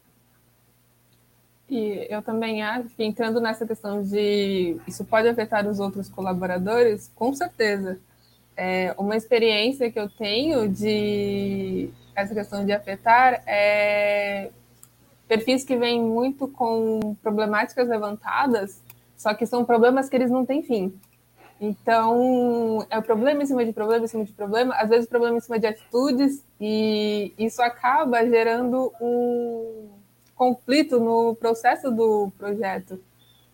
E 1.69 2.07
eu 2.09 2.21
também 2.23 2.63
acho 2.63 2.89
que 2.89 3.03
entrando 3.03 3.39
nessa 3.39 3.65
questão 3.65 4.01
de 4.01 4.77
isso 4.87 5.05
pode 5.05 5.27
afetar 5.27 5.67
os 5.67 5.79
outros 5.79 6.09
colaboradores, 6.09 7.09
com 7.15 7.33
certeza. 7.33 7.99
É, 8.57 8.93
uma 8.97 9.15
experiência 9.15 9.89
que 9.89 9.99
eu 9.99 10.09
tenho 10.09 10.67
de 10.67 11.89
essa 12.15 12.33
questão 12.33 12.65
de 12.65 12.71
afetar 12.71 13.43
é 13.45 14.49
perfis 15.27 15.63
que 15.63 15.77
vêm 15.77 16.01
muito 16.01 16.47
com 16.47 17.15
problemáticas 17.21 17.87
levantadas, 17.87 18.81
só 19.15 19.33
que 19.33 19.45
são 19.45 19.63
problemas 19.63 20.09
que 20.09 20.15
eles 20.15 20.29
não 20.29 20.45
têm 20.45 20.61
fim. 20.61 20.93
Então, 21.59 22.85
é 22.89 22.99
problema 22.99 23.43
em 23.43 23.45
cima 23.45 23.63
de 23.63 23.71
problema, 23.71 24.03
em 24.03 24.07
cima 24.07 24.25
de 24.25 24.33
problema, 24.33 24.73
às 24.75 24.89
vezes 24.89 25.07
problema 25.07 25.37
em 25.37 25.41
cima 25.41 25.59
de 25.59 25.67
atitudes, 25.67 26.43
e 26.59 27.31
isso 27.37 27.61
acaba 27.61 28.25
gerando 28.27 28.91
um 28.99 29.89
conflito 30.35 30.99
no 30.99 31.35
processo 31.35 31.91
do 31.91 32.31
projeto. 32.37 32.99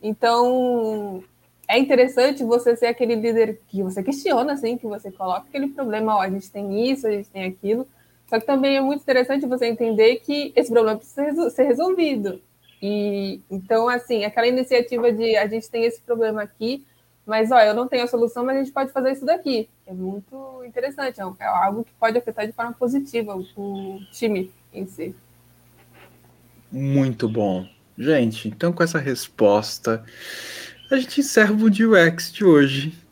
Então, 0.02 1.22
é 1.68 1.78
interessante 1.78 2.46
você 2.46 2.78
ser 2.78 2.86
aquele 2.88 3.16
líder 3.16 3.60
que 3.68 3.84
você 3.84 4.02
questiona, 4.02 4.54
assim, 4.54 4.78
que 4.78 4.88
você 4.88 5.12
coloca 5.12 5.48
aquele 5.50 5.68
problema, 5.68 6.16
ó, 6.16 6.22
a 6.22 6.30
gente 6.30 6.50
tem 6.50 6.90
isso, 6.90 7.06
a 7.06 7.12
gente 7.12 7.30
tem 7.30 7.44
aquilo, 7.44 7.86
só 8.28 8.40
que 8.40 8.46
também 8.46 8.78
é 8.78 8.82
muito 8.82 9.02
interessante 9.02 9.46
você 9.46 9.68
entender 9.68 10.18
que 10.18 10.52
esse 10.56 10.72
problema 10.72 10.98
precisa 10.98 11.50
ser 11.50 11.64
resolvido. 11.64 12.42
E 12.82 13.42
então, 13.50 13.88
assim, 13.88 14.26
aquela 14.26 14.48
iniciativa 14.48 15.12
de 15.12 15.36
a 15.36 15.48
gente 15.48 15.70
tem 15.70 15.86
esse 15.86 16.02
problema 16.02 16.44
aqui, 16.44 16.86
mas 17.26 17.52
ó, 17.52 17.60
eu 17.60 17.74
não 17.74 17.88
tenho 17.88 18.04
a 18.04 18.08
solução, 18.08 18.46
mas 18.46 18.58
a 18.58 18.64
gente 18.64 18.74
pode 18.74 18.92
fazer 18.92 19.14
isso 19.14 19.26
daqui. 19.26 19.70
É 19.86 19.94
muito 19.94 20.64
interessante, 20.66 21.20
é 21.20 21.46
algo 21.46 21.84
que 21.84 21.94
pode 22.00 22.18
afetar 22.18 22.46
de 22.46 22.54
forma 22.54 22.74
positiva 22.74 23.36
o 23.36 24.00
time 24.12 24.52
em 24.74 24.86
si. 24.86 25.16
Muito 26.72 27.28
bom. 27.28 27.66
Gente, 27.98 28.48
então 28.48 28.72
com 28.72 28.84
essa 28.84 29.00
resposta, 29.00 30.04
a 30.92 30.98
gente 30.98 31.22
encerra 31.22 31.52
o 31.52 31.56
Bom 31.56 31.68
UX 31.68 32.32
de 32.32 32.46
hoje. 32.46 33.07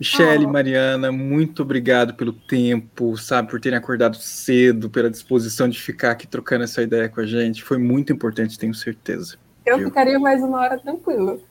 Michele, 0.00 0.46
oh. 0.46 0.48
Mariana, 0.48 1.12
muito 1.12 1.60
obrigado 1.60 2.14
pelo 2.14 2.32
tempo, 2.32 3.18
sabe, 3.18 3.50
por 3.50 3.60
terem 3.60 3.76
acordado 3.76 4.16
cedo, 4.16 4.88
pela 4.88 5.10
disposição 5.10 5.68
de 5.68 5.78
ficar 5.78 6.12
aqui 6.12 6.26
trocando 6.26 6.64
essa 6.64 6.80
ideia 6.80 7.06
com 7.06 7.20
a 7.20 7.26
gente. 7.26 7.62
Foi 7.62 7.76
muito 7.76 8.10
importante, 8.10 8.58
tenho 8.58 8.72
certeza. 8.72 9.36
Eu 9.66 9.76
viu? 9.76 9.88
ficaria 9.88 10.18
mais 10.18 10.42
uma 10.42 10.58
hora 10.58 10.78
tranquilo. 10.78 11.42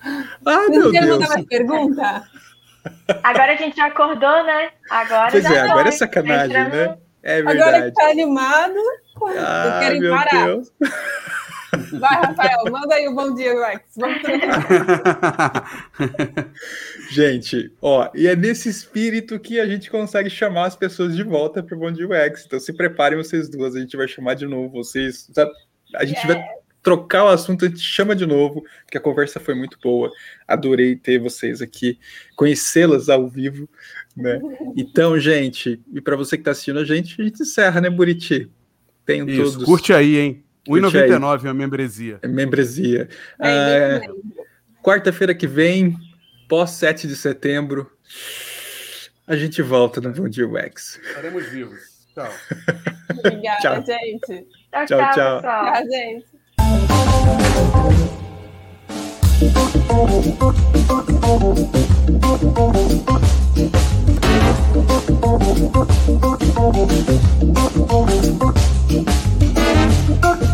Ah, 0.43 0.67
meu 0.67 0.91
Deus. 0.91 1.05
mandar 1.05 1.29
mais 1.29 1.45
pergunta? 1.45 2.23
Agora 3.21 3.53
a 3.53 3.55
gente 3.55 3.79
acordou, 3.79 4.43
né? 4.43 4.69
Agora 4.89 5.29
pois 5.29 5.43
já 5.43 5.49
é, 5.49 5.59
foi. 5.59 5.69
agora 5.69 5.89
é 5.89 5.91
sacanagem, 5.91 6.69
né? 6.69 6.97
É 7.21 7.43
verdade. 7.43 7.59
Agora 7.61 7.81
que 7.83 7.91
tá 7.91 8.09
animado, 8.09 8.79
ah, 9.37 9.79
querem 9.79 9.99
meu 9.99 10.15
parar. 10.15 10.45
Deus. 10.45 10.71
Vai, 11.97 12.21
Rafael, 12.21 12.63
manda 12.71 12.95
aí 12.95 13.07
o 13.07 13.15
bom 13.15 13.33
dia, 13.33 13.67
Rex. 13.67 13.83
Vamos 13.97 14.21
Gente, 17.09 17.73
ó, 17.81 18.09
e 18.13 18.27
é 18.27 18.35
nesse 18.35 18.69
espírito 18.69 19.39
que 19.39 19.59
a 19.59 19.65
gente 19.65 19.89
consegue 19.89 20.29
chamar 20.29 20.65
as 20.65 20.75
pessoas 20.75 21.15
de 21.15 21.23
volta 21.23 21.63
para 21.63 21.75
o 21.75 21.79
Bom 21.79 21.91
Dia 21.91 22.07
UX. 22.07 22.45
Então 22.45 22.59
se 22.59 22.73
preparem 22.73 23.17
vocês 23.17 23.49
duas, 23.49 23.75
a 23.75 23.79
gente 23.79 23.97
vai 23.97 24.07
chamar 24.07 24.35
de 24.35 24.45
novo 24.45 24.69
vocês. 24.69 25.29
Sabe? 25.33 25.51
A 25.95 26.05
gente 26.05 26.23
yeah. 26.25 26.33
vai 26.33 26.59
trocar 26.81 27.25
o 27.25 27.29
assunto, 27.29 27.65
a 27.65 27.67
gente 27.67 27.79
chama 27.79 28.15
de 28.15 28.25
novo, 28.25 28.63
porque 28.83 28.97
a 28.97 29.01
conversa 29.01 29.39
foi 29.39 29.53
muito 29.53 29.77
boa. 29.81 30.11
Adorei 30.47 30.95
ter 30.95 31.19
vocês 31.19 31.61
aqui, 31.61 31.99
conhecê-las 32.35 33.09
ao 33.09 33.27
vivo, 33.27 33.69
né? 34.15 34.39
Então, 34.75 35.19
gente, 35.19 35.81
e 35.93 35.99
para 35.99 36.15
você 36.15 36.37
que 36.37 36.41
está 36.41 36.51
assistindo 36.51 36.79
a 36.79 36.85
gente, 36.85 37.19
a 37.19 37.25
gente 37.25 37.41
encerra, 37.41 37.81
né, 37.81 37.89
Buriti? 37.89 38.49
Tenham 39.05 39.27
Isso, 39.27 39.53
todos. 39.53 39.65
curte 39.65 39.91
aí, 39.91 40.17
hein? 40.17 40.43
1,99 40.67 41.45
é 41.45 41.49
a 41.49 41.53
membresia. 41.53 42.19
É 42.21 42.27
membresia. 42.27 43.07
É, 43.39 43.49
é, 43.49 43.95
é, 43.95 44.01
Quarta-feira 44.81 45.35
que 45.35 45.47
vem, 45.47 45.95
pós 46.47 46.71
7 46.71 47.07
de 47.07 47.15
setembro, 47.15 47.91
a 49.27 49.35
gente 49.35 49.61
volta 49.61 50.01
no 50.01 50.11
Bom 50.11 50.27
Dia 50.27 50.47
UX. 50.47 50.99
Estaremos 51.03 51.47
vivos. 51.47 52.07
Tchau. 52.13 52.31
Obrigada, 53.17 53.59
tchau. 53.61 53.85
gente. 53.85 54.47
Tchau, 54.71 54.85
tchau. 54.85 55.11
Tchau, 55.11 55.13
tchau. 55.13 55.41
tchau 55.41 55.83
gente. 55.89 56.25
Oh, 70.11 70.49